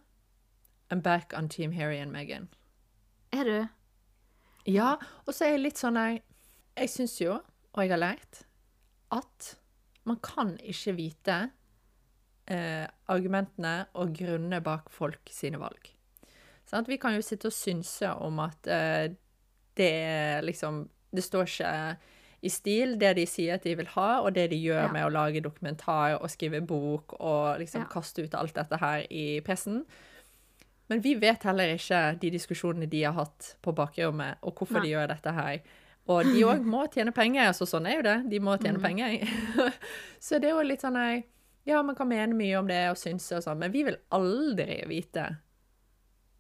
I'm 0.93 1.03
back 1.03 1.33
on 1.37 1.49
Team 1.49 1.73
Harry 1.73 1.99
and 1.99 2.13
Meghan. 2.13 2.49
Er 3.33 3.45
du? 3.45 3.67
Ja, 4.67 4.95
og 5.27 5.35
så 5.35 5.45
er 5.45 5.57
jeg 5.57 5.65
litt 5.65 5.81
sånn 5.81 5.99
her 6.01 6.15
Jeg 6.79 6.91
syns 6.91 7.19
jo, 7.21 7.37
og 7.75 7.83
jeg 7.83 7.93
har 7.93 8.01
lært, 8.01 8.45
at 9.13 9.51
man 10.09 10.19
kan 10.25 10.55
ikke 10.59 10.95
vite 10.97 11.37
eh, 12.51 12.87
argumentene 13.13 13.75
og 14.01 14.15
grunnene 14.17 14.61
bak 14.65 14.91
folk 14.93 15.31
sine 15.31 15.61
valg. 15.63 15.91
Sant? 16.67 16.89
Vi 16.91 16.99
kan 16.99 17.15
jo 17.15 17.23
sitte 17.23 17.51
og 17.51 17.55
synse 17.55 18.11
om 18.25 18.41
at 18.43 18.67
eh, 18.71 19.13
det 19.77 19.95
liksom 20.45 20.89
Det 21.15 21.23
står 21.23 21.47
ikke 21.47 21.71
i 22.45 22.51
stil, 22.53 22.99
det 23.01 23.15
de 23.17 23.25
sier 23.29 23.57
at 23.57 23.65
de 23.65 23.75
vil 23.79 23.89
ha, 23.95 24.09
og 24.21 24.35
det 24.37 24.51
de 24.53 24.59
gjør 24.61 24.83
Ja. 24.87 24.93
med 24.93 25.07
å 25.07 25.13
lage 25.13 25.43
dokumentar 25.43 26.19
og 26.21 26.29
skrive 26.31 26.61
bok 26.61 27.17
og 27.21 27.59
liksom 27.59 27.83
Ja. 27.83 27.89
kaste 27.89 28.25
ut 28.25 28.35
alt 28.35 28.55
dette 28.55 28.77
her 28.81 29.07
i 29.11 29.41
pressen. 29.41 29.85
Men 30.89 31.01
vi 31.01 31.15
vet 31.15 31.43
heller 31.43 31.75
ikke 31.75 32.19
de 32.21 32.31
diskusjonene 32.31 32.89
de 32.91 33.03
har 33.03 33.13
hatt 33.13 33.57
på 33.63 33.73
bakrommet, 33.75 34.37
og 34.43 34.55
hvorfor 34.55 34.81
Nei. 34.81 34.83
de 34.83 34.89
gjør 34.93 35.09
dette 35.09 35.33
her. 35.33 35.61
Og 36.07 36.25
de 36.25 36.43
òg 36.51 36.65
må 36.65 36.87
tjene 36.93 37.13
penger, 37.13 37.53
så 37.53 37.65
sånn 37.65 37.87
er 37.87 37.97
jo 37.97 38.03
det. 38.03 38.31
De 38.31 38.39
må 38.39 38.59
tjene 38.59 38.79
mm. 38.79 38.83
penger. 38.83 39.73
så 40.21 40.39
det 40.39 40.51
er 40.51 40.59
jo 40.59 40.69
litt 40.69 40.85
sånn 40.85 40.97
her 40.97 41.23
Ja, 41.67 41.83
man 41.83 41.95
kan 41.97 42.09
mene 42.09 42.35
mye 42.35 42.59
om 42.59 42.67
det 42.69 42.91
og 42.91 42.99
synse 42.99 43.39
og 43.39 43.43
sånn, 43.43 43.57
men 43.59 43.73
vi 43.73 43.85
vil 43.85 43.97
aldri 44.13 44.83
vite 44.87 45.39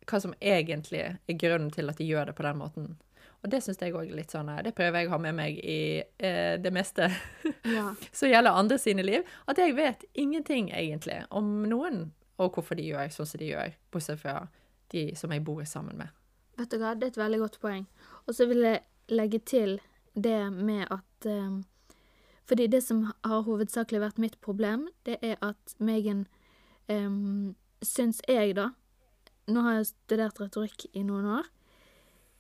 hva 0.05 0.20
som 0.20 0.34
egentlig 0.38 1.00
er 1.00 1.38
grunnen 1.40 1.70
til 1.72 1.88
at 1.88 1.96
de 1.96 2.05
gjør 2.05 2.26
det 2.26 2.34
på 2.36 2.44
den 2.44 2.59
måten. 2.61 2.90
Og 3.45 3.51
det 3.53 3.61
syns 3.61 3.80
jeg 3.82 3.92
òg 3.92 4.09
er 4.09 4.16
litt 4.16 4.32
sånn 4.32 4.49
Det 4.64 4.72
prøver 4.76 5.03
jeg 5.03 5.11
å 5.11 5.14
ha 5.14 5.20
med 5.20 5.36
meg 5.36 5.59
i 5.61 6.01
eh, 6.01 6.57
det 6.57 6.72
meste 6.72 7.11
Ja. 7.76 7.90
som 8.11 8.30
gjelder 8.30 8.57
andre 8.57 8.78
sine 8.80 9.05
liv. 9.05 9.26
At 9.47 9.61
jeg 9.61 9.76
vet 9.76 10.05
ingenting 10.14 10.70
egentlig 10.72 11.20
om 11.30 11.66
noen, 11.68 12.07
og 12.40 12.57
hvorfor 12.57 12.80
de 12.80 12.88
gjør 12.88 13.12
sånn 13.12 13.28
som 13.28 13.42
de 13.42 13.51
gjør, 13.53 13.74
bortsett 13.92 14.22
fra 14.22 14.38
de 14.95 15.11
som 15.18 15.32
jeg 15.34 15.45
bor 15.45 15.61
sammen 15.68 16.01
med. 16.01 16.09
Vet 16.57 16.72
du 16.72 16.78
hva, 16.80 16.95
det 16.97 17.11
er 17.11 17.12
et 17.12 17.20
veldig 17.20 17.40
godt 17.42 17.61
poeng. 17.61 17.84
Og 18.24 18.36
så 18.36 18.47
vil 18.49 18.64
jeg 18.64 18.80
legge 19.12 19.40
til 19.45 19.76
det 20.14 20.38
med 20.55 20.86
at 20.95 21.28
um, 21.28 21.64
Fordi 22.47 22.66
det 22.68 22.82
som 22.84 23.07
har 23.24 23.42
hovedsakelig 23.45 24.01
vært 24.01 24.18
mitt 24.20 24.40
problem, 24.40 24.88
det 25.05 25.18
er 25.22 25.36
at 25.42 25.76
Megan 25.78 26.26
um, 26.88 27.55
syns 27.82 28.20
jeg, 28.28 28.57
da 28.57 28.70
Nå 29.49 29.61
har 29.61 29.76
jeg 29.80 29.90
studert 29.90 30.40
retorikk 30.40 30.86
i 30.97 31.03
noen 31.05 31.26
år. 31.40 31.49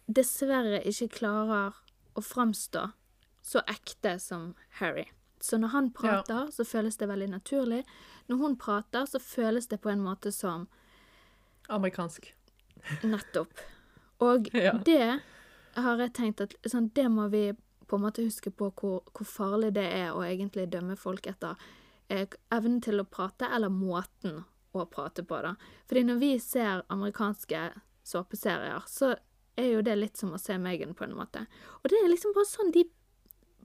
Dessverre 0.06 0.82
ikke 0.84 1.08
klarer 1.20 1.76
å 2.14 2.22
framstå 2.22 2.88
så 3.44 3.60
ekte 3.68 4.18
som 4.20 4.54
Harry. 4.80 5.04
Så 5.40 5.58
når 5.60 5.68
han 5.68 5.90
prater, 5.92 6.48
så 6.52 6.64
føles 6.64 6.96
det 6.96 7.08
veldig 7.10 7.28
naturlig. 7.34 7.82
Når 8.26 8.36
hun 8.40 8.56
prater, 8.56 9.04
så 9.06 9.20
føles 9.20 9.68
det 9.68 9.82
på 9.84 9.90
en 9.92 10.00
måte 10.00 10.32
som 10.32 10.66
Amerikansk. 11.68 12.30
Nettopp. 13.02 13.60
Og 14.24 14.48
Ja. 14.56 14.72
det 14.72 15.20
har 15.74 16.00
jeg 16.00 16.14
tenkt 16.16 16.40
at 16.40 16.54
sånn, 16.68 16.90
det 16.94 17.08
må 17.12 17.28
vi 17.28 17.52
på 17.88 17.96
en 17.98 18.04
måte 18.06 18.24
huske 18.24 18.50
på 18.50 18.70
hvor, 18.72 19.02
hvor 19.12 19.28
farlig 19.28 19.74
det 19.76 19.84
er 19.84 20.16
å 20.16 20.24
egentlig 20.24 20.70
dømme 20.72 20.96
folk 20.96 21.26
etter 21.28 21.60
eh, 22.08 22.28
evnen 22.52 22.80
til 22.80 23.00
å 23.00 23.04
prate, 23.04 23.48
eller 23.52 23.68
måten 23.68 24.44
å 24.72 24.86
prate 24.88 25.24
på, 25.24 25.42
da. 25.44 25.54
Fordi 25.88 26.06
når 26.08 26.20
vi 26.22 26.32
ser 26.40 26.84
amerikanske 26.88 27.66
såpeserier, 28.04 28.84
så 28.88 29.14
er 29.60 29.70
jo 29.76 29.82
det 29.86 29.96
litt 29.98 30.20
som 30.20 30.34
å 30.34 30.40
se 30.40 30.56
Megan, 30.58 30.94
på 30.94 31.06
en 31.06 31.16
måte. 31.18 31.44
Og 31.82 31.90
det 31.90 32.00
er 32.00 32.10
liksom 32.10 32.34
bare 32.36 32.50
sånn 32.50 32.72
de 32.74 32.84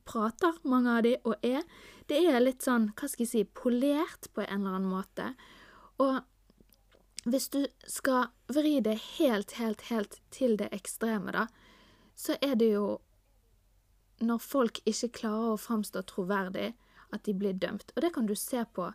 prater, 0.09 0.57
mange 0.63 0.97
av 0.97 1.05
de, 1.05 1.15
og 1.27 1.45
er. 1.45 1.63
Det 2.09 2.19
er 2.25 2.41
litt 2.41 2.65
sånn, 2.65 2.89
hva 2.97 3.09
skal 3.09 3.25
jeg 3.25 3.31
si, 3.31 3.43
polert 3.45 4.29
på 4.33 4.43
en 4.45 4.61
eller 4.61 4.79
annen 4.79 4.91
måte. 4.91 5.31
Og 6.01 6.21
hvis 7.29 7.49
du 7.53 7.61
skal 7.89 8.29
vri 8.49 8.79
det 8.83 8.97
helt, 9.17 9.57
helt, 9.59 9.85
helt 9.89 10.19
til 10.33 10.55
det 10.59 10.71
ekstreme, 10.75 11.33
da, 11.35 11.47
så 12.19 12.35
er 12.41 12.55
det 12.59 12.73
jo 12.73 12.99
når 14.19 14.41
folk 14.43 14.81
ikke 14.89 15.13
klarer 15.21 15.53
å 15.53 15.59
framstå 15.59 16.03
troverdig, 16.09 16.73
at 17.09 17.25
de 17.25 17.33
blir 17.33 17.55
dømt. 17.57 17.93
Og 17.95 18.03
det 18.03 18.11
kan 18.13 18.27
du 18.29 18.35
se 18.37 18.61
på 18.75 18.89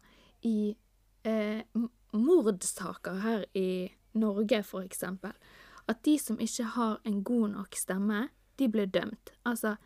i 0.46 0.74
eh, 1.26 1.62
mordsaker 2.14 3.22
her 3.24 3.46
i 3.58 3.90
Norge, 4.20 4.60
for 4.62 4.84
eksempel. 4.86 5.32
At 5.88 6.02
de 6.02 6.18
som 6.18 6.38
ikke 6.40 6.64
har 6.76 7.00
en 7.04 7.22
god 7.24 7.48
nok 7.56 7.76
stemme, 7.76 8.28
de 8.56 8.68
blir 8.68 8.86
dømt. 8.86 9.32
Altså, 9.44 9.76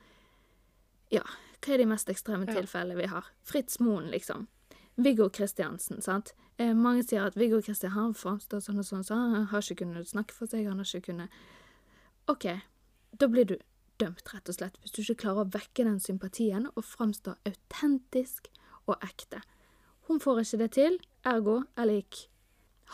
ja, 1.10 1.24
hva 1.60 1.74
er 1.74 1.78
de 1.82 1.86
mest 1.90 2.08
ekstreme 2.12 2.46
Ja. 2.46 2.54
tilfellene 2.60 2.96
vi 3.00 3.06
har? 3.06 3.24
Fritz 3.42 3.80
Moen, 3.80 4.10
liksom. 4.10 4.46
Viggo 4.96 5.28
Kristiansen, 5.28 6.00
sant. 6.02 6.32
Eh, 6.58 6.74
mange 6.74 7.02
sier 7.06 7.26
at 7.26 7.36
Viggo 7.36 7.60
Kristiansen 7.62 7.90
han 7.94 8.14
framstår 8.14 8.60
sånn 8.60 8.78
og 8.78 8.84
sånn, 8.84 9.04
så 9.04 9.14
han 9.14 9.46
har 9.46 9.60
ikke 9.60 9.84
kunnet 9.84 10.06
snakke 10.08 10.32
for 10.32 10.46
seg, 10.46 10.66
han 10.66 10.78
har 10.78 10.84
ikke 10.84 11.06
kunnet 11.12 11.30
OK, 12.28 12.60
da 13.16 13.26
blir 13.26 13.44
du 13.46 13.56
dømt, 13.98 14.22
rett 14.34 14.48
og 14.48 14.54
slett, 14.54 14.76
hvis 14.82 14.92
du 14.92 15.02
ikke 15.02 15.22
klarer 15.22 15.46
å 15.46 15.50
vekke 15.50 15.84
den 15.84 15.98
sympatien 16.00 16.66
og 16.76 16.84
framstå 16.84 17.36
autentisk 17.46 18.48
og 18.86 18.98
ekte. 19.02 19.40
Hun 20.08 20.20
får 20.20 20.40
ikke 20.42 20.58
det 20.58 20.70
til, 20.76 20.98
ergo 21.24 21.62
er 21.76 21.86
lik 21.86 22.28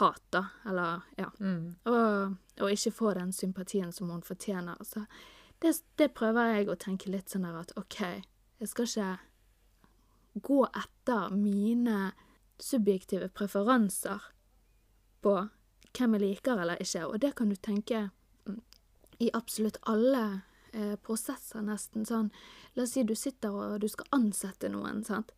hat, 0.00 0.22
da, 0.30 0.46
eller 0.66 1.02
ja. 1.18 1.30
Mm. 1.40 1.74
Og, 1.86 2.36
og 2.61 2.70
ikke 2.70 2.92
få 2.94 3.14
den 3.18 3.32
sympatien 3.32 3.92
som 3.92 4.11
hun 4.11 4.22
fortjener. 4.22 4.78
Så 4.84 5.05
det, 5.62 5.74
det 5.98 6.12
prøver 6.14 6.55
jeg 6.55 6.68
å 6.68 6.78
tenke 6.78 7.11
litt 7.11 7.32
sånn 7.32 7.46
der 7.46 7.61
at 7.61 7.74
OK, 7.80 8.00
jeg 8.61 8.70
skal 8.70 8.88
ikke 8.88 9.11
gå 10.44 10.61
etter 10.66 11.34
mine 11.34 12.12
subjektive 12.59 13.28
preferanser 13.28 14.30
på 15.22 15.36
hvem 15.94 16.16
jeg 16.16 16.22
liker 16.24 16.59
eller 16.61 16.80
ikke, 16.82 17.07
og 17.07 17.20
det 17.22 17.34
kan 17.38 17.50
du 17.50 17.57
tenke 17.57 18.09
mm, 18.48 18.59
i 19.22 19.30
absolutt 19.34 19.78
alle 19.90 20.24
eh, 20.72 20.96
prosesser, 21.02 21.62
nesten 21.62 22.07
sånn. 22.07 22.32
La 22.74 22.82
oss 22.84 22.96
si 22.96 23.05
du 23.07 23.14
sitter 23.18 23.55
og 23.55 23.80
du 23.82 23.88
skal 23.90 24.11
ansette 24.16 24.70
noen, 24.72 25.05
sant. 25.07 25.30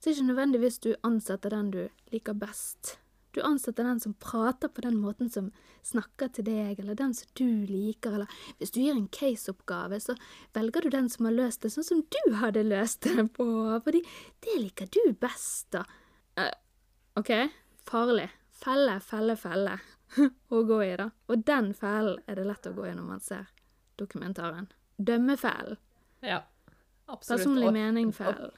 Så 0.00 0.10
er 0.10 0.16
ikke 0.16 0.30
nødvendigvis 0.32 0.80
du 0.82 0.94
ansetter 1.06 1.52
den 1.52 1.70
du 1.70 1.82
liker 2.10 2.34
best. 2.34 2.96
Du 3.32 3.40
ansetter 3.42 3.84
den 3.84 4.00
som 4.00 4.14
prater 4.20 4.68
på 4.68 4.84
den 4.84 4.98
måten 5.00 5.30
som 5.32 5.48
snakker 5.82 6.28
til 6.36 6.44
deg, 6.46 6.80
eller 6.80 6.96
den 6.98 7.14
som 7.16 7.30
du 7.38 7.64
liker, 7.68 8.18
eller 8.18 8.42
hvis 8.58 8.74
du 8.74 8.82
gir 8.82 8.92
en 8.92 9.08
caseoppgave, 9.08 10.00
så 10.04 10.16
velger 10.52 10.84
du 10.84 10.92
den 10.92 11.08
som 11.12 11.28
har 11.28 11.36
løst 11.38 11.64
det 11.64 11.72
sånn 11.72 11.86
som 11.86 12.02
du 12.12 12.36
hadde 12.42 12.64
løst 12.66 13.08
det 13.08 13.24
på, 13.38 13.46
fordi 13.86 14.02
det 14.44 14.58
liker 14.60 14.92
du 14.92 15.00
best, 15.16 15.70
da. 15.72 15.86
Uh, 16.36 16.52
OK, 17.20 17.32
farlig. 17.88 18.28
Felle, 18.62 19.00
felle, 19.02 19.36
felle 19.40 19.78
å 20.54 20.62
gå 20.68 20.82
i, 20.84 20.92
da. 21.00 21.08
Og 21.32 21.48
den 21.48 21.72
fellen 21.74 22.20
er 22.28 22.38
det 22.38 22.46
lett 22.46 22.68
å 22.68 22.76
gå 22.76 22.86
i 22.90 22.94
når 22.94 23.08
man 23.08 23.24
ser 23.24 23.48
dokumentaren. 24.00 24.68
Dømmefellen. 25.00 25.80
Ja, 26.22 26.44
absolutt. 27.06 27.40
Personlig 27.40 27.72
mening-fellen. 27.74 28.52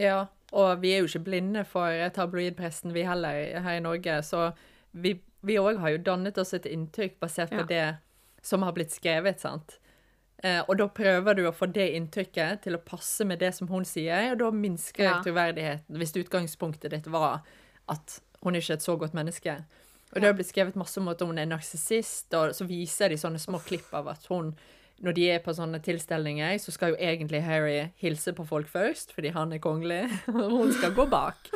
Ja, 0.00 0.26
og 0.52 0.80
vi 0.82 0.92
er 0.94 0.98
jo 1.02 1.08
ikke 1.10 1.24
blinde 1.24 1.64
for 1.64 2.08
tabloidpressen 2.14 2.92
vi 2.94 3.02
heller 3.08 3.60
her 3.64 3.76
i 3.78 3.84
Norge, 3.84 4.20
så 4.22 4.52
vi 4.92 5.18
vi 5.42 5.56
òg 5.58 5.80
har 5.82 5.90
jo 5.90 5.98
dannet 6.06 6.36
oss 6.38 6.52
et 6.54 6.66
inntrykk 6.70 7.16
basert 7.18 7.50
på 7.50 7.64
Ja. 7.64 7.66
det 7.66 7.96
som 8.46 8.62
har 8.62 8.72
blitt 8.72 8.92
skrevet, 8.94 9.40
sant. 9.40 9.78
Eh, 10.44 10.60
og 10.68 10.76
da 10.78 10.86
prøver 10.86 11.34
du 11.34 11.42
å 11.48 11.52
få 11.54 11.66
det 11.72 11.88
inntrykket 11.96 12.62
til 12.62 12.76
å 12.76 12.78
passe 12.84 13.24
med 13.26 13.40
det 13.40 13.52
som 13.54 13.66
hun 13.68 13.84
sier, 13.84 14.32
og 14.32 14.38
da 14.38 14.50
minsker 14.50 15.02
Ja. 15.04 15.20
troverdigheten, 15.22 15.96
hvis 15.98 16.12
utgangspunktet 16.14 16.90
ditt 16.90 17.06
var 17.10 17.42
at 17.88 18.20
hun 18.44 18.54
ikke 18.54 18.70
er 18.70 18.74
et 18.74 18.82
så 18.82 18.96
godt 18.96 19.14
menneske. 19.14 19.64
Og 20.14 20.20
det 20.20 20.24
har 20.24 20.34
blitt 20.34 20.46
skrevet 20.52 20.76
masse 20.76 20.98
om 20.98 21.08
at 21.08 21.20
hun 21.20 21.38
er 21.38 21.46
narsissist, 21.46 22.32
og 22.34 22.50
så 22.54 22.64
viser 22.66 23.08
de 23.08 23.16
sånne 23.16 23.38
små 23.40 23.58
klipp 23.64 23.92
av 23.92 24.08
at 24.08 24.26
hun 24.26 24.54
når 25.02 25.16
de 25.16 25.24
er 25.34 25.40
på 25.42 25.54
sånne 25.56 25.80
tilstelninger, 25.82 26.58
så 26.62 26.74
skal 26.74 26.92
jo 26.92 26.98
egentlig 27.00 27.42
Harry 27.42 27.88
hilse 28.02 28.34
på 28.36 28.44
folk 28.46 28.68
først, 28.70 29.14
fordi 29.14 29.32
han 29.34 29.52
er 29.52 29.62
kongelig, 29.62 30.04
og 30.34 30.50
hun 30.50 30.72
skal 30.72 30.94
gå 30.94 31.06
bak. 31.10 31.50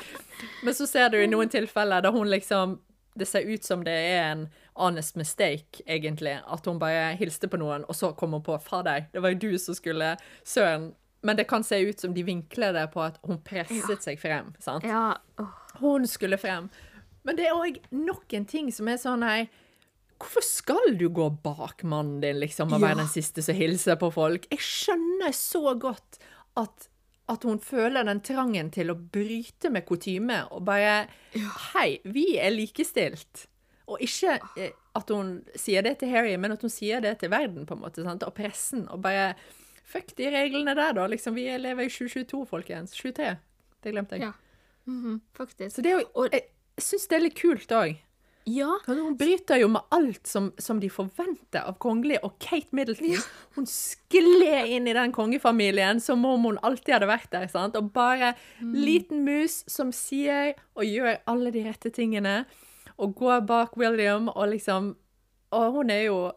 Men 0.65 0.75
så 0.75 0.87
ser 0.87 1.11
du 1.13 1.19
i 1.21 1.31
noen 1.31 1.53
tilfeller 1.53 2.05
da 2.05 2.13
hun 2.15 2.29
liksom 2.33 2.81
Det 3.17 3.25
ser 3.25 3.49
ut 3.49 3.65
som 3.65 3.81
det 3.81 3.93
er 3.97 4.27
en 4.29 4.43
honest 4.77 5.17
mistake, 5.17 5.81
egentlig. 5.89 6.35
At 6.53 6.67
hun 6.69 6.77
bare 6.79 7.15
hilste 7.17 7.49
på 7.49 7.57
noen, 7.57 7.87
og 7.89 7.97
så 7.97 8.11
kom 8.13 8.35
hun 8.37 8.43
på 8.45 8.59
Fader, 8.61 9.07
det 9.13 9.23
var 9.25 9.33
jo 9.33 9.39
du 9.41 9.59
som 9.59 9.75
skulle 9.75 10.17
Søren. 10.45 10.91
Men 11.25 11.37
det 11.37 11.47
kan 11.49 11.65
se 11.65 11.79
ut 11.81 12.01
som 12.01 12.13
de 12.15 12.23
vinkler 12.23 12.73
det 12.77 12.91
på 12.93 13.01
at 13.01 13.17
hun 13.25 13.41
presset 13.41 14.05
seg 14.05 14.21
frem. 14.21 14.53
sant? 14.61 14.85
Ja. 14.85 15.17
Hun 15.81 16.05
skulle 16.07 16.37
frem. 16.37 16.69
Men 17.25 17.39
det 17.39 17.49
er 17.49 17.57
òg 17.57 17.81
nok 17.91 18.37
en 18.37 18.45
ting 18.47 18.69
som 18.71 18.87
er 18.93 19.01
sånn 19.01 19.25
nei, 19.25 19.49
Hvorfor 20.19 20.45
skal 20.45 20.95
du 20.99 21.09
gå 21.13 21.27
bak 21.45 21.83
mannen 21.85 22.21
din, 22.23 22.39
liksom, 22.41 22.73
og 22.73 22.81
Ja. 22.81 22.87
være 22.89 22.97
den 23.03 23.09
siste 23.13 23.43
som 23.45 23.55
hilser 23.55 23.97
på 24.01 24.11
folk? 24.15 24.47
Jeg 24.51 24.59
skjønner 24.65 25.33
så 25.37 25.75
godt 25.79 26.19
at, 26.57 26.89
at 27.29 27.43
hun 27.45 27.59
føler 27.61 28.05
den 28.05 28.21
trangen 28.25 28.71
til 28.73 28.91
å 28.91 28.95
bryte 28.97 29.71
med 29.71 29.85
kutyme 29.87 30.47
og 30.51 30.65
bare 30.65 31.07
Hei, 31.75 31.99
vi 32.05 32.39
er 32.39 32.51
likestilt. 32.55 33.47
Og 33.87 34.01
ikke 34.03 34.39
eh, 34.57 34.73
at 34.97 35.09
hun 35.11 35.45
sier 35.55 35.83
det 35.83 35.99
til 36.01 36.09
Harry, 36.11 36.37
men 36.37 36.53
at 36.57 36.63
hun 36.65 36.71
sier 36.73 37.01
det 37.05 37.19
til 37.21 37.31
verden, 37.31 37.67
på 37.69 37.77
en 37.77 37.83
måte, 37.85 38.03
sant? 38.03 38.23
og 38.27 38.35
pressen. 38.35 38.89
Og 38.91 39.03
bare 39.03 39.35
Fuck 39.87 40.17
de 40.19 40.27
reglene 40.35 40.75
der, 40.75 40.93
da. 40.97 41.05
Liksom, 41.07 41.37
vi 41.37 41.45
lever 41.63 41.85
i 41.87 41.89
2022, 41.89 42.41
folkens. 42.51 42.91
23. 42.99 43.37
Det 43.85 43.93
glemte 43.93 44.17
jeg. 44.17 44.23
Ja. 44.27 44.33
Mhm, 44.91 45.21
faktisk. 45.37 45.77
Så 45.77 45.83
det 45.83 45.93
er 45.93 46.01
jo 46.01 46.25
jeg 46.33 46.43
syns 46.83 47.07
det 47.07 47.17
er 47.17 47.23
litt 47.23 47.37
kult 47.39 47.71
òg. 47.71 47.95
Ja. 48.47 48.69
Hun 48.87 49.17
bryter 49.19 49.59
jo 49.59 49.67
med 49.75 49.83
alt 49.91 50.29
som, 50.31 50.53
som 50.63 50.79
de 50.81 50.87
forventer 50.93 51.65
av 51.67 51.81
kongelige, 51.83 52.21
og 52.23 52.37
Kate 52.39 52.71
Middleton 52.77 53.17
hun 53.57 53.67
skled 53.67 54.71
inn 54.71 54.87
i 54.87 54.95
den 54.95 55.15
kongefamilien 55.15 55.99
som 56.03 56.23
om 56.29 56.47
hun 56.47 56.61
alltid 56.63 56.95
hadde 56.95 57.09
vært 57.11 57.33
der. 57.33 57.49
sant? 57.51 57.75
Og 57.75 57.91
bare 57.95 58.35
liten 58.63 59.25
mus 59.27 59.65
som 59.71 59.91
sier 59.91 60.55
og 60.79 60.87
gjør 60.87 61.19
alle 61.27 61.51
de 61.51 61.65
rette 61.67 61.91
tingene, 61.91 62.45
og 62.97 63.19
går 63.19 63.43
bak 63.49 63.75
William 63.77 64.31
og 64.33 64.49
liksom 64.55 64.95
Og 65.53 65.73
hun 65.73 65.91
er 65.91 66.07
jo 66.07 66.33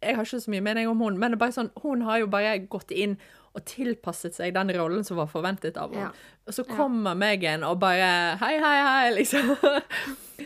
Jeg 0.00 0.16
har 0.16 0.24
ikke 0.24 0.40
så 0.40 0.50
mye 0.50 0.64
mening 0.64 0.88
om 0.88 0.98
hun, 0.98 1.18
men 1.18 1.30
det 1.30 1.36
er 1.36 1.42
bare 1.42 1.52
sånn, 1.52 1.74
hun 1.82 2.06
har 2.06 2.22
jo 2.22 2.26
bare 2.32 2.54
gått 2.72 2.90
inn 2.90 3.18
og 3.54 3.64
tilpasset 3.66 4.36
seg 4.36 4.52
den 4.54 4.70
rollen 4.76 5.02
som 5.06 5.18
var 5.18 5.26
forventet 5.30 5.76
av 5.80 5.90
henne. 5.94 6.10
Ja. 6.12 6.36
Og 6.46 6.54
så 6.54 6.64
kommer 6.68 7.16
Megan 7.18 7.64
og 7.66 7.80
bare 7.82 8.10
Hei, 8.42 8.52
hei, 8.62 8.76
hei, 8.86 9.08
liksom. 9.16 9.50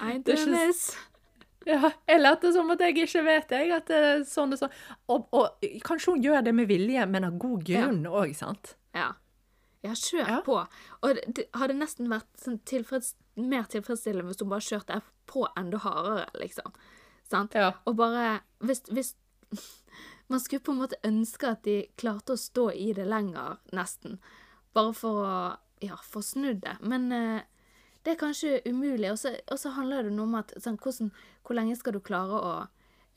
I 0.00 0.18
do 0.24 0.36
this. 0.36 0.86
Ja, 1.64 1.90
jeg 2.08 2.20
later 2.20 2.52
som 2.52 2.68
at 2.74 2.80
jeg 2.84 2.96
ikke 3.06 3.22
vet, 3.24 3.52
jeg, 3.56 3.70
at 3.72 3.86
det 3.88 3.98
er 4.04 4.24
sånn 4.28 4.52
og 4.52 4.58
sånn. 4.60 4.72
Og, 5.08 5.28
og 5.32 5.68
kanskje 5.86 6.12
hun 6.12 6.24
gjør 6.24 6.42
det 6.44 6.52
med 6.56 6.68
vilje, 6.68 7.04
men 7.08 7.24
av 7.24 7.38
god 7.40 7.62
grunn 7.64 8.02
òg, 8.10 8.34
sant? 8.36 8.74
Ja. 8.96 9.12
Ja, 9.84 9.92
kjør 9.96 10.28
Ja. 10.28 10.40
på. 10.44 10.58
Og 11.04 11.22
det 11.36 11.46
hadde 11.56 11.76
nesten 11.76 12.08
vært 12.12 12.28
sånn 12.40 12.58
tilfreds, 12.68 13.14
mer 13.36 13.64
tilfredsstillende 13.68 14.28
hvis 14.32 14.40
hun 14.44 14.52
bare 14.52 14.64
kjørte 14.64 15.00
på 15.28 15.44
enda 15.60 15.80
hardere, 15.84 16.26
liksom. 16.40 16.72
Sant? 17.28 17.56
Ja. 17.56 17.72
Og 17.88 17.96
bare 17.96 18.38
hvis, 18.64 18.80
hvis 18.92 19.14
Man 20.32 20.40
skulle 20.40 20.64
på 20.64 20.72
en 20.72 20.80
måte 20.80 21.00
ønske 21.04 21.50
at 21.50 21.66
de 21.66 21.82
klarte 22.00 22.34
å 22.34 22.40
stå 22.40 22.70
i 22.72 22.92
det 22.96 23.04
lenger, 23.08 23.58
nesten. 23.76 24.18
Bare 24.74 24.94
for 24.96 25.20
å 25.24 25.34
ja, 25.84 25.98
få 26.00 26.22
snudd 26.24 26.62
det. 26.64 26.78
Men 26.80 27.10
eh, 27.12 27.42
det 28.04 28.14
er 28.14 28.20
kanskje 28.20 28.60
umulig. 28.64 29.12
Og 29.12 29.58
så 29.60 29.74
handler 29.76 30.08
det 30.08 30.14
noe 30.16 30.28
om 30.28 30.38
at 30.40 30.54
sånn, 30.60 30.80
hvordan, 30.80 31.12
hvor 31.44 31.58
lenge 31.58 31.76
skal 31.78 31.96
du 31.96 32.02
klare 32.04 32.40
å 32.40 32.54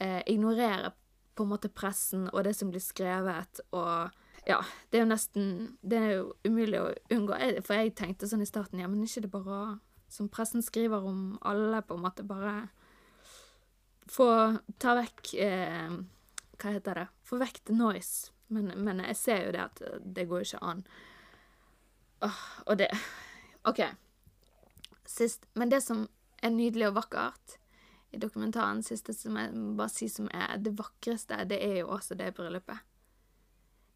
eh, 0.04 0.22
ignorere 0.28 0.94
på 1.38 1.46
en 1.46 1.52
måte 1.54 1.70
pressen 1.70 2.28
og 2.34 2.44
det 2.48 2.56
som 2.58 2.72
blir 2.74 2.82
skrevet, 2.82 3.62
og 3.78 4.10
ja, 4.48 4.62
det 4.90 5.00
er 5.00 5.04
jo 5.04 5.10
nesten 5.10 5.48
Det 5.82 5.98
er 6.00 6.12
jo 6.14 6.28
umulig 6.48 6.80
å 6.80 6.92
unngå. 7.12 7.36
For 7.68 7.76
jeg 7.76 7.96
tenkte 8.00 8.30
sånn 8.30 8.46
i 8.46 8.48
starten, 8.48 8.80
ja, 8.80 8.88
men 8.88 9.04
ikke 9.04 9.26
det 9.26 9.32
bare 9.34 9.80
Som 10.08 10.30
pressen 10.32 10.64
skriver 10.64 11.04
om 11.04 11.38
alle, 11.42 11.82
på 11.84 11.98
en 11.98 12.06
måte 12.06 12.24
bare 12.24 12.70
Få 14.08 14.30
ta 14.80 14.96
vekk 14.96 15.34
eh, 15.44 15.98
Hva 16.58 16.74
heter 16.74 17.04
det? 17.04 17.08
The 17.66 17.76
noise. 17.76 18.32
Men, 18.48 18.72
men 18.84 19.04
jeg 19.04 19.16
ser 19.20 19.46
jo 19.46 19.54
det 19.56 19.64
at 19.66 19.82
det 20.16 20.28
går 20.30 20.46
ikke 20.46 20.64
an. 20.64 20.84
Åh, 22.26 22.44
og 22.66 22.78
det 22.80 22.90
OK. 23.68 23.82
Sist 25.08 25.46
Men 25.54 25.70
det 25.70 25.84
som 25.84 26.08
er 26.44 26.54
nydelig 26.54 26.88
og 26.90 26.98
vakkert 27.02 27.58
i 28.16 28.20
dokumentaren, 28.22 28.84
siste 28.86 29.14
som 29.14 29.36
jeg 29.36 29.52
bare 29.78 29.92
sier 29.92 30.12
som 30.12 30.30
er 30.32 30.56
det 30.64 30.78
vakreste, 30.80 31.42
det 31.50 31.58
er 31.64 31.82
jo 31.82 31.90
også 31.92 32.16
det 32.16 32.32
bryllupet. 32.38 32.80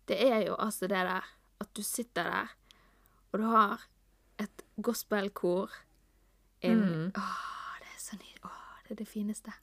Det 0.09 0.17
er 0.25 0.41
jo 0.49 0.57
altså 0.59 0.89
det 0.91 1.05
der 1.07 1.29
at 1.61 1.69
du 1.77 1.83
sitter 1.85 2.27
der, 2.27 2.51
og 3.31 3.39
du 3.39 3.45
har 3.53 3.85
et 4.41 4.63
gospelkor 4.81 5.71
inn 6.65 7.11
Åh, 7.15 7.77
det 7.79 7.93
er 7.93 8.01
så 8.01 8.17
nydelig. 8.17 8.43
Åh, 8.43 8.81
det 8.83 8.91
er 8.91 8.99
det 9.03 9.07
fineste. 9.07 9.53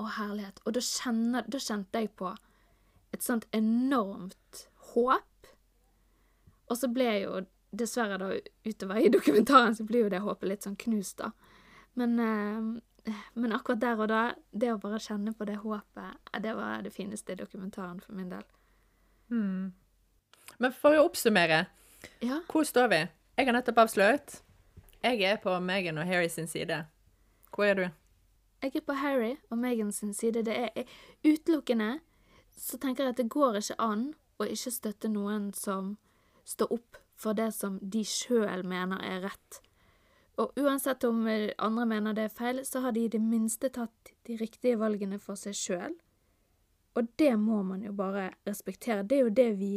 Å, 0.00 0.06
herlighet. 0.16 0.60
Og 0.64 0.72
da, 0.76 0.80
kjenner, 0.84 1.44
da 1.50 1.58
kjente 1.60 2.00
jeg 2.00 2.12
på 2.16 2.30
et 3.12 3.24
sånt 3.26 3.46
enormt 3.56 4.62
håp. 4.94 5.48
Og 6.70 6.78
så 6.78 6.88
ble 6.94 7.04
jeg 7.10 7.24
jo 7.26 7.40
dessverre 7.76 8.16
da 8.18 8.30
utover 8.66 8.98
i 9.04 9.10
dokumentaren 9.12 9.76
så 9.76 9.84
blir 9.86 10.06
jo 10.06 10.12
det 10.12 10.22
håpet 10.24 10.48
litt 10.50 10.64
sånn 10.66 10.78
knust, 10.80 11.18
da. 11.20 11.30
Men, 11.98 12.16
eh, 12.22 13.12
men 13.34 13.52
akkurat 13.56 13.82
der 13.82 14.00
og 14.00 14.08
da, 14.10 14.22
det 14.52 14.72
å 14.72 14.80
bare 14.82 14.98
kjenne 15.02 15.34
på 15.36 15.46
det 15.48 15.58
håpet, 15.62 16.32
det 16.42 16.54
var 16.58 16.82
det 16.86 16.94
fineste 16.94 17.34
i 17.34 17.38
dokumentaren 17.42 18.00
for 18.02 18.16
min 18.16 18.30
del. 18.32 18.46
Men 19.30 20.72
for 20.74 20.96
å 20.98 21.04
oppsummere, 21.08 21.66
Ja. 22.20 22.40
hvor 22.48 22.64
står 22.64 22.88
vi? 22.90 23.08
Jeg 23.38 23.46
har 23.46 23.52
nettopp 23.54 23.78
avslørt. 23.84 24.40
Jeg 25.02 25.22
er 25.22 25.36
på 25.36 25.54
Megan 25.62 25.98
og 25.98 26.06
Harry 26.06 26.28
sin 26.28 26.46
side. 26.46 26.86
Hvor 27.54 27.64
er 27.64 27.74
du? 27.74 27.88
Jeg 28.60 28.76
er 28.76 28.84
på 28.84 28.92
Harry 28.92 29.36
og 29.50 29.58
Meghan 29.58 29.92
sin 29.92 30.12
side. 30.14 30.44
Det 30.44 30.56
er 30.56 30.84
utelukkende 31.24 32.00
så 32.60 32.78
tenker 32.78 33.06
jeg 33.06 33.14
at 33.14 33.20
det 33.22 33.32
går 33.32 33.58
ikke 33.60 33.78
an 33.80 34.10
å 34.40 34.46
ikke 34.48 34.72
støtte 34.74 35.10
noen 35.12 35.50
som 35.56 35.94
står 36.48 36.74
opp 36.76 37.00
for 37.20 37.36
det 37.36 37.50
som 37.56 37.78
de 37.80 38.02
sjøl 38.06 38.64
mener 38.68 39.00
er 39.04 39.24
rett. 39.24 39.60
Og 40.40 40.56
uansett 40.60 41.04
om 41.04 41.26
andre 41.26 41.86
mener 41.88 42.16
det 42.16 42.28
er 42.28 42.36
feil, 42.36 42.62
så 42.64 42.80
har 42.84 42.94
de 42.96 43.04
i 43.04 43.12
det 43.12 43.20
minste 43.20 43.68
tatt 43.72 44.12
de 44.28 44.38
riktige 44.40 44.78
valgene 44.80 45.18
for 45.20 45.40
seg 45.40 45.56
sjøl. 45.56 45.96
Og 46.96 47.10
det 47.20 47.34
må 47.40 47.60
man 47.64 47.84
jo 47.84 47.92
bare 47.96 48.30
respektere. 48.48 49.04
Det 49.04 49.18
er 49.18 49.26
jo 49.26 49.36
det 49.36 49.50
vi 49.60 49.74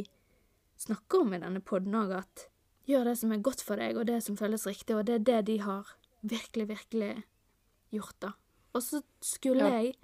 snakker 0.80 1.24
om 1.24 1.36
i 1.36 1.42
denne 1.44 1.64
poden 1.64 1.96
òg, 2.00 2.16
at 2.24 2.48
gjør 2.88 3.12
det 3.12 3.18
som 3.20 3.32
er 3.32 3.44
godt 3.44 3.64
for 3.64 3.80
deg, 3.80 4.00
og 4.00 4.08
det 4.08 4.22
som 4.24 4.40
føles 4.40 4.68
riktig, 4.68 4.96
og 4.96 5.06
det 5.08 5.20
er 5.20 5.28
det 5.28 5.42
de 5.52 5.60
har 5.64 5.92
virkelig, 6.24 6.68
virkelig 6.72 7.12
gjort, 7.92 8.18
da. 8.24 8.34
Og 8.74 8.82
så 8.82 9.02
skulle 9.22 9.60
Ja. 9.60 9.82
jeg 9.82 9.96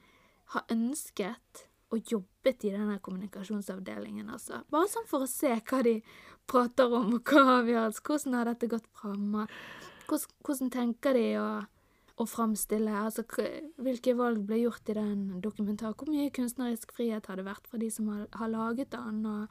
ha 0.53 0.61
ønsket 0.69 1.65
og 1.91 2.03
jobbet 2.05 2.63
i 2.65 2.69
denne 2.69 2.99
kommunikasjonsavdelingen, 3.01 4.29
altså. 4.29 4.63
Bare 4.69 4.87
sånn 4.87 5.07
for 5.09 5.25
å 5.25 5.27
se 5.27 5.49
hva 5.59 5.83
de 5.83 6.01
prater 6.47 6.91
om, 6.93 7.13
og 7.15 7.23
hva 7.23 7.61
avgjørelse, 7.63 8.01
hvordan 8.05 8.33
har 8.37 8.45
dette 8.45 8.69
gått 8.69 8.87
fram, 8.93 9.31
hvordan, 10.07 10.35
hvordan 10.45 10.69
tenker 10.73 11.13
de 11.13 11.25
å, 11.41 11.65
å 12.19 12.25
framstille, 12.27 12.91
altså 12.91 13.23
hvilke 13.79 14.15
valg 14.17 14.45
ble 14.45 14.61
gjort 14.63 14.89
i 14.89 14.93
den 14.93 15.41
dokumentaren, 15.41 15.95
hvor 15.95 16.09
mye 16.11 16.29
kunstnerisk 16.35 16.91
frihet 16.93 17.25
har 17.27 17.37
det 17.37 17.45
vært 17.45 17.67
fra 17.67 17.79
de 17.79 17.89
som 17.89 18.07
har, 18.07 18.27
har 18.33 18.49
laget 18.49 18.91
den, 18.91 19.25
og 19.25 19.47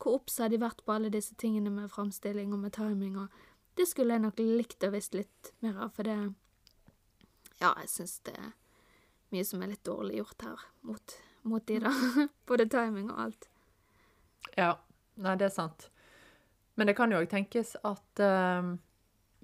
hvor 0.00 0.18
obs 0.20 0.38
har 0.38 0.48
de 0.48 0.58
vært 0.58 0.84
på 0.84 0.92
alle 0.92 1.10
disse 1.12 1.34
tingene 1.36 1.70
med 1.70 1.90
framstilling 1.92 2.52
og 2.52 2.60
med 2.60 2.72
timing, 2.72 3.16
og 3.16 3.28
det 3.76 3.86
skulle 3.88 4.16
jeg 4.16 4.24
nok 4.24 4.40
likt 4.40 4.84
å 4.84 4.90
visst 4.92 5.14
litt 5.14 5.52
mer 5.62 5.76
av, 5.78 5.92
for 5.96 6.02
det 6.08 6.34
Ja, 7.60 7.74
jeg 7.82 7.90
syns 7.92 8.18
det 8.26 8.34
er 8.40 8.52
mye 9.30 9.44
som 9.46 9.62
er 9.62 9.72
litt 9.74 9.84
dårlig 9.86 10.16
gjort 10.20 10.42
her 10.46 10.62
mot, 10.88 11.16
mot 11.46 11.66
de, 11.68 11.78
da. 11.84 11.92
Både 12.50 12.66
timing 12.72 13.10
og 13.12 13.20
alt. 13.26 13.48
Ja, 14.56 14.72
nei, 15.20 15.36
det 15.38 15.50
er 15.50 15.54
sant. 15.54 15.90
Men 16.74 16.88
det 16.88 16.96
kan 16.96 17.12
jo 17.12 17.20
òg 17.20 17.28
tenkes 17.30 17.74
at 17.84 18.22
eh, 18.24 18.70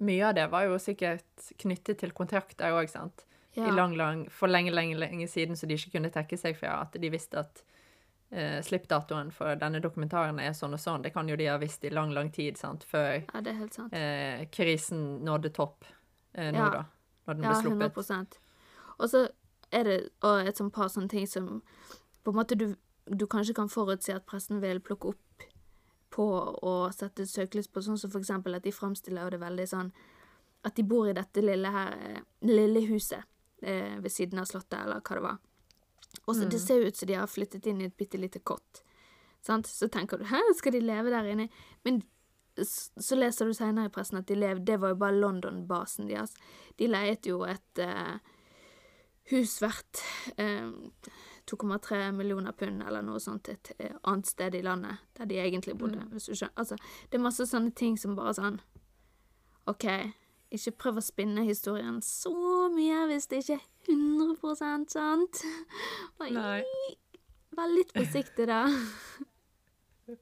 mye 0.09 0.25
av 0.27 0.35
det 0.37 0.47
var 0.51 0.65
jo 0.67 0.79
sikkert 0.81 1.51
knyttet 1.61 2.01
til 2.01 2.11
kontrakter 2.17 2.73
òg, 2.75 2.89
sant. 2.91 3.23
Ja. 3.57 3.69
I 3.69 3.73
lang, 3.73 3.95
lang, 3.97 4.25
for 4.29 4.49
lenge, 4.51 4.73
lenge, 4.73 4.97
lenge 5.01 5.25
siden, 5.29 5.55
så 5.57 5.65
de 5.69 5.77
ikke 5.77 5.95
kunne 5.95 6.11
tekke 6.13 6.37
seg 6.37 6.57
for 6.59 6.69
at 6.69 6.93
de 7.01 7.09
visste 7.09 7.39
at 7.41 7.61
uh, 8.33 8.59
slippdatoen 8.65 9.31
for 9.33 9.57
denne 9.57 9.79
dokumentaren 9.81 10.37
er 10.43 10.53
sånn 10.57 10.75
og 10.77 10.81
sånn. 10.83 11.01
Det 11.05 11.13
kan 11.15 11.29
jo 11.29 11.37
de 11.39 11.47
ha 11.49 11.55
visst 11.61 11.85
i 11.87 11.93
lang, 11.93 12.11
lang 12.13 12.29
tid, 12.35 12.59
sant, 12.61 12.85
før 12.85 13.15
ja, 13.23 13.41
det 13.41 13.55
helt 13.57 13.73
sant. 13.79 13.95
eh, 13.97 14.43
krisen 14.53 15.23
nådde 15.25 15.53
topp 15.57 15.87
uh, 15.87 16.51
nå, 16.51 16.59
Ja. 16.59 16.69
da. 16.75 16.83
Når 17.27 17.33
den 17.33 17.43
Ja, 17.43 17.53
blir 17.53 17.61
sluppet. 17.61 18.09
100 18.09 18.39
Og 18.97 19.09
så 19.09 19.27
er 19.71 19.83
det 19.83 20.09
og 20.23 20.47
et 20.47 20.57
sånt 20.57 20.73
par 20.73 20.87
sånne 20.87 21.09
ting 21.11 21.27
som 21.27 21.61
på 22.23 22.31
en 22.31 22.37
måte 22.39 22.55
du, 22.55 22.75
du 23.05 23.25
kanskje 23.27 23.55
kan 23.55 23.69
forutse 23.69 24.15
at 24.15 24.25
pressen 24.25 24.61
vil 24.61 24.79
plukke 24.79 25.13
opp 25.13 25.47
på 26.09 26.27
å 26.63 26.91
sette 26.95 27.27
søkelys 27.27 27.67
på, 27.67 27.83
sånn 27.83 27.99
som 27.99 28.11
for 28.11 28.23
eksempel 28.23 28.55
at 28.55 28.63
de 28.63 28.71
framstiller 28.71 29.29
det 29.31 29.41
veldig 29.43 29.67
sånn 29.67 29.91
at 30.65 30.75
de 30.75 30.83
bor 30.87 31.07
i 31.07 31.15
dette 31.15 31.43
lille 31.43 31.69
her, 31.71 31.93
eh, 31.93 32.21
lille 32.47 32.81
huset 32.87 33.23
eh, 33.61 33.99
ved 34.01 34.11
siden 34.11 34.39
av 34.41 34.47
slottet, 34.49 34.79
eller 34.81 35.03
hva 35.03 35.15
det 35.15 35.23
var. 35.23 35.37
Og 36.25 36.35
så 36.35 36.47
det 36.49 36.59
ser 36.59 36.83
ut 36.83 36.97
som 36.97 37.07
de 37.07 37.15
har 37.15 37.29
flyttet 37.29 37.67
inn 37.69 37.81
i 37.81 37.87
et 37.87 37.97
bitte 37.97 38.19
lite 38.19 38.39
kott. 38.39 38.81
Sant? 39.45 39.67
Så 39.69 39.87
tenker 39.91 40.19
du 40.19 40.25
hæ, 40.27 40.41
skal 40.57 40.75
de 40.75 40.81
leve 40.83 41.13
der 41.13 41.29
inne? 41.31 41.47
Men 41.85 42.01
så 42.65 43.17
leser 43.17 43.45
du 43.49 43.53
senere 43.53 43.89
i 43.89 43.93
pressen 43.93 44.19
at 44.21 44.27
de 44.29 44.37
levde, 44.37 44.65
det 44.65 44.79
var 44.81 44.93
jo 44.93 44.99
bare 45.03 45.19
London-basen 45.19 46.09
deres. 46.09 46.33
De 46.79 46.89
leiet 46.89 47.27
jo 47.29 47.43
et 47.47 47.81
eh, 47.83 48.17
hus 49.31 49.57
verdt 49.61 50.03
eh, 50.37 50.69
2,3 51.47 52.11
millioner 52.11 52.55
pund 52.57 52.83
eller 52.83 53.05
noe 53.05 53.19
sånt 53.23 53.49
et 53.51 53.71
eh, 53.77 53.95
annet 54.03 54.27
sted 54.27 54.55
i 54.55 54.63
landet, 54.65 55.03
der 55.17 55.29
de 55.29 55.39
egentlig 55.41 55.77
bodde. 55.79 56.03
Hvis 56.11 56.29
du 56.29 56.35
skjønner. 56.35 56.55
Altså, 56.59 56.77
det 57.09 57.19
er 57.19 57.25
masse 57.27 57.47
sånne 57.47 57.73
ting 57.77 57.97
som 57.99 58.17
bare 58.17 58.35
sånn 58.37 58.61
OK, 59.67 59.85
ikke 60.55 60.77
prøv 60.79 61.01
å 61.01 61.03
spinne 61.03 61.43
historien 61.43 61.99
så 62.05 62.31
mye 62.71 63.03
hvis 63.09 63.27
det 63.31 63.41
ikke 63.43 63.57
er 63.57 63.65
100 63.91 64.85
sant. 64.91 65.41
Bare 66.19 66.31
Nei. 66.31 66.61
Vær 67.57 67.73
litt 67.73 67.91
forsiktig, 67.95 68.47
da. 68.47 68.65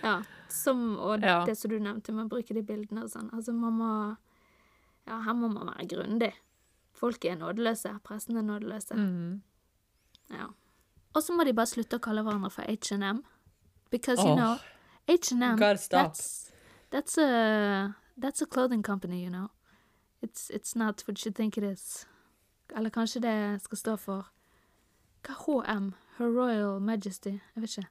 Ja. 0.00 0.22
Som, 0.54 0.96
og 0.98 1.22
Ja. 1.24 1.40
det 1.46 1.56
som 1.58 1.70
du 1.72 1.78
nevnte 1.82 2.12
med 2.14 2.26
å 2.26 2.28
bruke 2.36 2.54
de 2.54 2.62
bildene 2.62 3.02
og 3.04 3.10
sånn. 3.10 3.30
Altså, 3.34 3.52
man 3.52 3.72
må 3.80 3.90
Ja, 5.06 5.18
her 5.20 5.34
må 5.34 5.48
man 5.52 5.66
være 5.68 5.86
grundig. 5.90 6.32
Folk 6.96 7.24
er 7.28 7.34
nådeløse. 7.36 7.90
Pressen 8.06 8.36
er 8.38 8.42
nådeløse. 8.46 8.94
Mm. 8.96 9.42
Ja. 10.30 10.46
Og 11.14 11.22
så 11.22 11.34
må 11.36 11.44
de 11.44 11.52
bare 11.52 11.66
slutte 11.68 11.98
å 11.98 12.00
kalle 12.00 12.22
hverandre 12.24 12.50
for 12.50 12.62
H&M. 12.62 13.22
Because, 13.90 14.18
you 14.24 14.34
know, 14.34 14.56
H&M, 15.06 15.58
that's, 15.58 15.88
that's, 16.90 17.18
a, 17.18 17.94
that's 18.16 18.40
a 18.40 18.46
clothing 18.46 18.82
company, 18.82 19.22
you 19.22 19.28
know. 19.30 19.50
It's, 20.22 20.48
it's 20.50 20.74
not 20.74 21.02
what 21.06 21.24
you 21.26 21.30
think 21.32 21.58
it 21.58 21.64
is. 21.64 22.06
Eller 22.74 22.90
kanskje 22.90 23.20
det 23.20 23.62
skal 23.62 23.78
stå 23.78 23.98
for 23.98 24.24
Hva 25.24 25.34
HM? 25.44 25.92
Her 26.16 26.30
Royal 26.30 26.80
Majesty? 26.80 27.40
Jeg 27.54 27.62
vet 27.62 27.78
ikke. 27.78 27.88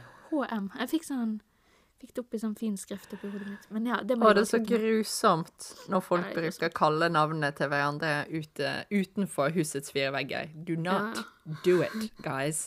HM. 0.30 0.70
Jeg 0.78 0.88
fikk 0.90 1.04
sånn 1.08 1.40
Fikk 2.04 2.10
det 2.18 2.20
opp 2.20 2.34
i 2.36 2.38
sånn 2.42 2.56
fin 2.58 2.74
skrift 2.76 3.14
oppi 3.16 3.30
hodet 3.32 3.46
mitt. 3.48 3.62
Men 3.72 3.86
ja, 3.88 3.96
det 4.04 4.18
må 4.20 4.26
Og 4.28 4.34
det 4.36 4.42
er 4.44 4.48
så 4.50 4.58
grusomt 4.60 5.68
når 5.88 6.02
folk 6.04 6.26
Ja, 6.28 6.34
bruker 6.36 6.72
kalle 6.76 7.08
navnene 7.08 7.48
til 7.56 7.70
hverandre 7.72 8.10
ute, 8.28 8.72
utenfor 8.92 9.54
husets 9.56 9.94
fire 9.94 10.10
vegger. 10.12 10.50
Do 10.68 10.76
not 10.76 11.16
Ja. 11.16 11.24
do 11.64 11.78
it, 11.86 12.10
guys. 12.20 12.66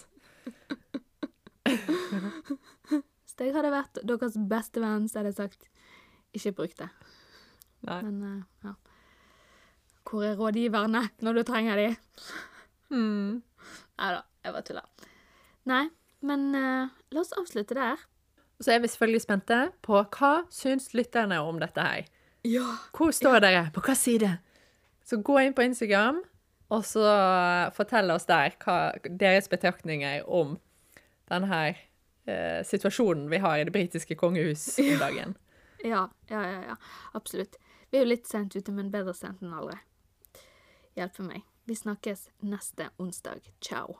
Hvis 1.67 3.35
jeg 3.38 3.53
hadde 3.53 3.69
vært 3.69 4.01
deres 4.09 4.39
beste 4.49 4.81
venn, 4.81 5.05
så 5.05 5.19
hadde 5.21 5.29
jeg 5.35 5.38
sagt 5.43 5.69
ikke 6.33 6.55
bruk 6.57 6.73
det. 6.79 6.89
Nei. 7.85 7.99
Men 8.07 8.17
eh, 8.25 8.43
ja. 8.65 8.73
Hvor 10.07 10.25
er 10.25 10.38
rådgiverne 10.39 11.03
når 11.21 11.38
du 11.38 11.43
trenger 11.45 11.77
de? 11.77 11.88
Mm. 12.89 13.43
Nei 13.99 14.11
da, 14.15 14.21
jeg 14.41 14.55
bare 14.55 14.65
tuller. 14.65 15.09
Nei, 15.67 15.83
men 16.25 16.47
uh, 16.55 16.88
la 17.13 17.21
oss 17.21 17.35
avslutte 17.38 17.75
der. 17.77 18.01
Så 18.62 18.74
er 18.74 18.82
vi 18.82 18.89
selvfølgelig 18.89 19.22
spente 19.22 19.58
på 19.86 19.99
hva 20.01 20.32
syns 20.53 20.89
lytterne 20.97 21.38
om 21.45 21.60
dette 21.62 21.84
her. 21.84 22.08
Ja. 22.47 22.66
Hvor 22.95 23.12
står 23.14 23.41
dere? 23.43 23.68
På 23.76 23.84
hva 23.86 23.93
side? 23.97 24.38
Så 25.05 25.20
gå 25.24 25.38
inn 25.43 25.53
på 25.55 25.64
Instagram, 25.64 26.24
og 26.74 26.86
så 26.86 27.03
fortell 27.76 28.12
oss 28.12 28.26
der 28.28 28.55
hva 28.64 28.78
deres 29.08 29.47
betraktninger 29.51 30.26
om 30.26 30.58
denne 31.32 31.47
her 31.51 31.78
eh, 32.28 32.64
situasjonen 32.68 33.30
vi 33.32 33.39
har 33.43 33.60
i 33.60 33.68
det 33.68 33.76
britiske 33.76 34.18
kongehus 34.20 34.70
om 34.84 34.95
dagen. 35.03 35.38
Ja, 35.86 36.08
ja, 36.26 36.39
ja, 36.41 36.62
ja. 36.72 36.76
Absolutt. 37.14 37.53
Vi 37.91 37.99
er 37.99 38.01
jo 38.01 38.10
litt 38.10 38.26
sent 38.26 38.55
ute, 38.58 38.74
men 38.74 38.88
bedre 38.89 39.14
sent 39.14 39.43
enn 39.45 39.51
aldri. 39.53 39.76
Hjelpe 40.97 41.22
meg. 41.22 41.43
Vi 41.70 41.76
snakkes 41.78 42.24
neste 42.41 42.88
onsdag. 42.97 43.45
Ciao. 43.62 43.99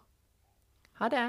Ha 0.97 1.10
det. 1.14 1.26